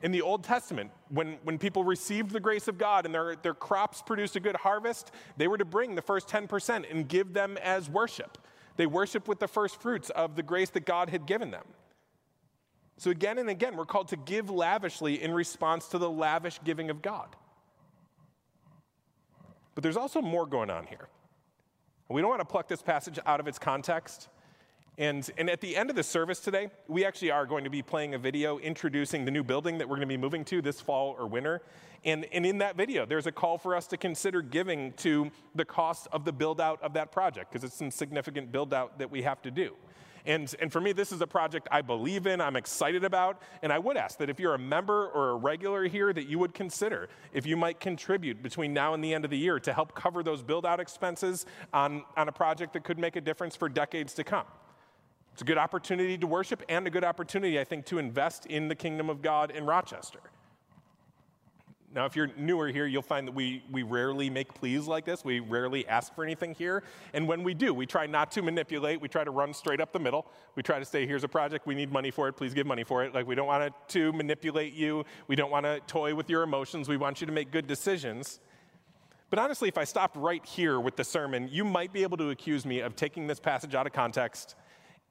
in 0.00 0.10
the 0.10 0.22
Old 0.22 0.42
Testament, 0.42 0.90
when, 1.10 1.38
when 1.44 1.58
people 1.58 1.84
received 1.84 2.30
the 2.30 2.40
grace 2.40 2.66
of 2.66 2.78
God 2.78 3.06
and 3.06 3.14
their, 3.14 3.36
their 3.36 3.54
crops 3.54 4.02
produced 4.02 4.34
a 4.36 4.40
good 4.40 4.56
harvest, 4.56 5.12
they 5.36 5.46
were 5.46 5.58
to 5.58 5.64
bring 5.64 5.94
the 5.94 6.02
first 6.02 6.28
10% 6.28 6.90
and 6.90 7.08
give 7.08 7.32
them 7.32 7.56
as 7.62 7.88
worship. 7.88 8.38
They 8.76 8.86
worship 8.86 9.28
with 9.28 9.38
the 9.38 9.48
first 9.48 9.80
fruits 9.80 10.10
of 10.10 10.34
the 10.34 10.42
grace 10.42 10.70
that 10.70 10.86
God 10.86 11.10
had 11.10 11.26
given 11.26 11.50
them. 11.50 11.64
So, 12.96 13.10
again 13.10 13.38
and 13.38 13.48
again, 13.48 13.76
we're 13.76 13.84
called 13.84 14.08
to 14.08 14.16
give 14.16 14.50
lavishly 14.50 15.22
in 15.22 15.32
response 15.32 15.88
to 15.88 15.98
the 15.98 16.10
lavish 16.10 16.60
giving 16.64 16.90
of 16.90 17.02
God. 17.02 17.34
But 19.74 19.82
there's 19.82 19.96
also 19.96 20.20
more 20.20 20.46
going 20.46 20.70
on 20.70 20.86
here. 20.86 21.08
We 22.08 22.20
don't 22.20 22.28
want 22.28 22.40
to 22.40 22.46
pluck 22.46 22.68
this 22.68 22.82
passage 22.82 23.18
out 23.24 23.40
of 23.40 23.48
its 23.48 23.58
context. 23.58 24.28
And, 24.98 25.28
and 25.38 25.48
at 25.48 25.60
the 25.62 25.74
end 25.74 25.88
of 25.88 25.96
the 25.96 26.02
service 26.02 26.38
today, 26.38 26.68
we 26.86 27.04
actually 27.04 27.30
are 27.30 27.46
going 27.46 27.64
to 27.64 27.70
be 27.70 27.80
playing 27.80 28.14
a 28.14 28.18
video 28.18 28.58
introducing 28.58 29.24
the 29.24 29.30
new 29.30 29.42
building 29.42 29.78
that 29.78 29.88
we're 29.88 29.96
going 29.96 30.08
to 30.08 30.14
be 30.14 30.18
moving 30.18 30.44
to 30.46 30.60
this 30.60 30.80
fall 30.80 31.16
or 31.18 31.26
winter. 31.26 31.62
And, 32.04 32.26
and 32.32 32.44
in 32.44 32.58
that 32.58 32.76
video, 32.76 33.06
there's 33.06 33.26
a 33.26 33.32
call 33.32 33.56
for 33.56 33.74
us 33.74 33.86
to 33.88 33.96
consider 33.96 34.42
giving 34.42 34.92
to 34.94 35.30
the 35.54 35.64
cost 35.64 36.08
of 36.12 36.24
the 36.24 36.32
build 36.32 36.60
out 36.60 36.82
of 36.82 36.92
that 36.94 37.10
project, 37.10 37.50
because 37.50 37.64
it's 37.64 37.76
some 37.76 37.90
significant 37.90 38.52
build 38.52 38.74
out 38.74 38.98
that 38.98 39.10
we 39.10 39.22
have 39.22 39.40
to 39.42 39.50
do. 39.50 39.74
And, 40.26 40.54
and 40.60 40.70
for 40.70 40.80
me, 40.80 40.92
this 40.92 41.10
is 41.10 41.20
a 41.20 41.26
project 41.26 41.68
I 41.70 41.80
believe 41.80 42.26
in, 42.26 42.40
I'm 42.40 42.54
excited 42.54 43.02
about, 43.02 43.42
and 43.62 43.72
I 43.72 43.78
would 43.78 43.96
ask 43.96 44.18
that 44.18 44.30
if 44.30 44.38
you're 44.38 44.54
a 44.54 44.58
member 44.58 45.08
or 45.08 45.30
a 45.30 45.36
regular 45.36 45.88
here, 45.88 46.12
that 46.12 46.28
you 46.28 46.38
would 46.38 46.54
consider 46.54 47.08
if 47.32 47.44
you 47.46 47.56
might 47.56 47.80
contribute 47.80 48.42
between 48.42 48.72
now 48.72 48.94
and 48.94 49.02
the 49.02 49.14
end 49.14 49.24
of 49.24 49.30
the 49.30 49.38
year 49.38 49.58
to 49.60 49.72
help 49.72 49.94
cover 49.94 50.22
those 50.22 50.42
build 50.42 50.64
out 50.64 50.78
expenses 50.80 51.46
on, 51.72 52.04
on 52.16 52.28
a 52.28 52.32
project 52.32 52.72
that 52.74 52.84
could 52.84 52.98
make 52.98 53.16
a 53.16 53.20
difference 53.20 53.56
for 53.56 53.68
decades 53.68 54.12
to 54.14 54.22
come. 54.22 54.46
It's 55.32 55.42
a 55.42 55.44
good 55.44 55.58
opportunity 55.58 56.18
to 56.18 56.26
worship 56.26 56.62
and 56.68 56.86
a 56.86 56.90
good 56.90 57.04
opportunity, 57.04 57.58
I 57.58 57.64
think, 57.64 57.86
to 57.86 57.98
invest 57.98 58.46
in 58.46 58.68
the 58.68 58.74
kingdom 58.74 59.08
of 59.08 59.22
God 59.22 59.50
in 59.50 59.64
Rochester. 59.64 60.20
Now, 61.94 62.06
if 62.06 62.16
you're 62.16 62.30
newer 62.38 62.68
here, 62.68 62.86
you'll 62.86 63.02
find 63.02 63.28
that 63.28 63.34
we, 63.34 63.62
we 63.70 63.82
rarely 63.82 64.30
make 64.30 64.54
pleas 64.54 64.86
like 64.86 65.04
this. 65.04 65.24
We 65.26 65.40
rarely 65.40 65.86
ask 65.86 66.14
for 66.14 66.24
anything 66.24 66.54
here. 66.54 66.82
And 67.12 67.28
when 67.28 67.42
we 67.42 67.52
do, 67.52 67.74
we 67.74 67.84
try 67.84 68.06
not 68.06 68.30
to 68.32 68.42
manipulate. 68.42 69.00
We 69.00 69.08
try 69.08 69.24
to 69.24 69.30
run 69.30 69.52
straight 69.52 69.78
up 69.78 69.92
the 69.92 69.98
middle. 69.98 70.26
We 70.54 70.62
try 70.62 70.78
to 70.78 70.86
say, 70.86 71.06
here's 71.06 71.24
a 71.24 71.28
project, 71.28 71.66
we 71.66 71.74
need 71.74 71.92
money 71.92 72.10
for 72.10 72.28
it, 72.28 72.32
please 72.32 72.54
give 72.54 72.66
money 72.66 72.82
for 72.82 73.04
it. 73.04 73.14
Like, 73.14 73.26
we 73.26 73.34
don't 73.34 73.46
want 73.46 73.74
to 73.88 74.12
manipulate 74.14 74.72
you. 74.72 75.04
We 75.28 75.36
don't 75.36 75.50
want 75.50 75.66
to 75.66 75.80
toy 75.86 76.14
with 76.14 76.30
your 76.30 76.42
emotions. 76.42 76.88
We 76.88 76.96
want 76.96 77.20
you 77.20 77.26
to 77.26 77.32
make 77.32 77.50
good 77.50 77.66
decisions. 77.66 78.40
But 79.28 79.38
honestly, 79.38 79.68
if 79.68 79.76
I 79.76 79.84
stopped 79.84 80.16
right 80.16 80.44
here 80.44 80.80
with 80.80 80.96
the 80.96 81.04
sermon, 81.04 81.48
you 81.50 81.64
might 81.64 81.92
be 81.92 82.02
able 82.04 82.16
to 82.18 82.30
accuse 82.30 82.64
me 82.64 82.80
of 82.80 82.96
taking 82.96 83.26
this 83.26 83.40
passage 83.40 83.74
out 83.74 83.86
of 83.86 83.92
context 83.92 84.56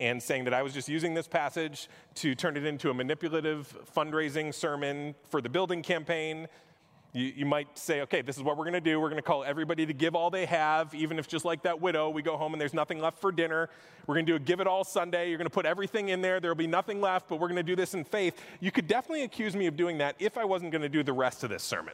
and 0.01 0.21
saying 0.21 0.45
that 0.45 0.53
I 0.53 0.63
was 0.63 0.73
just 0.73 0.89
using 0.89 1.13
this 1.13 1.27
passage 1.27 1.87
to 2.15 2.33
turn 2.33 2.57
it 2.57 2.65
into 2.65 2.89
a 2.89 2.93
manipulative 2.93 3.73
fundraising 3.95 4.51
sermon 4.53 5.13
for 5.29 5.41
the 5.41 5.47
building 5.47 5.83
campaign. 5.83 6.47
You, 7.13 7.31
you 7.35 7.45
might 7.45 7.77
say, 7.77 8.01
okay, 8.01 8.23
this 8.23 8.35
is 8.35 8.41
what 8.41 8.57
we're 8.57 8.63
going 8.63 8.73
to 8.73 8.81
do. 8.81 8.99
We're 8.99 9.09
going 9.09 9.21
to 9.21 9.27
call 9.27 9.43
everybody 9.43 9.85
to 9.85 9.93
give 9.93 10.15
all 10.15 10.31
they 10.31 10.47
have, 10.47 10.95
even 10.95 11.19
if 11.19 11.27
just 11.27 11.45
like 11.45 11.61
that 11.63 11.79
widow, 11.79 12.09
we 12.09 12.23
go 12.23 12.35
home 12.35 12.53
and 12.53 12.59
there's 12.59 12.73
nothing 12.73 12.99
left 12.99 13.21
for 13.21 13.31
dinner. 13.31 13.69
We're 14.07 14.15
going 14.15 14.25
to 14.25 14.31
do 14.31 14.35
a 14.37 14.39
give 14.39 14.59
it 14.59 14.65
all 14.65 14.83
Sunday. 14.83 15.29
You're 15.29 15.37
going 15.37 15.45
to 15.45 15.53
put 15.53 15.67
everything 15.67 16.09
in 16.09 16.21
there. 16.21 16.39
There'll 16.39 16.55
be 16.55 16.67
nothing 16.67 16.99
left, 16.99 17.29
but 17.29 17.39
we're 17.39 17.47
going 17.47 17.57
to 17.57 17.63
do 17.63 17.75
this 17.75 17.93
in 17.93 18.03
faith. 18.03 18.41
You 18.59 18.71
could 18.71 18.87
definitely 18.87 19.21
accuse 19.23 19.55
me 19.55 19.67
of 19.67 19.77
doing 19.77 19.99
that 19.99 20.15
if 20.17 20.35
I 20.35 20.45
wasn't 20.45 20.71
going 20.71 20.81
to 20.81 20.89
do 20.89 21.03
the 21.03 21.13
rest 21.13 21.43
of 21.43 21.51
this 21.51 21.61
sermon. 21.61 21.93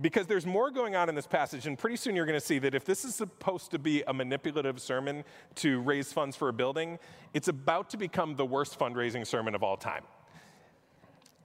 Because 0.00 0.26
there's 0.26 0.46
more 0.46 0.70
going 0.70 0.96
on 0.96 1.08
in 1.08 1.14
this 1.14 1.26
passage, 1.26 1.66
and 1.66 1.78
pretty 1.78 1.96
soon 1.96 2.16
you're 2.16 2.24
going 2.24 2.38
to 2.38 2.44
see 2.44 2.58
that 2.60 2.74
if 2.74 2.84
this 2.84 3.04
is 3.04 3.14
supposed 3.14 3.70
to 3.72 3.78
be 3.78 4.02
a 4.06 4.12
manipulative 4.12 4.80
sermon 4.80 5.22
to 5.56 5.80
raise 5.80 6.12
funds 6.12 6.34
for 6.34 6.48
a 6.48 6.52
building, 6.52 6.98
it's 7.34 7.48
about 7.48 7.90
to 7.90 7.98
become 7.98 8.36
the 8.36 8.46
worst 8.46 8.78
fundraising 8.78 9.26
sermon 9.26 9.54
of 9.54 9.62
all 9.62 9.76
time. 9.76 10.02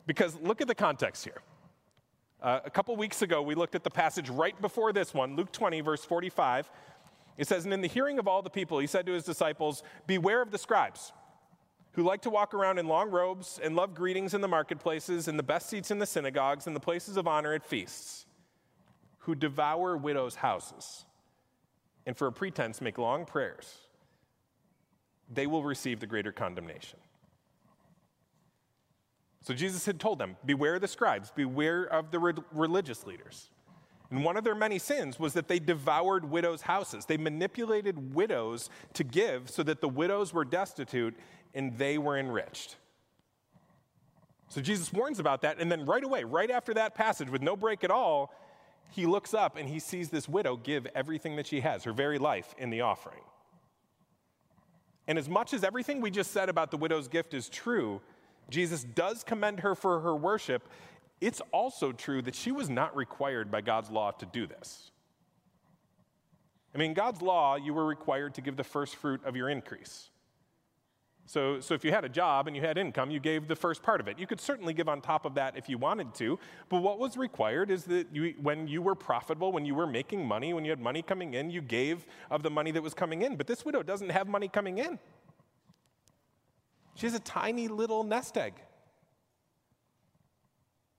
Because 0.05 0.35
look 0.41 0.61
at 0.61 0.67
the 0.67 0.75
context 0.75 1.25
here. 1.25 1.41
Uh, 2.41 2.61
a 2.63 2.69
couple 2.69 2.95
weeks 2.95 3.21
ago, 3.21 3.41
we 3.41 3.55
looked 3.55 3.75
at 3.75 3.83
the 3.83 3.89
passage 3.89 4.29
right 4.29 4.59
before 4.61 4.93
this 4.93 5.13
one, 5.13 5.35
Luke 5.35 5.51
20, 5.51 5.81
verse 5.81 6.05
45. 6.05 6.71
It 7.37 7.47
says, 7.47 7.65
And 7.65 7.73
in 7.73 7.81
the 7.81 7.87
hearing 7.87 8.19
of 8.19 8.27
all 8.27 8.41
the 8.41 8.49
people, 8.49 8.79
he 8.79 8.87
said 8.87 9.05
to 9.07 9.11
his 9.11 9.23
disciples, 9.23 9.83
Beware 10.05 10.41
of 10.41 10.51
the 10.51 10.57
scribes 10.57 11.11
who 11.97 12.03
like 12.03 12.21
to 12.21 12.29
walk 12.29 12.53
around 12.53 12.77
in 12.77 12.87
long 12.87 13.09
robes 13.09 13.59
and 13.63 13.75
love 13.75 13.95
greetings 13.95 14.35
in 14.35 14.41
the 14.41 14.47
marketplaces 14.47 15.27
and 15.27 15.37
the 15.37 15.43
best 15.43 15.67
seats 15.67 15.89
in 15.89 15.97
the 15.97 16.05
synagogues 16.05 16.67
and 16.67 16.75
the 16.75 16.79
places 16.79 17.17
of 17.17 17.27
honor 17.27 17.53
at 17.53 17.65
feasts, 17.65 18.26
who 19.27 19.35
devour 19.35 19.97
widows' 19.97 20.35
houses 20.35 21.03
and 22.05 22.15
for 22.15 22.27
a 22.27 22.31
pretense 22.31 22.79
make 22.79 22.97
long 22.97 23.25
prayers. 23.25 23.75
They 25.29 25.45
will 25.47 25.63
receive 25.63 25.99
the 25.99 26.07
greater 26.07 26.31
condemnation. 26.31 26.97
So 29.41 29.53
Jesus 29.53 29.85
had 29.85 29.99
told 29.99 30.17
them, 30.17 30.37
Beware 30.45 30.79
the 30.79 30.87
scribes, 30.87 31.29
beware 31.29 31.83
of 31.83 32.09
the 32.09 32.19
re- 32.19 32.33
religious 32.53 33.05
leaders. 33.05 33.49
And 34.11 34.23
one 34.23 34.37
of 34.37 34.45
their 34.45 34.55
many 34.55 34.79
sins 34.79 35.19
was 35.19 35.33
that 35.33 35.49
they 35.49 35.59
devoured 35.59 36.23
widows' 36.23 36.61
houses. 36.61 37.05
They 37.05 37.17
manipulated 37.17 38.15
widows 38.15 38.69
to 38.93 39.03
give 39.03 39.49
so 39.49 39.61
that 39.63 39.81
the 39.81 39.89
widows 39.89 40.33
were 40.33 40.45
destitute 40.45 41.17
and 41.53 41.77
they 41.77 41.97
were 41.97 42.17
enriched. 42.17 42.77
So 44.47 44.61
Jesus 44.61 44.93
warns 44.93 45.19
about 45.19 45.41
that, 45.41 45.59
and 45.59 45.69
then 45.69 45.85
right 45.85 46.05
away, 46.05 46.23
right 46.23 46.49
after 46.49 46.73
that 46.75 46.95
passage, 46.95 47.29
with 47.29 47.41
no 47.41 47.57
break 47.57 47.83
at 47.83 47.91
all, 47.91 48.31
he 48.91 49.05
looks 49.05 49.33
up 49.33 49.57
and 49.57 49.69
he 49.69 49.79
sees 49.79 50.09
this 50.09 50.27
widow 50.27 50.55
give 50.55 50.87
everything 50.95 51.35
that 51.35 51.47
she 51.47 51.61
has, 51.61 51.83
her 51.83 51.93
very 51.93 52.17
life, 52.17 52.53
in 52.57 52.69
the 52.69 52.81
offering. 52.81 53.21
And 55.07 55.17
as 55.17 55.29
much 55.29 55.53
as 55.53 55.63
everything 55.63 56.01
we 56.01 56.11
just 56.11 56.31
said 56.31 56.49
about 56.49 56.71
the 56.71 56.77
widow's 56.77 57.07
gift 57.07 57.33
is 57.33 57.47
true, 57.47 58.01
Jesus 58.49 58.83
does 58.83 59.23
commend 59.23 59.61
her 59.61 59.75
for 59.75 60.01
her 60.01 60.15
worship, 60.15 60.67
it's 61.19 61.41
also 61.51 61.91
true 61.91 62.21
that 62.21 62.35
she 62.35 62.51
was 62.51 62.69
not 62.69 62.95
required 62.95 63.49
by 63.49 63.61
God's 63.61 63.89
law 63.89 64.11
to 64.11 64.25
do 64.25 64.45
this. 64.45 64.91
I 66.75 66.77
mean, 66.77 66.93
God's 66.93 67.21
law, 67.21 67.55
you 67.55 67.73
were 67.73 67.85
required 67.85 68.35
to 68.35 68.41
give 68.41 68.55
the 68.55 68.63
first 68.63 68.95
fruit 68.95 69.23
of 69.25 69.35
your 69.35 69.49
increase. 69.49 70.09
So, 71.29 71.59
so 71.59 71.73
if 71.73 71.83
you 71.83 71.91
had 71.91 72.05
a 72.05 72.09
job 72.09 72.47
and 72.47 72.55
you 72.55 72.61
had 72.61 72.77
income, 72.77 73.11
you 73.11 73.19
gave 73.19 73.49
the 73.49 73.55
first 73.55 73.83
part 73.83 73.99
of 73.99 74.07
it. 74.07 74.17
You 74.17 74.25
could 74.25 74.39
certainly 74.39 74.73
give 74.73 74.87
on 74.87 75.01
top 75.01 75.25
of 75.25 75.35
that 75.35 75.57
if 75.57 75.67
you 75.67 75.77
wanted 75.77 76.15
to, 76.15 76.39
but 76.69 76.81
what 76.81 76.99
was 76.99 77.17
required 77.17 77.69
is 77.69 77.83
that 77.85 78.07
you, 78.15 78.33
when 78.41 78.65
you 78.69 78.81
were 78.81 78.95
profitable, 78.95 79.51
when 79.51 79.65
you 79.65 79.75
were 79.75 79.85
making 79.85 80.25
money, 80.25 80.53
when 80.53 80.63
you 80.63 80.71
had 80.71 80.79
money 80.79 81.01
coming 81.01 81.33
in, 81.33 81.49
you 81.49 81.61
gave 81.61 82.05
of 82.31 82.43
the 82.43 82.49
money 82.49 82.71
that 82.71 82.81
was 82.81 82.93
coming 82.93 83.23
in. 83.23 83.35
But 83.35 83.45
this 83.45 83.65
widow 83.65 83.83
doesn't 83.83 84.09
have 84.09 84.29
money 84.29 84.47
coming 84.47 84.77
in. 84.77 84.97
She 86.95 87.05
has 87.07 87.13
a 87.13 87.19
tiny 87.19 87.67
little 87.67 88.05
nest 88.05 88.37
egg. 88.37 88.53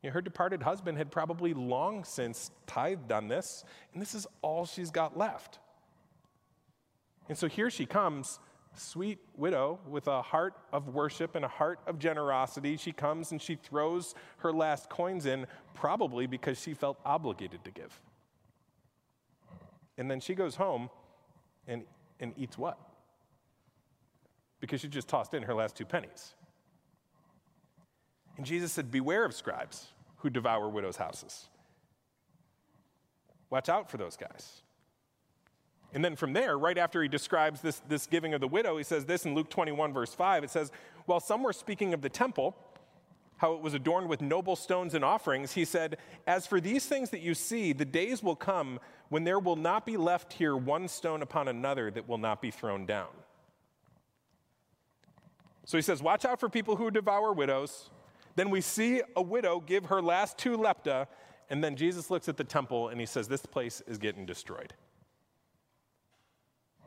You 0.03 0.11
know, 0.11 0.13
her 0.13 0.21
departed 0.21 0.63
husband 0.63 0.99
had 0.99 1.11
probably 1.11 1.55
long 1.55 2.05
since 2.05 2.51
tithed 2.67 3.13
on 3.13 3.29
this, 3.29 3.65
and 3.95 4.03
this 4.03 4.15
is 4.15 4.27
all 4.43 4.67
she's 4.67 4.91
got 4.91 5.17
left. 5.17 5.59
And 7.31 7.37
so 7.37 7.49
here 7.49 7.71
she 7.71 7.87
comes, 7.87 8.39
sweet 8.75 9.19
widow, 9.37 9.81
with 9.89 10.07
a 10.07 10.23
heart 10.23 10.55
of 10.73 10.89
worship 10.89 11.35
and 11.35 11.45
a 11.45 11.49
heart 11.49 11.81
of 11.87 11.99
generosity. 11.99 12.77
She 12.77 12.93
comes 12.93 13.33
and 13.33 13.41
she 13.41 13.57
throws 13.57 14.15
her 14.39 14.53
last 14.53 14.89
coins 14.89 15.27
in, 15.27 15.47
probably 15.75 16.27
because 16.27 16.61
she 16.61 16.75
felt 16.75 16.99
obligated 17.05 17.65
to 17.65 17.71
give. 17.71 18.01
And 19.97 20.11
then 20.11 20.21
she 20.21 20.35
goes 20.35 20.55
home 20.55 20.91
and, 21.67 21.83
and 22.21 22.33
eats 22.37 22.57
what? 22.57 22.79
because 24.61 24.81
she 24.81 24.89
just 24.89 25.09
tossed 25.09 25.35
in 25.35 25.43
her 25.45 25.55
last 25.55 25.77
two 25.77 25.85
pennies. 25.85 26.35
And 28.37 28.47
Jesus 28.47 28.73
said, 28.73 28.91
Beware 28.91 29.25
of 29.25 29.35
scribes 29.35 29.89
who 30.17 30.31
devour 30.31 30.69
widows' 30.69 30.97
houses. 30.97 31.49
Watch 33.51 33.69
out 33.69 33.91
for 33.91 33.97
those 33.97 34.17
guys. 34.17 34.63
And 35.95 36.05
then 36.05 36.17
from 36.17 36.33
there, 36.35 36.59
right 36.59 36.77
after 36.77 37.03
he 37.03 37.09
describes 37.09 37.61
this, 37.61 37.81
this 37.89 38.07
giving 38.07 38.35
of 38.35 38.41
the 38.41 38.49
widow, 38.49 38.77
he 38.77 38.85
says 38.85 39.07
this 39.07 39.25
in 39.25 39.35
Luke 39.35 39.49
21, 39.49 39.93
verse 39.93 40.15
5. 40.15 40.45
It 40.45 40.51
says, 40.51 40.71
While 41.07 41.21
some 41.21 41.43
were 41.43 41.53
speaking 41.53 41.95
of 41.95 42.03
the 42.03 42.11
temple, 42.11 42.55
how 43.39 43.55
it 43.55 43.63
was 43.63 43.73
adorned 43.73 44.09
with 44.09 44.21
noble 44.21 44.57
stones 44.57 44.95
and 44.95 45.05
offerings, 45.05 45.53
he 45.53 45.65
said, 45.65 45.97
As 46.27 46.47
for 46.47 46.61
these 46.61 46.85
things 46.87 47.11
that 47.11 47.21
you 47.21 47.35
see, 47.35 47.73
the 47.73 47.85
days 47.85 48.23
will 48.23 48.37
come 48.37 48.81
when 49.09 49.25
there 49.25 49.39
will 49.39 49.57
not 49.57 49.87
be 49.87 49.97
left 49.97 50.35
here 50.35 50.57
one 50.57 50.89
stone 50.89 51.23
upon 51.23 51.49
another 51.49 51.91
that 51.91 52.07
will 52.07 52.19
not 52.19 52.43
be 52.43 52.51
thrown 52.51 52.85
down. 52.85 53.09
So 55.65 55.79
he 55.79 55.83
says, 55.83 56.03
Watch 56.03 56.25
out 56.25 56.39
for 56.39 56.49
people 56.49 56.77
who 56.77 56.91
devour 56.91 57.33
widows. 57.33 57.91
Then 58.37 58.51
we 58.51 58.61
see 58.61 59.03
a 59.17 59.23
widow 59.23 59.61
give 59.61 59.87
her 59.87 60.03
last 60.03 60.37
two 60.37 60.59
lepta, 60.59 61.07
and 61.49 61.65
then 61.65 61.77
Jesus 61.77 62.11
looks 62.11 62.29
at 62.29 62.37
the 62.37 62.45
temple 62.45 62.89
and 62.89 63.01
he 63.01 63.07
says, 63.07 63.29
This 63.29 63.47
place 63.47 63.83
is 63.87 63.99
getting 63.99 64.27
destroyed. 64.27 64.75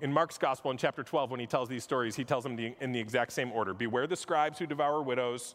In 0.02 0.12
Mark's 0.12 0.40
gospel, 0.40 0.72
in 0.72 0.78
chapter 0.78 1.04
12, 1.04 1.30
when 1.30 1.40
he 1.40 1.46
tells 1.46 1.70
these 1.70 1.84
stories, 1.84 2.16
he 2.16 2.24
tells 2.24 2.44
them 2.44 2.58
in 2.58 2.92
the 2.92 3.00
exact 3.00 3.32
same 3.32 3.52
order 3.52 3.74
Beware 3.74 4.08
the 4.08 4.16
scribes 4.16 4.58
who 4.58 4.66
devour 4.66 5.04
widows, 5.04 5.54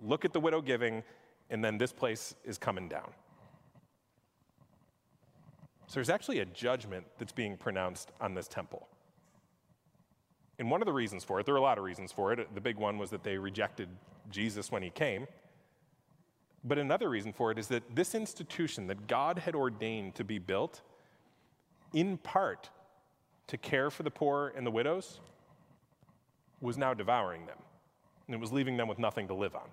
look 0.00 0.24
at 0.24 0.32
the 0.32 0.40
widow 0.40 0.62
giving, 0.62 1.02
and 1.50 1.62
then 1.62 1.76
this 1.76 1.92
place 1.92 2.34
is 2.42 2.56
coming 2.56 2.88
down. 2.88 3.10
So 5.86 5.94
there's 5.96 6.08
actually 6.08 6.38
a 6.38 6.46
judgment 6.46 7.04
that's 7.18 7.32
being 7.32 7.58
pronounced 7.58 8.12
on 8.18 8.32
this 8.32 8.48
temple. 8.48 8.88
And 10.58 10.70
one 10.70 10.80
of 10.80 10.86
the 10.86 10.92
reasons 10.92 11.22
for 11.22 11.38
it, 11.38 11.44
there 11.44 11.54
are 11.54 11.58
a 11.58 11.62
lot 11.62 11.76
of 11.76 11.84
reasons 11.84 12.12
for 12.12 12.32
it. 12.32 12.54
The 12.54 12.60
big 12.62 12.78
one 12.78 12.96
was 12.96 13.10
that 13.10 13.22
they 13.22 13.36
rejected 13.36 13.90
Jesus 14.30 14.72
when 14.72 14.82
he 14.82 14.88
came. 14.88 15.26
But 16.64 16.78
another 16.78 17.10
reason 17.10 17.34
for 17.34 17.50
it 17.50 17.58
is 17.58 17.66
that 17.68 17.82
this 17.94 18.14
institution 18.14 18.86
that 18.86 19.06
God 19.06 19.38
had 19.38 19.54
ordained 19.54 20.14
to 20.14 20.24
be 20.24 20.38
built, 20.38 20.80
in 21.92 22.16
part 22.16 22.70
to 23.52 23.58
care 23.58 23.90
for 23.90 24.02
the 24.02 24.10
poor 24.10 24.50
and 24.56 24.66
the 24.66 24.70
widows, 24.70 25.20
was 26.62 26.78
now 26.78 26.94
devouring 26.94 27.44
them. 27.44 27.58
And 28.26 28.34
it 28.34 28.40
was 28.40 28.50
leaving 28.50 28.78
them 28.78 28.88
with 28.88 28.98
nothing 28.98 29.28
to 29.28 29.34
live 29.34 29.54
on. 29.54 29.68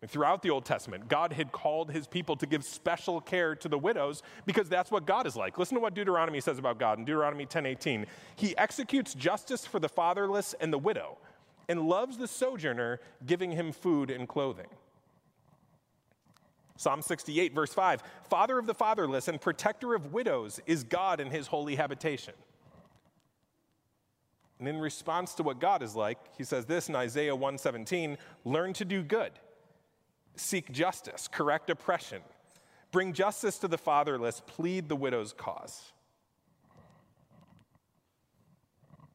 And 0.00 0.10
throughout 0.10 0.40
the 0.40 0.48
Old 0.48 0.64
Testament, 0.64 1.06
God 1.06 1.34
had 1.34 1.52
called 1.52 1.90
his 1.90 2.06
people 2.06 2.34
to 2.36 2.46
give 2.46 2.64
special 2.64 3.20
care 3.20 3.54
to 3.56 3.68
the 3.68 3.76
widows 3.76 4.22
because 4.46 4.70
that's 4.70 4.90
what 4.90 5.04
God 5.04 5.26
is 5.26 5.36
like. 5.36 5.58
Listen 5.58 5.74
to 5.74 5.82
what 5.82 5.92
Deuteronomy 5.92 6.40
says 6.40 6.58
about 6.58 6.78
God 6.78 6.98
in 6.98 7.04
Deuteronomy 7.04 7.44
10:18. 7.44 8.06
He 8.36 8.56
executes 8.56 9.12
justice 9.12 9.66
for 9.66 9.78
the 9.78 9.90
fatherless 9.90 10.54
and 10.54 10.72
the 10.72 10.78
widow 10.78 11.18
and 11.68 11.82
loves 11.82 12.16
the 12.16 12.26
sojourner, 12.26 13.00
giving 13.26 13.52
him 13.52 13.70
food 13.70 14.10
and 14.10 14.26
clothing. 14.26 14.68
Psalm 16.82 17.00
68, 17.00 17.54
verse 17.54 17.72
5 17.72 18.02
Father 18.28 18.58
of 18.58 18.66
the 18.66 18.74
fatherless 18.74 19.28
and 19.28 19.40
protector 19.40 19.94
of 19.94 20.12
widows 20.12 20.60
is 20.66 20.82
God 20.82 21.20
in 21.20 21.30
his 21.30 21.46
holy 21.46 21.76
habitation. 21.76 22.34
And 24.58 24.68
in 24.68 24.78
response 24.78 25.34
to 25.34 25.42
what 25.42 25.60
God 25.60 25.82
is 25.82 25.94
like, 25.94 26.18
he 26.36 26.44
says 26.44 26.66
this 26.66 26.88
in 26.88 26.96
Isaiah 26.96 27.34
117 27.34 28.18
learn 28.44 28.72
to 28.74 28.84
do 28.84 29.02
good 29.02 29.32
Seek 30.34 30.72
justice, 30.72 31.28
correct 31.28 31.70
oppression, 31.70 32.20
bring 32.90 33.12
justice 33.12 33.58
to 33.58 33.68
the 33.68 33.78
fatherless, 33.78 34.42
plead 34.44 34.88
the 34.88 34.96
widow's 34.96 35.32
cause. 35.32 35.92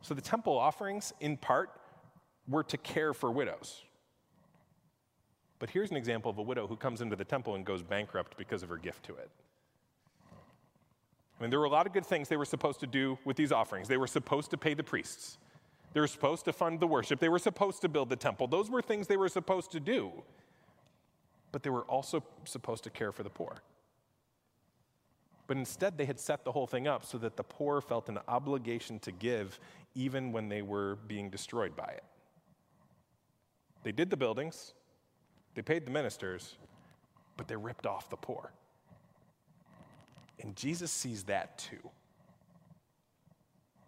So 0.03 0.13
the 0.13 0.21
temple 0.21 0.57
offerings, 0.57 1.11
in 1.19 1.35
part, 1.35 1.69
were 2.47 2.63
to 2.63 2.77
care 2.77 3.13
for 3.13 3.29
widows. 3.29 3.83
But 5.59 5.69
here's 5.69 5.89
an 5.91 5.97
example 5.97 6.29
of 6.29 6.37
a 6.37 6.41
widow 6.41 6.67
who 6.67 6.75
comes 6.75 7.01
into 7.01 7.15
the 7.15 7.25
temple 7.25 7.55
and 7.55 7.65
goes 7.65 7.81
bankrupt 7.81 8.37
because 8.37 8.63
of 8.63 8.69
her 8.69 8.77
gift 8.77 9.03
to 9.05 9.15
it. 9.15 9.29
I 11.37 11.43
mean, 11.43 11.49
there 11.49 11.59
were 11.59 11.65
a 11.65 11.69
lot 11.69 11.85
of 11.85 11.93
good 11.93 12.05
things 12.05 12.29
they 12.29 12.37
were 12.37 12.45
supposed 12.45 12.79
to 12.79 12.87
do 12.87 13.17
with 13.25 13.37
these 13.37 13.51
offerings. 13.51 13.87
They 13.87 13.97
were 13.97 14.07
supposed 14.07 14.51
to 14.51 14.57
pay 14.57 14.73
the 14.73 14.83
priests, 14.83 15.37
they 15.93 15.99
were 15.99 16.07
supposed 16.07 16.45
to 16.45 16.53
fund 16.53 16.79
the 16.79 16.87
worship, 16.87 17.19
they 17.19 17.29
were 17.29 17.39
supposed 17.39 17.81
to 17.81 17.89
build 17.89 18.09
the 18.09 18.15
temple. 18.15 18.47
Those 18.47 18.69
were 18.69 18.81
things 18.81 19.07
they 19.07 19.17
were 19.17 19.29
supposed 19.29 19.71
to 19.71 19.79
do. 19.79 20.11
But 21.51 21.63
they 21.63 21.69
were 21.69 21.83
also 21.83 22.23
supposed 22.43 22.83
to 22.83 22.89
care 22.89 23.11
for 23.11 23.23
the 23.23 23.29
poor. 23.29 23.61
But 25.47 25.55
instead, 25.55 25.97
they 25.97 26.05
had 26.05 26.19
set 26.19 26.43
the 26.43 26.51
whole 26.51 26.67
thing 26.67 26.87
up 26.87 27.05
so 27.05 27.17
that 27.19 27.37
the 27.37 27.43
poor 27.43 27.79
felt 27.79 28.09
an 28.09 28.19
obligation 28.27 28.99
to 28.99 29.11
give 29.11 29.59
even 29.95 30.33
when 30.33 30.49
they 30.49 30.61
were 30.61 30.97
being 31.07 31.29
destroyed 31.29 31.75
by 31.75 31.87
it. 31.87 32.03
They 33.83 33.93
did 33.93 34.09
the 34.09 34.17
buildings, 34.17 34.73
they 35.57 35.63
paid 35.63 35.87
the 35.87 35.91
ministers, 35.91 36.53
but 37.35 37.47
they 37.47 37.55
ripped 37.55 37.87
off 37.87 38.11
the 38.11 38.15
poor. 38.15 38.51
And 40.39 40.55
Jesus 40.55 40.91
sees 40.91 41.23
that 41.23 41.57
too. 41.57 41.89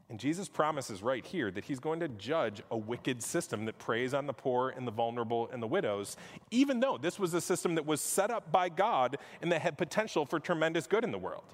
And 0.09 0.19
Jesus 0.19 0.49
promises 0.49 1.03
right 1.03 1.23
here 1.23 1.51
that 1.51 1.63
he's 1.63 1.79
going 1.79 1.99
to 1.99 2.07
judge 2.07 2.63
a 2.71 2.75
wicked 2.75 3.21
system 3.21 3.65
that 3.65 3.77
preys 3.77 4.15
on 4.15 4.25
the 4.25 4.33
poor 4.33 4.71
and 4.75 4.87
the 4.87 4.91
vulnerable 4.91 5.47
and 5.53 5.61
the 5.61 5.67
widows, 5.67 6.17
even 6.49 6.79
though 6.79 6.97
this 6.97 7.19
was 7.19 7.35
a 7.35 7.41
system 7.41 7.75
that 7.75 7.85
was 7.85 8.01
set 8.01 8.31
up 8.31 8.51
by 8.51 8.67
God 8.67 9.19
and 9.43 9.51
that 9.51 9.61
had 9.61 9.77
potential 9.77 10.25
for 10.25 10.39
tremendous 10.39 10.87
good 10.87 11.03
in 11.03 11.11
the 11.11 11.19
world. 11.19 11.53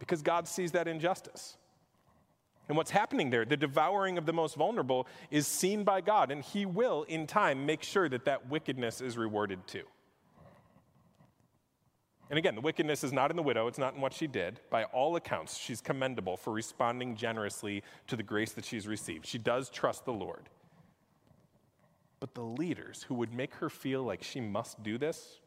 Because 0.00 0.20
God 0.20 0.48
sees 0.48 0.72
that 0.72 0.88
injustice. 0.88 1.56
And 2.68 2.76
what's 2.76 2.90
happening 2.90 3.30
there, 3.30 3.44
the 3.44 3.56
devouring 3.56 4.18
of 4.18 4.26
the 4.26 4.32
most 4.32 4.56
vulnerable, 4.56 5.06
is 5.30 5.46
seen 5.46 5.84
by 5.84 6.00
God, 6.00 6.30
and 6.30 6.42
He 6.42 6.66
will, 6.66 7.04
in 7.04 7.26
time, 7.26 7.64
make 7.64 7.82
sure 7.82 8.08
that 8.08 8.24
that 8.24 8.48
wickedness 8.48 9.00
is 9.00 9.16
rewarded 9.16 9.66
too. 9.66 9.84
And 12.28 12.38
again, 12.38 12.56
the 12.56 12.60
wickedness 12.60 13.04
is 13.04 13.12
not 13.12 13.30
in 13.30 13.36
the 13.36 13.42
widow, 13.42 13.68
it's 13.68 13.78
not 13.78 13.94
in 13.94 14.00
what 14.00 14.12
she 14.12 14.26
did. 14.26 14.58
By 14.68 14.84
all 14.84 15.14
accounts, 15.14 15.56
she's 15.56 15.80
commendable 15.80 16.36
for 16.36 16.52
responding 16.52 17.14
generously 17.14 17.84
to 18.08 18.16
the 18.16 18.24
grace 18.24 18.50
that 18.52 18.64
she's 18.64 18.88
received. 18.88 19.26
She 19.26 19.38
does 19.38 19.70
trust 19.70 20.04
the 20.04 20.12
Lord. 20.12 20.48
But 22.18 22.34
the 22.34 22.42
leaders 22.42 23.04
who 23.06 23.14
would 23.14 23.32
make 23.32 23.54
her 23.56 23.70
feel 23.70 24.02
like 24.02 24.24
she 24.24 24.40
must 24.40 24.82
do 24.82 24.98
this, 24.98 25.38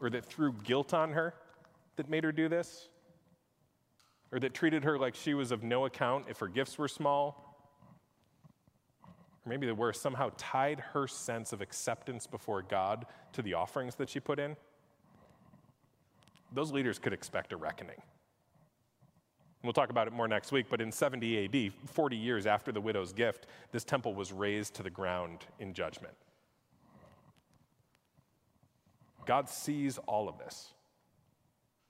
or 0.00 0.10
that 0.10 0.26
threw 0.26 0.54
guilt 0.64 0.92
on 0.92 1.12
her 1.12 1.34
that 1.94 2.08
made 2.08 2.24
her 2.24 2.32
do 2.32 2.48
this, 2.48 2.88
or 4.32 4.40
that 4.40 4.54
treated 4.54 4.82
her 4.84 4.98
like 4.98 5.14
she 5.14 5.34
was 5.34 5.52
of 5.52 5.62
no 5.62 5.84
account 5.84 6.24
if 6.28 6.38
her 6.38 6.48
gifts 6.48 6.78
were 6.78 6.88
small, 6.88 7.56
or 9.04 9.50
maybe 9.50 9.66
the 9.66 9.74
worst, 9.74 10.00
somehow 10.00 10.30
tied 10.36 10.80
her 10.80 11.06
sense 11.06 11.52
of 11.52 11.60
acceptance 11.60 12.26
before 12.26 12.62
God 12.62 13.06
to 13.32 13.42
the 13.42 13.54
offerings 13.54 13.94
that 13.96 14.08
she 14.08 14.18
put 14.18 14.38
in 14.38 14.56
those 16.54 16.70
leaders 16.70 16.98
could 16.98 17.12
expect 17.12 17.52
a 17.52 17.56
reckoning. 17.56 18.00
We'll 19.62 19.72
talk 19.72 19.90
about 19.90 20.08
it 20.08 20.12
more 20.12 20.26
next 20.26 20.50
week, 20.50 20.66
but 20.68 20.80
in 20.80 20.90
70 20.90 21.44
AD, 21.44 21.72
40 21.88 22.16
years 22.16 22.46
after 22.46 22.72
the 22.72 22.80
widow's 22.80 23.12
gift, 23.12 23.46
this 23.70 23.84
temple 23.84 24.14
was 24.14 24.32
razed 24.32 24.74
to 24.74 24.82
the 24.82 24.90
ground 24.90 25.46
in 25.60 25.72
judgment. 25.72 26.14
God 29.24 29.48
sees 29.48 29.98
all 29.98 30.28
of 30.28 30.36
this. 30.38 30.72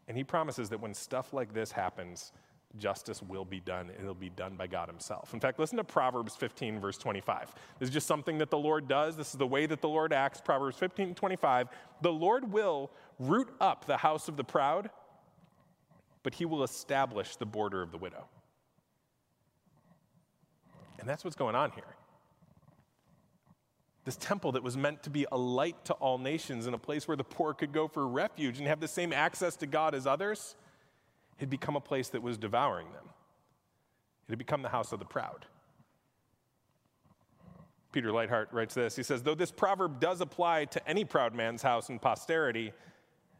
And 0.08 0.16
he 0.16 0.24
promises 0.24 0.68
that 0.70 0.80
when 0.80 0.94
stuff 0.94 1.32
like 1.32 1.54
this 1.54 1.72
happens, 1.72 2.32
justice 2.78 3.22
will 3.22 3.44
be 3.44 3.60
done. 3.60 3.90
and 3.90 4.00
It'll 4.00 4.14
be 4.14 4.30
done 4.30 4.56
by 4.56 4.66
God 4.66 4.88
Himself. 4.88 5.34
In 5.34 5.40
fact, 5.40 5.58
listen 5.58 5.76
to 5.78 5.84
Proverbs 5.84 6.34
15, 6.34 6.80
verse 6.80 6.98
25. 6.98 7.54
This 7.78 7.88
is 7.88 7.92
just 7.92 8.06
something 8.06 8.38
that 8.38 8.50
the 8.50 8.58
Lord 8.58 8.88
does. 8.88 9.16
This 9.16 9.28
is 9.28 9.38
the 9.38 9.46
way 9.46 9.66
that 9.66 9.80
the 9.80 9.88
Lord 9.88 10.12
acts. 10.12 10.40
Proverbs 10.40 10.76
15, 10.76 11.14
25. 11.14 11.68
The 12.00 12.12
Lord 12.12 12.52
will 12.52 12.90
root 13.18 13.48
up 13.60 13.86
the 13.86 13.96
house 13.96 14.28
of 14.28 14.36
the 14.36 14.44
proud, 14.44 14.90
but 16.22 16.34
He 16.34 16.44
will 16.44 16.62
establish 16.62 17.36
the 17.36 17.46
border 17.46 17.82
of 17.82 17.90
the 17.90 17.98
widow. 17.98 18.26
And 20.98 21.08
that's 21.08 21.24
what's 21.24 21.36
going 21.36 21.54
on 21.54 21.72
here. 21.72 21.96
This 24.04 24.16
temple 24.16 24.52
that 24.52 24.62
was 24.62 24.76
meant 24.76 25.02
to 25.04 25.10
be 25.10 25.26
a 25.30 25.38
light 25.38 25.84
to 25.84 25.94
all 25.94 26.18
nations 26.18 26.66
and 26.66 26.74
a 26.74 26.78
place 26.78 27.06
where 27.06 27.16
the 27.16 27.24
poor 27.24 27.54
could 27.54 27.72
go 27.72 27.86
for 27.86 28.06
refuge 28.06 28.58
and 28.58 28.66
have 28.66 28.80
the 28.80 28.88
same 28.88 29.12
access 29.12 29.56
to 29.56 29.66
God 29.66 29.94
as 29.94 30.06
others 30.06 30.56
had 31.36 31.48
become 31.48 31.76
a 31.76 31.80
place 31.80 32.08
that 32.08 32.22
was 32.22 32.36
devouring 32.36 32.90
them. 32.92 33.04
It 34.28 34.32
had 34.32 34.38
become 34.38 34.62
the 34.62 34.68
house 34.68 34.92
of 34.92 34.98
the 34.98 35.04
proud. 35.04 35.46
Peter 37.92 38.08
Leithart 38.08 38.46
writes 38.52 38.74
this. 38.74 38.96
He 38.96 39.02
says, 39.02 39.22
Though 39.22 39.34
this 39.34 39.52
proverb 39.52 40.00
does 40.00 40.20
apply 40.20 40.64
to 40.66 40.88
any 40.88 41.04
proud 41.04 41.34
man's 41.34 41.62
house 41.62 41.90
in 41.90 41.98
posterity, 41.98 42.72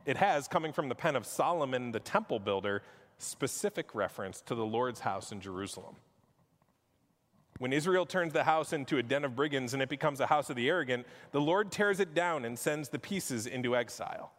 it 0.05 0.17
has, 0.17 0.47
coming 0.47 0.73
from 0.73 0.89
the 0.89 0.95
pen 0.95 1.17
of 1.17 1.27
Solomon, 1.27 1.91
the 1.91 2.01
temple 2.01 2.39
builder, 2.39 2.83
specific 3.19 3.95
reference 3.95 4.41
to 4.43 4.55
the 4.55 4.65
Lord's 4.65 5.01
house 5.01 5.33
in 5.33 5.41
Jerusalem. 5.41 5.97
When 7.63 7.73
Israel 7.73 8.07
turns 8.07 8.33
the 8.33 8.43
house 8.43 8.73
into 8.73 8.99
a 8.99 9.05
den 9.05 9.25
of 9.25 9.37
brigands 9.37 9.73
and 9.73 9.81
it 9.81 9.89
becomes 9.89 10.19
a 10.19 10.27
house 10.27 10.51
of 10.51 10.57
the 10.57 10.69
arrogant, 10.69 11.07
the 11.31 11.41
Lord 11.41 11.71
tears 11.71 12.01
it 12.01 12.13
down 12.13 12.45
and 12.45 12.59
sends 12.59 12.89
the 12.89 12.99
pieces 12.99 13.47
into 13.47 13.77
exile. 13.77 14.33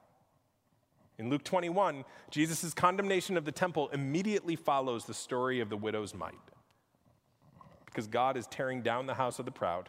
In 1.18 1.30
Luke 1.30 1.46
21, 1.46 2.04
Jesus' 2.30 2.74
condemnation 2.74 3.38
of 3.38 3.46
the 3.46 3.52
temple 3.54 3.88
immediately 3.94 4.58
follows 4.58 5.06
the 5.06 5.14
story 5.14 5.62
of 5.62 5.70
the 5.70 5.78
widow's 5.78 6.14
mite. 6.14 6.34
Because 7.86 8.08
God 8.08 8.36
is 8.36 8.46
tearing 8.48 8.82
down 8.82 9.06
the 9.06 9.14
house 9.14 9.40
of 9.40 9.46
the 9.46 9.52
proud, 9.52 9.88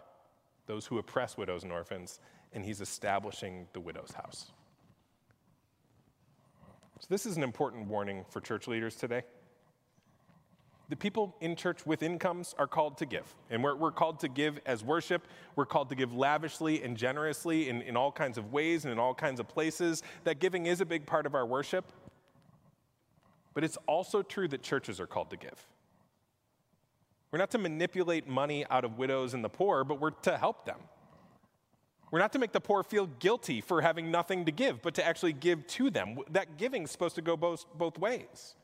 those 0.67 0.87
who 0.87 0.99
oppress 0.99 1.37
widows 1.37 1.65
and 1.65 1.73
orphans, 1.73 2.21
and 2.53 2.65
he's 2.65 2.81
establishing 2.81 3.67
the 3.73 3.81
widow's 3.81 4.13
house. 4.13 4.53
So, 7.01 7.07
this 7.11 7.27
is 7.27 7.37
an 7.37 7.43
important 7.43 7.89
warning 7.89 8.25
for 8.31 8.41
church 8.41 8.69
leaders 8.69 8.95
today. 8.95 9.25
The 10.91 10.97
people 10.97 11.35
in 11.41 11.57
church 11.57 11.87
with 11.87 12.03
incomes 12.03 12.55
are 12.59 12.67
called 12.67 12.99
to 12.99 13.07
give. 13.07 13.35
And 13.51 13.65
we're, 13.65 13.75
we're 13.75 13.93
called 13.93 14.21
to 14.21 14.29
give 14.29 14.61
as 14.67 14.85
worship. 14.85 15.27
We're 15.57 15.65
called 15.65 15.89
to 15.89 15.95
give 15.95 16.15
lavishly 16.15 16.83
and 16.83 16.97
generously 16.97 17.69
in, 17.71 17.81
in 17.83 17.97
all 17.97 18.13
kinds 18.13 18.37
of 18.37 18.53
ways 18.53 18.85
and 18.85 18.93
in 18.93 18.99
all 18.99 19.15
kinds 19.15 19.41
of 19.41 19.49
places. 19.49 20.03
That 20.25 20.41
giving 20.41 20.67
is 20.67 20.81
a 20.81 20.85
big 20.85 21.07
part 21.07 21.25
of 21.25 21.35
our 21.35 21.47
worship. 21.47 21.91
But 23.55 23.65
it's 23.65 23.79
also 23.87 24.21
true 24.23 24.49
that 24.49 24.63
churches 24.63 25.01
are 25.01 25.07
called 25.07 25.31
to 25.31 25.37
give. 25.37 25.67
We're 27.31 27.39
not 27.39 27.51
to 27.53 27.59
manipulate 27.59 28.29
money 28.29 28.67
out 28.69 28.85
of 28.85 28.99
widows 28.99 29.33
and 29.33 29.43
the 29.43 29.49
poor, 29.49 29.85
but 29.85 30.01
we're 30.01 30.11
to 30.11 30.37
help 30.37 30.67
them. 30.67 30.79
We're 32.11 32.21
not 32.21 32.33
to 32.35 32.39
make 32.39 32.53
the 32.53 32.61
poor 32.61 32.83
feel 32.83 33.07
guilty 33.07 33.61
for 33.61 33.81
having 33.81 34.11
nothing 34.11 34.45
to 34.45 34.53
give, 34.53 34.83
but 34.83 34.95
to 34.95 35.05
actually 35.05 35.33
give 35.33 35.67
to 35.69 35.91
them. 35.91 36.19
That 36.31 36.59
giving 36.59 36.85
is 36.85 36.91
supposed 36.91 37.17
to 37.17 37.23
go 37.23 37.37
both, 37.37 37.65
both 37.77 37.99
ways. 37.99 38.55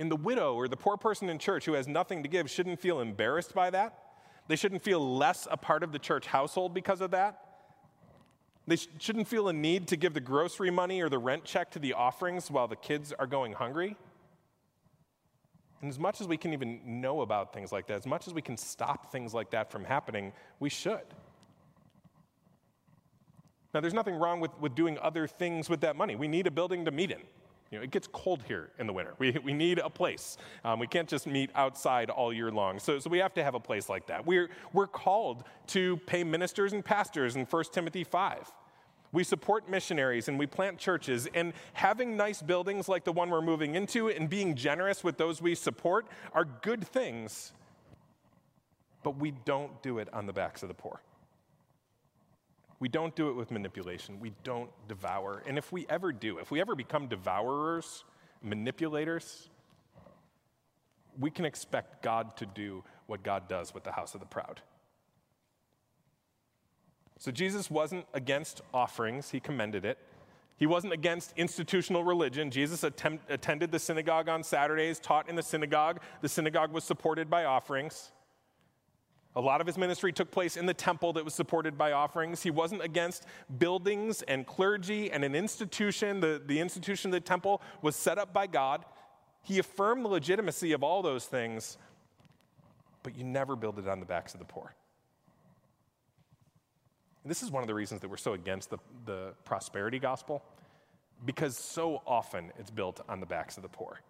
And 0.00 0.10
the 0.10 0.16
widow 0.16 0.54
or 0.54 0.66
the 0.66 0.78
poor 0.78 0.96
person 0.96 1.28
in 1.28 1.38
church 1.38 1.66
who 1.66 1.74
has 1.74 1.86
nothing 1.86 2.22
to 2.22 2.28
give 2.28 2.50
shouldn't 2.50 2.80
feel 2.80 3.00
embarrassed 3.00 3.54
by 3.54 3.68
that. 3.68 3.98
They 4.48 4.56
shouldn't 4.56 4.82
feel 4.82 5.16
less 5.16 5.46
a 5.50 5.58
part 5.58 5.82
of 5.82 5.92
the 5.92 5.98
church 5.98 6.26
household 6.26 6.72
because 6.72 7.02
of 7.02 7.10
that. 7.10 7.44
They 8.66 8.76
sh- 8.76 8.88
shouldn't 8.98 9.28
feel 9.28 9.48
a 9.48 9.52
need 9.52 9.88
to 9.88 9.96
give 9.96 10.14
the 10.14 10.20
grocery 10.20 10.70
money 10.70 11.02
or 11.02 11.10
the 11.10 11.18
rent 11.18 11.44
check 11.44 11.70
to 11.72 11.78
the 11.78 11.92
offerings 11.92 12.50
while 12.50 12.66
the 12.66 12.76
kids 12.76 13.12
are 13.12 13.26
going 13.26 13.52
hungry. 13.52 13.94
And 15.82 15.90
as 15.90 15.98
much 15.98 16.22
as 16.22 16.26
we 16.26 16.38
can 16.38 16.54
even 16.54 16.80
know 17.02 17.20
about 17.20 17.52
things 17.52 17.70
like 17.70 17.86
that, 17.88 17.98
as 17.98 18.06
much 18.06 18.26
as 18.26 18.32
we 18.32 18.40
can 18.40 18.56
stop 18.56 19.12
things 19.12 19.34
like 19.34 19.50
that 19.50 19.70
from 19.70 19.84
happening, 19.84 20.32
we 20.60 20.70
should. 20.70 21.04
Now, 23.74 23.80
there's 23.80 23.94
nothing 23.94 24.14
wrong 24.14 24.40
with, 24.40 24.58
with 24.60 24.74
doing 24.74 24.98
other 24.98 25.26
things 25.26 25.68
with 25.68 25.82
that 25.82 25.94
money. 25.94 26.16
We 26.16 26.26
need 26.26 26.46
a 26.46 26.50
building 26.50 26.86
to 26.86 26.90
meet 26.90 27.10
in. 27.10 27.20
You 27.70 27.78
know, 27.78 27.84
it 27.84 27.92
gets 27.92 28.08
cold 28.08 28.42
here 28.48 28.70
in 28.80 28.86
the 28.88 28.92
winter. 28.92 29.14
We, 29.18 29.30
we 29.44 29.52
need 29.52 29.78
a 29.78 29.88
place. 29.88 30.36
Um, 30.64 30.80
we 30.80 30.88
can't 30.88 31.08
just 31.08 31.26
meet 31.26 31.50
outside 31.54 32.10
all 32.10 32.32
year 32.32 32.50
long. 32.50 32.80
So, 32.80 32.98
so 32.98 33.08
we 33.08 33.18
have 33.18 33.32
to 33.34 33.44
have 33.44 33.54
a 33.54 33.60
place 33.60 33.88
like 33.88 34.08
that. 34.08 34.26
We're, 34.26 34.50
we're 34.72 34.88
called 34.88 35.44
to 35.68 35.96
pay 35.98 36.24
ministers 36.24 36.72
and 36.72 36.84
pastors 36.84 37.36
in 37.36 37.44
1 37.44 37.64
Timothy 37.72 38.02
5. 38.02 38.52
We 39.12 39.24
support 39.24 39.68
missionaries 39.68 40.28
and 40.28 40.38
we 40.38 40.46
plant 40.46 40.78
churches. 40.78 41.28
And 41.32 41.52
having 41.72 42.16
nice 42.16 42.42
buildings 42.42 42.88
like 42.88 43.04
the 43.04 43.12
one 43.12 43.30
we're 43.30 43.40
moving 43.40 43.76
into 43.76 44.08
and 44.08 44.28
being 44.28 44.56
generous 44.56 45.04
with 45.04 45.16
those 45.16 45.40
we 45.40 45.54
support 45.54 46.06
are 46.32 46.44
good 46.44 46.86
things. 46.86 47.52
But 49.04 49.16
we 49.16 49.32
don't 49.44 49.80
do 49.82 49.98
it 49.98 50.12
on 50.12 50.26
the 50.26 50.32
backs 50.32 50.62
of 50.62 50.68
the 50.68 50.74
poor. 50.74 51.00
We 52.80 52.88
don't 52.88 53.14
do 53.14 53.28
it 53.28 53.36
with 53.36 53.50
manipulation. 53.50 54.18
We 54.20 54.32
don't 54.42 54.70
devour. 54.88 55.42
And 55.46 55.58
if 55.58 55.70
we 55.70 55.86
ever 55.88 56.12
do, 56.12 56.38
if 56.38 56.50
we 56.50 56.60
ever 56.60 56.74
become 56.74 57.06
devourers, 57.06 58.04
manipulators, 58.42 59.50
we 61.18 61.30
can 61.30 61.44
expect 61.44 62.02
God 62.02 62.36
to 62.38 62.46
do 62.46 62.82
what 63.06 63.22
God 63.22 63.48
does 63.48 63.74
with 63.74 63.84
the 63.84 63.92
house 63.92 64.14
of 64.14 64.20
the 64.20 64.26
proud. 64.26 64.62
So 67.18 67.30
Jesus 67.30 67.70
wasn't 67.70 68.06
against 68.14 68.62
offerings, 68.72 69.30
he 69.30 69.40
commended 69.40 69.84
it. 69.84 69.98
He 70.56 70.66
wasn't 70.66 70.92
against 70.92 71.32
institutional 71.36 72.04
religion. 72.04 72.50
Jesus 72.50 72.84
attempt, 72.84 73.30
attended 73.30 73.72
the 73.72 73.78
synagogue 73.78 74.28
on 74.28 74.42
Saturdays, 74.42 74.98
taught 74.98 75.28
in 75.28 75.34
the 75.34 75.42
synagogue. 75.42 76.00
The 76.20 76.28
synagogue 76.28 76.70
was 76.70 76.84
supported 76.84 77.30
by 77.30 77.44
offerings. 77.44 78.12
A 79.36 79.40
lot 79.40 79.60
of 79.60 79.66
his 79.66 79.78
ministry 79.78 80.12
took 80.12 80.30
place 80.32 80.56
in 80.56 80.66
the 80.66 80.74
temple 80.74 81.12
that 81.12 81.24
was 81.24 81.34
supported 81.34 81.78
by 81.78 81.92
offerings. 81.92 82.42
He 82.42 82.50
wasn't 82.50 82.82
against 82.82 83.26
buildings 83.58 84.22
and 84.22 84.44
clergy 84.44 85.10
and 85.12 85.24
an 85.24 85.36
institution. 85.36 86.18
The, 86.18 86.42
the 86.44 86.58
institution 86.58 87.10
of 87.10 87.12
the 87.12 87.20
temple 87.20 87.62
was 87.80 87.94
set 87.94 88.18
up 88.18 88.32
by 88.32 88.48
God. 88.48 88.84
He 89.42 89.60
affirmed 89.60 90.04
the 90.04 90.08
legitimacy 90.08 90.72
of 90.72 90.82
all 90.82 91.00
those 91.00 91.26
things, 91.26 91.78
but 93.04 93.16
you 93.16 93.22
never 93.22 93.54
build 93.54 93.78
it 93.78 93.86
on 93.86 94.00
the 94.00 94.06
backs 94.06 94.34
of 94.34 94.40
the 94.40 94.46
poor. 94.46 94.74
And 97.22 97.30
this 97.30 97.42
is 97.42 97.50
one 97.50 97.62
of 97.62 97.68
the 97.68 97.74
reasons 97.74 98.00
that 98.00 98.08
we're 98.08 98.16
so 98.16 98.32
against 98.32 98.70
the, 98.70 98.78
the 99.06 99.34
prosperity 99.44 99.98
gospel, 99.98 100.42
because 101.24 101.56
so 101.56 102.02
often 102.06 102.50
it's 102.58 102.70
built 102.70 103.00
on 103.08 103.20
the 103.20 103.26
backs 103.26 103.56
of 103.56 103.62
the 103.62 103.68
poor. 103.68 104.00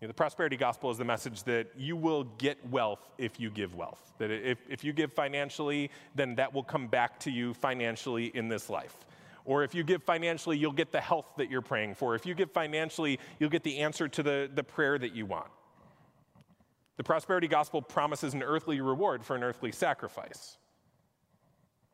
You 0.00 0.06
know, 0.06 0.08
the 0.08 0.14
prosperity 0.14 0.56
gospel 0.56 0.90
is 0.90 0.98
the 0.98 1.04
message 1.04 1.42
that 1.44 1.68
you 1.76 1.96
will 1.96 2.24
get 2.24 2.58
wealth 2.68 3.00
if 3.16 3.40
you 3.40 3.48
give 3.48 3.74
wealth. 3.74 4.12
That 4.18 4.30
if, 4.30 4.58
if 4.68 4.84
you 4.84 4.92
give 4.92 5.12
financially, 5.12 5.90
then 6.14 6.34
that 6.34 6.52
will 6.52 6.62
come 6.62 6.86
back 6.86 7.18
to 7.20 7.30
you 7.30 7.54
financially 7.54 8.26
in 8.26 8.48
this 8.48 8.68
life. 8.68 8.94
Or 9.46 9.62
if 9.62 9.74
you 9.74 9.84
give 9.84 10.02
financially, 10.02 10.58
you'll 10.58 10.72
get 10.72 10.92
the 10.92 11.00
health 11.00 11.26
that 11.38 11.50
you're 11.50 11.62
praying 11.62 11.94
for. 11.94 12.14
If 12.14 12.26
you 12.26 12.34
give 12.34 12.50
financially, 12.50 13.18
you'll 13.38 13.48
get 13.48 13.62
the 13.62 13.78
answer 13.78 14.06
to 14.08 14.22
the, 14.22 14.50
the 14.52 14.64
prayer 14.64 14.98
that 14.98 15.14
you 15.14 15.24
want. 15.24 15.48
The 16.96 17.04
prosperity 17.04 17.48
gospel 17.48 17.80
promises 17.80 18.34
an 18.34 18.42
earthly 18.42 18.80
reward 18.80 19.24
for 19.24 19.36
an 19.36 19.42
earthly 19.42 19.72
sacrifice. 19.72 20.58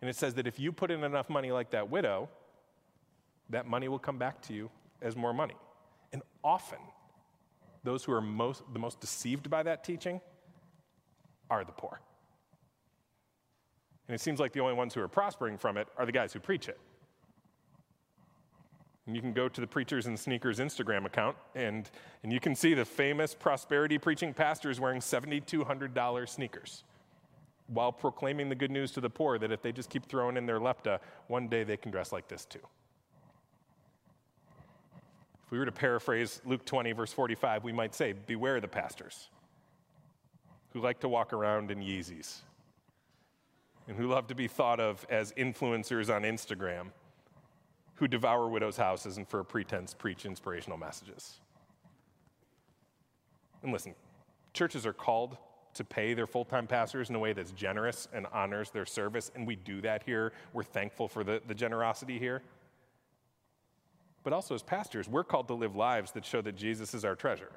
And 0.00 0.08
it 0.08 0.16
says 0.16 0.34
that 0.34 0.46
if 0.46 0.58
you 0.58 0.72
put 0.72 0.90
in 0.90 1.04
enough 1.04 1.30
money 1.30 1.52
like 1.52 1.70
that 1.70 1.88
widow, 1.88 2.28
that 3.50 3.66
money 3.66 3.86
will 3.86 3.98
come 3.98 4.18
back 4.18 4.40
to 4.42 4.54
you 4.54 4.70
as 5.00 5.14
more 5.14 5.32
money. 5.32 5.56
And 6.12 6.22
often, 6.42 6.78
those 7.85 8.05
who 8.05 8.12
are 8.12 8.21
most, 8.21 8.62
the 8.73 8.79
most 8.79 9.01
deceived 9.01 9.51
by 9.51 9.62
that 9.62 9.85
teaching 9.85 10.21
are 11.51 11.64
the 11.64 11.73
poor. 11.73 12.01
And 14.09 14.14
it 14.14 14.21
seems 14.21 14.40
like 14.40 14.53
the 14.53 14.61
only 14.61 14.75
ones 14.75 14.95
who 14.95 15.01
are 15.01 15.09
prospering 15.09 15.59
from 15.59 15.77
it 15.77 15.88
are 15.97 16.07
the 16.07 16.12
guys 16.12 16.33
who 16.33 16.40
preach 16.40 16.68
it. 16.68 16.79
And 19.07 19.16
you 19.16 19.23
can 19.23 19.33
go 19.33 19.49
to 19.49 19.61
the 19.61 19.66
Preachers 19.66 20.07
and 20.07 20.18
Sneakers 20.18 20.61
Instagram 20.61 21.07
account, 21.07 21.37
and, 21.57 21.90
and 22.23 22.33
you 22.33 22.38
can 22.38 22.55
see 22.55 22.73
the 22.73 22.85
famous 22.85 23.35
prosperity 23.35 23.99
preaching 23.99 24.33
pastors 24.33 24.79
wearing 24.79 25.01
$7,200 25.01 26.29
sneakers 26.29 26.85
while 27.66 27.90
proclaiming 27.90 28.49
the 28.49 28.55
good 28.55 28.71
news 28.71 28.92
to 28.92 29.01
the 29.01 29.11
poor 29.11 29.38
that 29.38 29.51
if 29.51 29.62
they 29.62 29.73
just 29.73 29.90
keep 29.90 30.07
throwing 30.07 30.37
in 30.37 30.47
their 30.47 30.61
lepta, 30.61 31.01
one 31.27 31.49
day 31.49 31.64
they 31.64 31.77
can 31.77 31.90
dress 31.90 32.12
like 32.12 32.29
this 32.29 32.45
too 32.45 32.61
we 35.52 35.58
were 35.58 35.66
to 35.66 35.70
paraphrase 35.70 36.40
Luke 36.46 36.64
20, 36.64 36.92
verse 36.92 37.12
45, 37.12 37.62
we 37.62 37.72
might 37.72 37.94
say, 37.94 38.14
Beware 38.14 38.58
the 38.58 38.68
pastors 38.68 39.28
who 40.72 40.80
like 40.80 41.00
to 41.00 41.10
walk 41.10 41.34
around 41.34 41.70
in 41.70 41.80
Yeezys 41.80 42.38
and 43.86 43.94
who 43.94 44.06
love 44.06 44.28
to 44.28 44.34
be 44.34 44.48
thought 44.48 44.80
of 44.80 45.04
as 45.10 45.30
influencers 45.32 46.08
on 46.08 46.22
Instagram, 46.22 46.86
who 47.96 48.08
devour 48.08 48.48
widows' 48.48 48.78
houses 48.78 49.18
and 49.18 49.28
for 49.28 49.40
a 49.40 49.44
pretense 49.44 49.92
preach 49.92 50.24
inspirational 50.24 50.78
messages. 50.78 51.34
And 53.62 53.72
listen, 53.72 53.94
churches 54.54 54.86
are 54.86 54.94
called 54.94 55.36
to 55.74 55.84
pay 55.84 56.14
their 56.14 56.26
full 56.26 56.46
time 56.46 56.66
pastors 56.66 57.10
in 57.10 57.14
a 57.14 57.18
way 57.18 57.34
that's 57.34 57.52
generous 57.52 58.08
and 58.14 58.26
honors 58.32 58.70
their 58.70 58.86
service, 58.86 59.30
and 59.34 59.46
we 59.46 59.56
do 59.56 59.82
that 59.82 60.02
here. 60.04 60.32
We're 60.54 60.62
thankful 60.62 61.08
for 61.08 61.22
the, 61.22 61.42
the 61.46 61.54
generosity 61.54 62.18
here. 62.18 62.40
But 64.24 64.32
also, 64.32 64.54
as 64.54 64.62
pastors, 64.62 65.08
we're 65.08 65.24
called 65.24 65.48
to 65.48 65.54
live 65.54 65.74
lives 65.74 66.12
that 66.12 66.24
show 66.24 66.40
that 66.42 66.56
Jesus 66.56 66.94
is 66.94 67.04
our 67.04 67.16
treasure. 67.16 67.50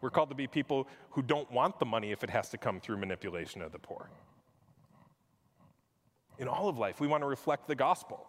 We're 0.00 0.10
called 0.10 0.28
to 0.28 0.34
be 0.34 0.46
people 0.46 0.86
who 1.10 1.22
don't 1.22 1.50
want 1.50 1.78
the 1.78 1.86
money 1.86 2.12
if 2.12 2.22
it 2.22 2.30
has 2.30 2.48
to 2.50 2.58
come 2.58 2.80
through 2.80 2.98
manipulation 2.98 3.62
of 3.62 3.72
the 3.72 3.78
poor. 3.78 4.08
In 6.38 6.48
all 6.48 6.68
of 6.68 6.78
life, 6.78 7.00
we 7.00 7.06
want 7.06 7.22
to 7.22 7.26
reflect 7.26 7.66
the 7.66 7.74
gospel. 7.74 8.26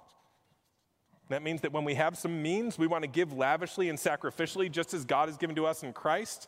That 1.30 1.44
means 1.44 1.62
that 1.62 1.74
when 1.74 1.84
we 1.84 1.96
have 1.96 2.18
some 2.18 2.42
means, 2.42 2.78
we 2.78 2.88
want 2.88 3.04
to 3.04 3.10
give 3.10 3.34
lavishly 3.34 3.90
and 3.90 4.00
sacrificially, 4.00 4.72
just 4.72 4.94
as 4.94 5.04
God 5.04 5.28
has 5.28 5.38
given 5.38 5.56
to 5.58 5.66
us 5.66 5.84
in 5.84 5.92
Christ. 5.92 6.48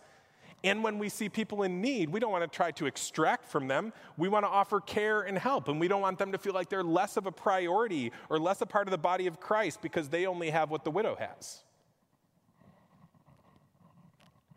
And 0.64 0.84
when 0.84 1.00
we 1.00 1.08
see 1.08 1.30
people 1.30 1.64
in 1.64 1.82
need, 1.82 2.10
we 2.10 2.20
don't 2.20 2.32
want 2.32 2.50
to 2.50 2.56
try 2.56 2.72
to 2.72 2.86
extract 2.86 3.48
from 3.48 3.68
them. 3.68 3.94
We 4.18 4.28
want 4.28 4.44
to 4.44 4.50
offer 4.50 4.82
care 4.82 5.22
and 5.22 5.38
help. 5.38 5.70
And 5.70 5.80
we 5.80 5.88
don't 5.88 6.02
want 6.02 6.20
them 6.20 6.34
to 6.34 6.38
feel 6.38 6.54
like 6.54 6.70
they're 6.70 6.84
less 6.84 7.16
of 7.16 7.26
a 7.26 7.32
priority 7.32 8.12
or 8.30 8.40
less 8.40 8.60
a 8.62 8.66
part 8.66 8.88
of 8.88 8.92
the 8.92 8.98
body 8.98 9.28
of 9.28 9.40
Christ 9.40 9.82
because 9.82 10.10
they 10.10 10.26
only 10.26 10.50
have 10.50 10.70
what 10.70 10.84
the 10.84 10.92
widow 10.92 11.16
has. 11.16 11.64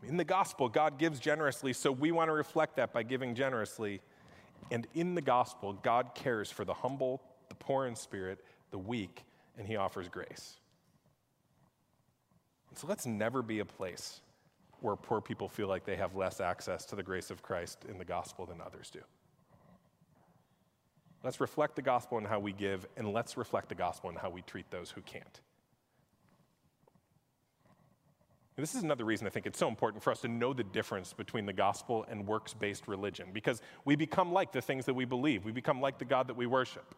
In 0.08 0.16
the 0.16 0.24
gospel, 0.24 0.68
God 0.68 0.98
gives 0.98 1.20
generously, 1.20 1.72
so 1.72 1.92
we 1.92 2.10
want 2.10 2.28
to 2.28 2.32
reflect 2.32 2.76
that 2.76 2.92
by 2.92 3.04
giving 3.04 3.36
generously. 3.36 4.00
And 4.72 4.88
in 4.94 5.14
the 5.14 5.20
gospel, 5.20 5.74
God 5.74 6.16
cares 6.16 6.50
for 6.50 6.64
the 6.64 6.74
humble, 6.74 7.22
the 7.48 7.54
poor 7.54 7.86
in 7.86 7.94
spirit, 7.94 8.44
the 8.72 8.78
weak, 8.78 9.24
and 9.56 9.68
He 9.68 9.76
offers 9.76 10.08
grace. 10.08 10.56
so 12.74 12.88
let's 12.88 13.06
never 13.06 13.42
be 13.42 13.60
a 13.60 13.64
place 13.64 14.20
where 14.82 14.96
poor 14.96 15.20
people 15.20 15.48
feel 15.48 15.68
like 15.68 15.84
they 15.84 15.96
have 15.96 16.16
less 16.16 16.40
access 16.40 16.84
to 16.86 16.96
the 16.96 17.02
grace 17.02 17.30
of 17.30 17.42
Christ 17.42 17.84
in 17.88 17.98
the 17.98 18.04
gospel 18.04 18.46
than 18.46 18.60
others 18.60 18.90
do. 18.90 19.00
Let's 21.22 21.40
reflect 21.40 21.76
the 21.76 21.82
gospel 21.82 22.18
in 22.18 22.24
how 22.24 22.40
we 22.40 22.52
give, 22.52 22.86
and 22.96 23.12
let's 23.12 23.36
reflect 23.36 23.68
the 23.68 23.76
gospel 23.76 24.10
in 24.10 24.16
how 24.16 24.28
we 24.28 24.42
treat 24.42 24.70
those 24.70 24.90
who 24.90 25.00
can't. 25.02 25.40
And 28.56 28.62
this 28.62 28.74
is 28.74 28.82
another 28.82 29.04
reason 29.04 29.26
I 29.26 29.30
think 29.30 29.46
it's 29.46 29.58
so 29.58 29.68
important 29.68 30.02
for 30.02 30.10
us 30.10 30.20
to 30.22 30.28
know 30.28 30.52
the 30.52 30.64
difference 30.64 31.12
between 31.12 31.46
the 31.46 31.52
gospel 31.52 32.04
and 32.10 32.26
works 32.26 32.52
based 32.52 32.88
religion, 32.88 33.28
because 33.32 33.62
we 33.84 33.96
become 33.96 34.32
like 34.32 34.52
the 34.52 34.60
things 34.60 34.84
that 34.86 34.94
we 34.94 35.04
believe, 35.04 35.44
we 35.44 35.52
become 35.52 35.80
like 35.80 35.98
the 35.98 36.04
God 36.04 36.26
that 36.26 36.36
we 36.36 36.46
worship. 36.46 36.94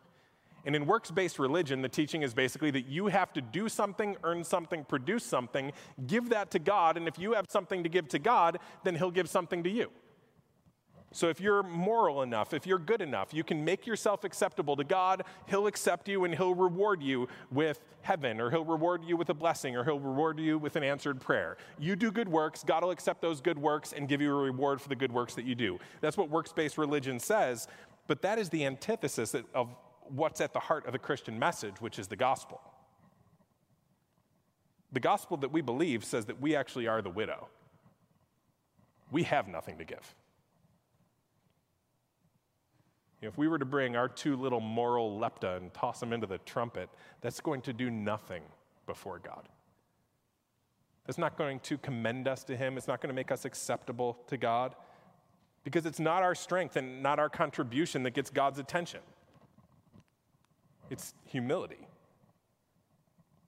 And 0.65 0.75
in 0.75 0.87
works 0.87 1.11
based 1.11 1.39
religion, 1.39 1.83
the 1.83 1.89
teaching 1.89 2.23
is 2.23 2.35
basically 2.35 2.71
that 2.73 2.87
you 2.87 3.07
have 3.09 3.33
to 3.35 3.41
do 3.41 3.69
something, 3.69 4.17
earn 4.25 4.45
something, 4.45 4.85
produce 4.85 5.25
something, 5.25 5.73
give 6.07 6.31
that 6.31 6.51
to 6.53 6.59
God, 6.59 6.97
and 6.97 7.07
if 7.07 7.19
you 7.19 7.35
have 7.35 7.47
something 7.49 7.83
to 7.83 7.89
give 7.89 8.09
to 8.09 8.19
God, 8.19 8.59
then 8.83 8.95
He'll 8.95 9.11
give 9.11 9.29
something 9.29 9.63
to 9.65 9.71
you. 9.71 9.91
So 11.15 11.29
if 11.29 11.41
you're 11.41 11.63
moral 11.63 12.23
enough, 12.23 12.53
if 12.53 12.67
you're 12.67 12.79
good 12.79 13.01
enough, 13.01 13.33
you 13.33 13.45
can 13.45 13.65
make 13.65 13.87
yourself 13.87 14.25
acceptable 14.25 14.75
to 14.75 14.83
God, 14.83 15.23
He'll 15.49 15.69
accept 15.69 16.09
you 16.09 16.25
and 16.25 16.35
He'll 16.35 16.57
reward 16.57 17.03
you 17.05 17.29
with 17.53 17.81
heaven, 18.03 18.41
or 18.41 18.51
He'll 18.51 18.65
reward 18.65 19.05
you 19.05 19.17
with 19.17 19.31
a 19.31 19.35
blessing, 19.35 19.77
or 19.77 19.85
He'll 19.85 20.01
reward 20.01 20.41
you 20.41 20.59
with 20.59 20.75
an 20.75 20.83
answered 20.83 21.21
prayer. 21.21 21.57
You 21.79 21.95
do 21.95 22.11
good 22.11 22.29
works, 22.29 22.65
God 22.65 22.83
will 22.83 22.91
accept 22.91 23.23
those 23.23 23.41
good 23.41 23.59
works 23.59 23.93
and 23.93 24.09
give 24.09 24.21
you 24.21 24.37
a 24.37 24.43
reward 24.43 24.81
for 24.81 24.89
the 24.89 24.97
good 24.97 25.13
works 25.13 25.35
that 25.35 25.45
you 25.45 25.55
do. 25.55 25.79
That's 26.01 26.17
what 26.17 26.31
works 26.31 26.53
based 26.53 26.79
religion 26.79 27.21
says, 27.21 27.69
but 28.09 28.21
that 28.23 28.41
is 28.41 28.49
the 28.49 28.65
antithesis 28.65 29.37
of 29.55 29.69
what's 30.09 30.41
at 30.41 30.53
the 30.53 30.61
heart 30.61 30.87
of 30.87 30.93
the 30.93 30.99
Christian 30.99 31.39
message, 31.39 31.81
which 31.81 31.99
is 31.99 32.09
the 32.09 32.17
gospel. 32.17 32.61
The 34.93 35.01
gospel 35.01 35.37
that 35.39 35.53
we 35.53 35.61
believe 35.61 36.05
says 36.05 36.27
that 36.27 36.41
we 36.41 36.55
actually 36.55 36.87
are 36.87 37.03
the 37.03 37.11
widow. 37.11 37.49
We 39.11 39.25
have 39.25 39.49
nothing 39.49 39.79
to 39.79 39.85
give. 39.85 40.15
If 43.21 43.39
we 43.39 43.49
were 43.49 43.59
to 43.59 43.65
bring 43.65 43.97
our 43.97 44.09
two 44.09 44.37
little 44.37 44.61
moral 44.61 45.19
lepta 45.19 45.57
and 45.57 45.73
toss 45.73 45.99
them 45.99 46.13
into 46.13 46.27
the 46.27 46.39
trumpet, 46.39 46.91
that's 47.23 47.41
going 47.41 47.63
to 47.63 47.73
do 47.73 47.91
nothing 47.91 48.43
before 48.87 49.19
God. 49.19 49.49
It's 51.09 51.19
not 51.19 51.37
going 51.37 51.61
to 51.61 51.79
commend 51.79 52.29
us 52.29 52.45
to 52.45 52.57
Him. 52.57 52.77
It's 52.77 52.89
not 52.89 53.01
going 53.01 53.09
to 53.09 53.15
make 53.15 53.31
us 53.31 53.45
acceptable 53.45 54.19
to 54.29 54.37
God 54.37 54.75
because 55.65 55.87
it's 55.87 56.01
not 56.01 56.23
our 56.23 56.35
strength 56.35 56.77
and 56.77 57.03
not 57.03 57.19
our 57.19 57.29
contribution 57.29 58.03
that 58.05 58.13
gets 58.13 58.31
God's 58.31 58.59
attention. 58.59 59.01
It's 60.95 61.13
humility. 61.25 61.89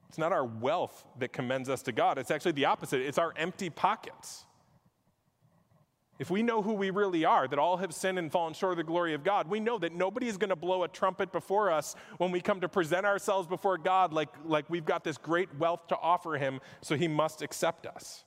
It's 0.08 0.18
not 0.18 0.32
our 0.32 0.44
wealth 0.44 1.06
that 1.20 1.32
commends 1.32 1.68
us 1.68 1.80
to 1.82 1.92
God, 1.92 2.18
it's 2.18 2.32
actually 2.32 2.52
the 2.52 2.64
opposite. 2.64 3.02
It's 3.02 3.18
our 3.18 3.32
empty 3.36 3.70
pockets. 3.70 4.44
If 6.18 6.28
we 6.28 6.42
know 6.42 6.60
who 6.60 6.72
we 6.72 6.90
really 6.90 7.24
are, 7.24 7.46
that 7.46 7.58
all 7.58 7.76
have 7.76 7.94
sinned 7.94 8.18
and 8.18 8.32
fallen 8.32 8.52
short 8.52 8.72
of 8.72 8.78
the 8.78 8.82
glory 8.84 9.14
of 9.14 9.22
God, 9.22 9.46
we 9.46 9.60
know 9.60 9.78
that 9.78 9.94
nobody 9.94 10.26
is 10.26 10.36
going 10.36 10.50
to 10.50 10.56
blow 10.56 10.82
a 10.82 10.88
trumpet 10.88 11.30
before 11.30 11.70
us 11.70 11.94
when 12.18 12.32
we 12.32 12.40
come 12.40 12.60
to 12.62 12.68
present 12.68 13.06
ourselves 13.06 13.46
before 13.46 13.78
God 13.78 14.12
like, 14.12 14.30
like 14.44 14.68
we've 14.68 14.84
got 14.84 15.04
this 15.04 15.16
great 15.16 15.54
wealth 15.56 15.86
to 15.88 15.96
offer 15.96 16.36
Him, 16.36 16.58
so 16.80 16.96
He 16.96 17.06
must 17.06 17.42
accept 17.42 17.86
us. 17.86 18.24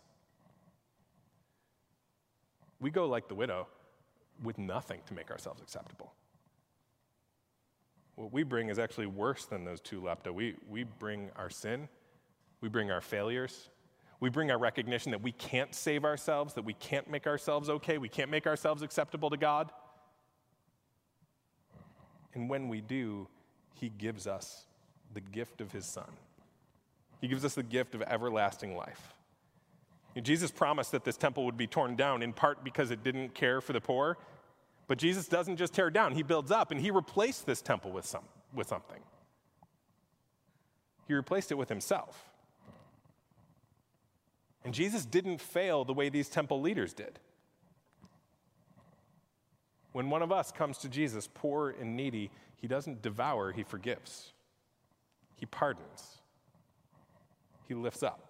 We 2.80 2.89
go 2.89 3.06
like 3.06 3.28
the 3.28 3.36
widow 3.36 3.68
with 4.41 4.58
nothing 4.58 5.02
to 5.08 5.14
make 5.14 5.30
ourselves 5.30 5.62
acceptable. 5.62 6.14
What 8.20 8.34
we 8.34 8.44
bring 8.44 8.68
is 8.68 8.78
actually 8.78 9.06
worse 9.06 9.46
than 9.46 9.64
those 9.64 9.80
two 9.80 10.02
lepta. 10.02 10.34
We, 10.34 10.56
we 10.70 10.84
bring 10.84 11.30
our 11.38 11.50
sin, 11.50 11.88
we 12.60 12.68
bring 12.68 12.92
our 12.92 13.00
failures, 13.00 13.70
we 14.20 14.30
bring 14.30 14.52
our 14.52 14.58
recognition 14.58 15.12
that 15.12 15.22
we 15.22 15.32
can't 15.32 15.74
save 15.74 16.04
ourselves, 16.04 16.54
that 16.56 16.66
we 16.66 16.74
can't 16.74 17.10
make 17.10 17.28
ourselves 17.28 17.70
okay, 17.70 17.98
we 17.98 18.10
can't 18.10 18.30
make 18.30 18.46
ourselves 18.46 18.82
acceptable 18.82 19.30
to 19.30 19.38
God. 19.38 19.72
And 22.34 22.50
when 22.50 22.68
we 22.68 22.82
do, 22.82 23.30
He 23.76 23.88
gives 23.88 24.28
us 24.28 24.66
the 25.14 25.22
gift 25.22 25.62
of 25.62 25.72
His 25.72 25.86
Son. 25.86 26.12
He 27.22 27.30
gives 27.30 27.46
us 27.46 27.56
the 27.56 27.64
gift 27.64 27.96
of 27.96 28.02
everlasting 28.02 28.76
life. 28.76 29.14
Jesus 30.22 30.52
promised 30.52 30.92
that 30.92 31.06
this 31.06 31.16
temple 31.16 31.46
would 31.46 31.56
be 31.56 31.68
torn 31.68 31.96
down 31.96 32.22
in 32.22 32.34
part 32.34 32.66
because 32.66 32.92
it 32.92 33.02
didn't 33.02 33.34
care 33.34 33.62
for 33.62 33.72
the 33.72 33.80
poor, 33.80 34.18
But 34.90 34.98
Jesus 34.98 35.28
doesn't 35.28 35.58
just 35.58 35.76
tear 35.76 35.92
down, 35.92 36.16
he 36.16 36.24
builds 36.24 36.50
up, 36.50 36.72
and 36.72 36.82
he 36.82 36.90
replaced 36.90 37.46
this 37.46 37.62
temple 37.62 37.92
with, 37.92 38.08
some, 38.08 38.24
with 38.56 38.68
something. 38.68 39.00
He 41.08 41.14
replaced 41.14 41.52
it 41.52 41.56
with 41.60 41.70
himself. 41.70 42.32
And 44.66 44.74
Jesus 44.74 45.06
didn't 45.06 45.42
fail 45.42 45.86
the 45.86 45.94
way 45.94 46.10
these 46.10 46.28
temple 46.28 46.60
leaders 46.60 46.94
did. 46.94 47.20
When 49.92 50.10
one 50.10 50.24
of 50.24 50.32
us 50.32 50.52
comes 50.52 50.80
to 50.80 50.90
Jesus, 50.90 51.30
poor 51.32 51.76
and 51.80 51.96
needy, 51.96 52.32
he 52.56 52.66
doesn't 52.66 53.04
devour, 53.04 53.52
he 53.52 53.62
forgives. 53.62 54.34
He 55.36 55.46
pardons. 55.46 56.18
He 57.68 57.76
lifts 57.76 58.02
up. 58.02 58.28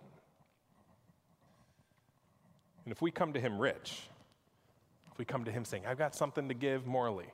And 2.84 2.92
if 2.92 3.02
we 3.02 3.12
come 3.12 3.32
to 3.32 3.40
him 3.40 3.60
rich, 3.60 4.09
we 5.20 5.26
come 5.26 5.44
to 5.46 5.52
him 5.52 5.66
saying, 5.66 5.84
I've 5.86 6.00
got 6.00 6.16
something 6.16 6.48
to 6.48 6.54
give 6.56 6.88
morally, 6.88 7.28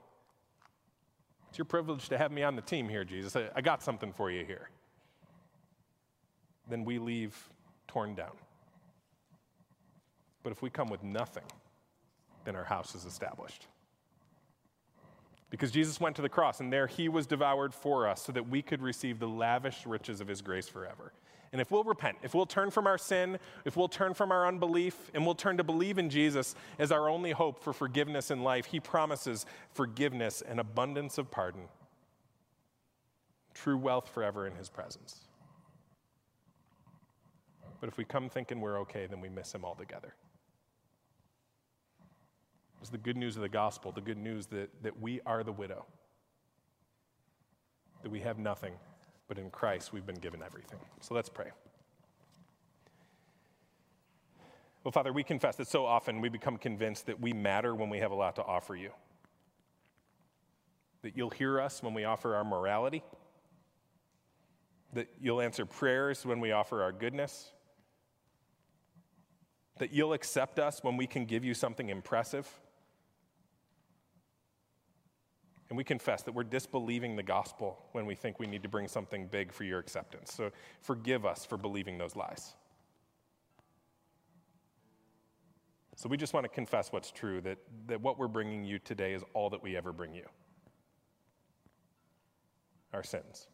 it's 1.49 1.57
your 1.57 1.65
privilege 1.65 2.09
to 2.09 2.17
have 2.17 2.33
me 2.33 2.43
on 2.43 2.57
the 2.57 2.61
team 2.61 2.89
here, 2.89 3.05
Jesus. 3.05 3.33
I, 3.35 3.49
I 3.55 3.61
got 3.61 3.81
something 3.81 4.11
for 4.11 4.29
you 4.29 4.43
here. 4.43 4.69
Then 6.69 6.83
we 6.83 6.99
leave 6.99 7.33
torn 7.87 8.13
down. 8.13 8.33
But 10.43 10.51
if 10.51 10.61
we 10.61 10.69
come 10.69 10.89
with 10.89 11.01
nothing, 11.01 11.45
then 12.43 12.57
our 12.57 12.65
house 12.65 12.93
is 12.93 13.05
established. 13.05 13.67
Because 15.49 15.71
Jesus 15.71 15.99
went 15.99 16.17
to 16.17 16.21
the 16.21 16.27
cross, 16.27 16.59
and 16.59 16.73
there 16.73 16.87
he 16.87 17.07
was 17.07 17.25
devoured 17.25 17.73
for 17.73 18.07
us 18.07 18.21
so 18.21 18.33
that 18.33 18.49
we 18.49 18.61
could 18.61 18.81
receive 18.81 19.19
the 19.19 19.27
lavish 19.27 19.85
riches 19.85 20.19
of 20.19 20.27
his 20.27 20.41
grace 20.41 20.67
forever. 20.67 21.13
And 21.55 21.61
if 21.61 21.71
we'll 21.71 21.85
repent, 21.85 22.17
if 22.21 22.33
we'll 22.33 22.45
turn 22.45 22.69
from 22.69 22.85
our 22.85 22.97
sin, 22.97 23.39
if 23.63 23.77
we'll 23.77 23.87
turn 23.87 24.13
from 24.13 24.29
our 24.29 24.45
unbelief, 24.45 25.09
and 25.13 25.25
we'll 25.25 25.35
turn 25.35 25.55
to 25.55 25.63
believe 25.63 25.97
in 25.97 26.09
Jesus 26.09 26.53
as 26.77 26.91
our 26.91 27.07
only 27.07 27.31
hope 27.31 27.63
for 27.63 27.71
forgiveness 27.71 28.29
in 28.29 28.43
life, 28.43 28.65
he 28.65 28.81
promises 28.81 29.45
forgiveness 29.71 30.43
and 30.45 30.59
abundance 30.59 31.17
of 31.17 31.31
pardon, 31.31 31.69
true 33.53 33.77
wealth 33.77 34.09
forever 34.09 34.45
in 34.45 34.55
his 34.55 34.67
presence. 34.67 35.21
But 37.79 37.87
if 37.87 37.97
we 37.97 38.03
come 38.03 38.27
thinking 38.27 38.59
we're 38.59 38.81
okay, 38.81 39.07
then 39.07 39.21
we 39.21 39.29
miss 39.29 39.55
him 39.55 39.63
altogether 39.63 40.13
It's 42.81 42.89
the 42.89 42.97
good 42.97 43.15
news 43.15 43.37
of 43.37 43.43
the 43.43 43.47
gospel, 43.47 43.93
the 43.93 44.01
good 44.01 44.17
news 44.17 44.47
that, 44.47 44.83
that 44.83 44.99
we 44.99 45.21
are 45.25 45.41
the 45.41 45.53
widow, 45.53 45.85
that 48.03 48.11
we 48.11 48.19
have 48.19 48.39
nothing, 48.39 48.73
but 49.27 49.37
in 49.37 49.49
Christ 49.49 49.93
we've 49.93 50.05
been 50.05 50.19
given 50.19 50.41
everything. 50.43 50.79
So 51.01 51.13
let's 51.15 51.29
pray. 51.29 51.51
Well, 54.83 54.91
Father, 54.91 55.11
we 55.11 55.23
confess 55.23 55.55
that 55.55 55.67
so 55.67 55.85
often 55.85 56.21
we 56.21 56.29
become 56.29 56.57
convinced 56.57 57.07
that 57.07 57.19
we 57.19 57.33
matter 57.33 57.73
when 57.73 57.89
we 57.89 57.97
have 57.99 58.11
a 58.11 58.15
lot 58.15 58.35
to 58.35 58.43
offer 58.43 58.75
you. 58.75 58.91
That 61.01 61.17
you'll 61.17 61.31
hear 61.31 61.59
us 61.59 61.81
when 61.81 61.95
we 61.95 62.03
offer 62.03 62.35
our 62.35 62.43
morality. 62.43 63.03
That 64.93 65.09
you'll 65.19 65.41
answer 65.41 65.65
prayers 65.65 66.23
when 66.23 66.39
we 66.39 66.51
offer 66.51 66.83
our 66.83 66.91
goodness. 66.91 67.51
That 69.79 69.91
you'll 69.91 70.13
accept 70.13 70.59
us 70.59 70.83
when 70.83 70.97
we 70.97 71.07
can 71.07 71.25
give 71.25 71.43
you 71.43 71.55
something 71.55 71.89
impressive. 71.89 72.47
And 75.69 75.77
we 75.77 75.83
confess 75.83 76.21
that 76.23 76.33
we're 76.33 76.43
disbelieving 76.43 77.15
the 77.15 77.23
gospel 77.23 77.79
when 77.93 78.05
we 78.05 78.13
think 78.13 78.39
we 78.39 78.45
need 78.45 78.61
to 78.63 78.69
bring 78.69 78.87
something 78.87 79.27
big 79.27 79.51
for 79.51 79.63
your 79.63 79.79
acceptance. 79.79 80.33
So 80.33 80.51
forgive 80.81 81.25
us 81.25 81.45
for 81.45 81.57
believing 81.57 81.97
those 81.97 82.15
lies. 82.15 82.53
So 85.95 86.09
we 86.09 86.17
just 86.17 86.33
want 86.33 86.43
to 86.43 86.49
confess 86.49 86.91
what's 86.91 87.09
true 87.09 87.41
that, 87.41 87.57
that 87.87 88.01
what 88.01 88.19
we're 88.19 88.27
bringing 88.27 88.63
you 88.63 88.79
today 88.79 89.13
is 89.13 89.23
all 89.33 89.49
that 89.49 89.63
we 89.63 89.75
ever 89.77 89.91
bring 89.93 90.13
you 90.13 90.25
our 92.93 93.03
sins. 93.03 93.47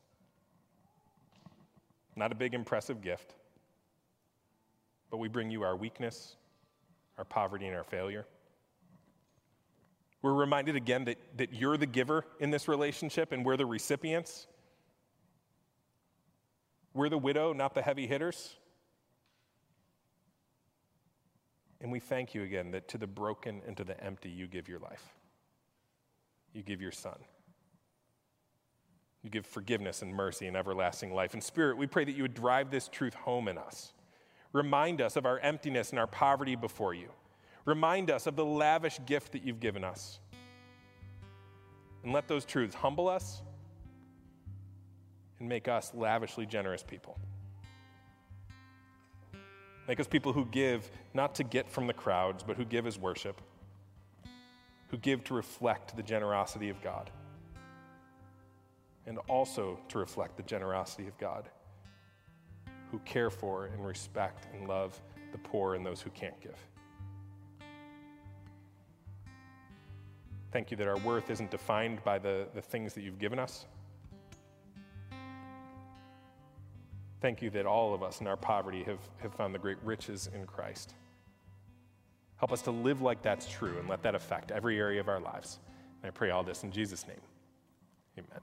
Not 2.15 2.31
a 2.31 2.35
big, 2.35 2.53
impressive 2.53 3.01
gift, 3.01 3.35
but 5.09 5.17
we 5.17 5.27
bring 5.27 5.49
you 5.49 5.63
our 5.63 5.75
weakness, 5.75 6.35
our 7.17 7.25
poverty, 7.25 7.67
and 7.67 7.75
our 7.75 7.83
failure. 7.83 8.25
We're 10.21 10.33
reminded 10.33 10.75
again 10.75 11.05
that, 11.05 11.17
that 11.37 11.53
you're 11.53 11.77
the 11.77 11.87
giver 11.87 12.25
in 12.39 12.51
this 12.51 12.67
relationship 12.67 13.31
and 13.31 13.43
we're 13.43 13.57
the 13.57 13.65
recipients. 13.65 14.47
We're 16.93 17.09
the 17.09 17.17
widow, 17.17 17.53
not 17.53 17.73
the 17.73 17.81
heavy 17.81 18.05
hitters. 18.05 18.55
And 21.79 21.91
we 21.91 21.99
thank 21.99 22.35
you 22.35 22.43
again 22.43 22.71
that 22.71 22.87
to 22.89 22.97
the 22.97 23.07
broken 23.07 23.61
and 23.65 23.75
to 23.77 23.83
the 23.83 24.01
empty, 24.03 24.29
you 24.29 24.47
give 24.47 24.67
your 24.67 24.79
life. 24.79 25.03
You 26.53 26.61
give 26.61 26.81
your 26.81 26.91
son. 26.91 27.17
You 29.23 29.29
give 29.29 29.45
forgiveness 29.45 30.01
and 30.01 30.13
mercy 30.13 30.47
and 30.47 30.55
everlasting 30.55 31.13
life. 31.13 31.33
And 31.33 31.43
Spirit, 31.43 31.77
we 31.77 31.87
pray 31.87 32.05
that 32.05 32.11
you 32.11 32.23
would 32.23 32.33
drive 32.33 32.69
this 32.69 32.87
truth 32.87 33.13
home 33.13 33.47
in 33.47 33.57
us. 33.57 33.93
Remind 34.53 35.01
us 35.01 35.15
of 35.15 35.25
our 35.25 35.39
emptiness 35.39 35.91
and 35.91 35.99
our 35.99 36.07
poverty 36.07 36.55
before 36.55 36.93
you. 36.93 37.09
Remind 37.65 38.09
us 38.09 38.27
of 38.27 38.35
the 38.35 38.45
lavish 38.45 38.99
gift 39.05 39.33
that 39.33 39.43
you've 39.43 39.59
given 39.59 39.83
us. 39.83 40.19
And 42.03 42.13
let 42.13 42.27
those 42.27 42.45
truths 42.45 42.73
humble 42.73 43.07
us 43.07 43.41
and 45.39 45.47
make 45.47 45.67
us 45.67 45.91
lavishly 45.93 46.45
generous 46.45 46.83
people. 46.83 47.17
Make 49.87 49.99
us 49.99 50.07
people 50.07 50.33
who 50.33 50.45
give 50.45 50.89
not 51.13 51.35
to 51.35 51.43
get 51.43 51.69
from 51.69 51.87
the 51.87 51.93
crowds, 51.93 52.43
but 52.43 52.55
who 52.55 52.65
give 52.65 52.87
as 52.87 52.97
worship, 52.97 53.41
who 54.87 54.97
give 54.97 55.23
to 55.25 55.33
reflect 55.33 55.95
the 55.95 56.03
generosity 56.03 56.69
of 56.69 56.81
God, 56.81 57.09
and 59.05 59.17
also 59.27 59.79
to 59.89 59.97
reflect 59.97 60.37
the 60.37 60.43
generosity 60.43 61.07
of 61.07 61.17
God, 61.17 61.49
who 62.91 62.99
care 62.99 63.29
for 63.29 63.65
and 63.65 63.85
respect 63.85 64.47
and 64.53 64.67
love 64.67 64.99
the 65.31 65.37
poor 65.39 65.75
and 65.75 65.85
those 65.85 66.01
who 66.01 66.09
can't 66.11 66.39
give. 66.41 66.57
Thank 70.51 70.69
you 70.69 70.77
that 70.77 70.87
our 70.87 70.97
worth 70.97 71.29
isn't 71.29 71.49
defined 71.49 72.03
by 72.03 72.19
the, 72.19 72.47
the 72.53 72.61
things 72.61 72.93
that 72.93 73.01
you've 73.01 73.19
given 73.19 73.39
us. 73.39 73.65
Thank 77.21 77.41
you 77.41 77.49
that 77.51 77.65
all 77.65 77.93
of 77.93 78.03
us 78.03 78.19
in 78.19 78.27
our 78.27 78.35
poverty 78.35 78.83
have, 78.83 78.99
have 79.19 79.33
found 79.35 79.53
the 79.53 79.59
great 79.59 79.77
riches 79.83 80.29
in 80.33 80.45
Christ. 80.45 80.95
Help 82.35 82.51
us 82.51 82.63
to 82.63 82.71
live 82.71 83.01
like 83.01 83.21
that's 83.21 83.47
true 83.47 83.77
and 83.77 83.87
let 83.87 84.01
that 84.01 84.15
affect 84.15 84.51
every 84.51 84.79
area 84.79 84.99
of 84.99 85.07
our 85.07 85.19
lives. 85.19 85.59
And 86.01 86.07
I 86.07 86.11
pray 86.11 86.31
all 86.31 86.43
this 86.43 86.63
in 86.63 86.71
Jesus' 86.71 87.07
name. 87.07 87.21
Amen. 88.17 88.41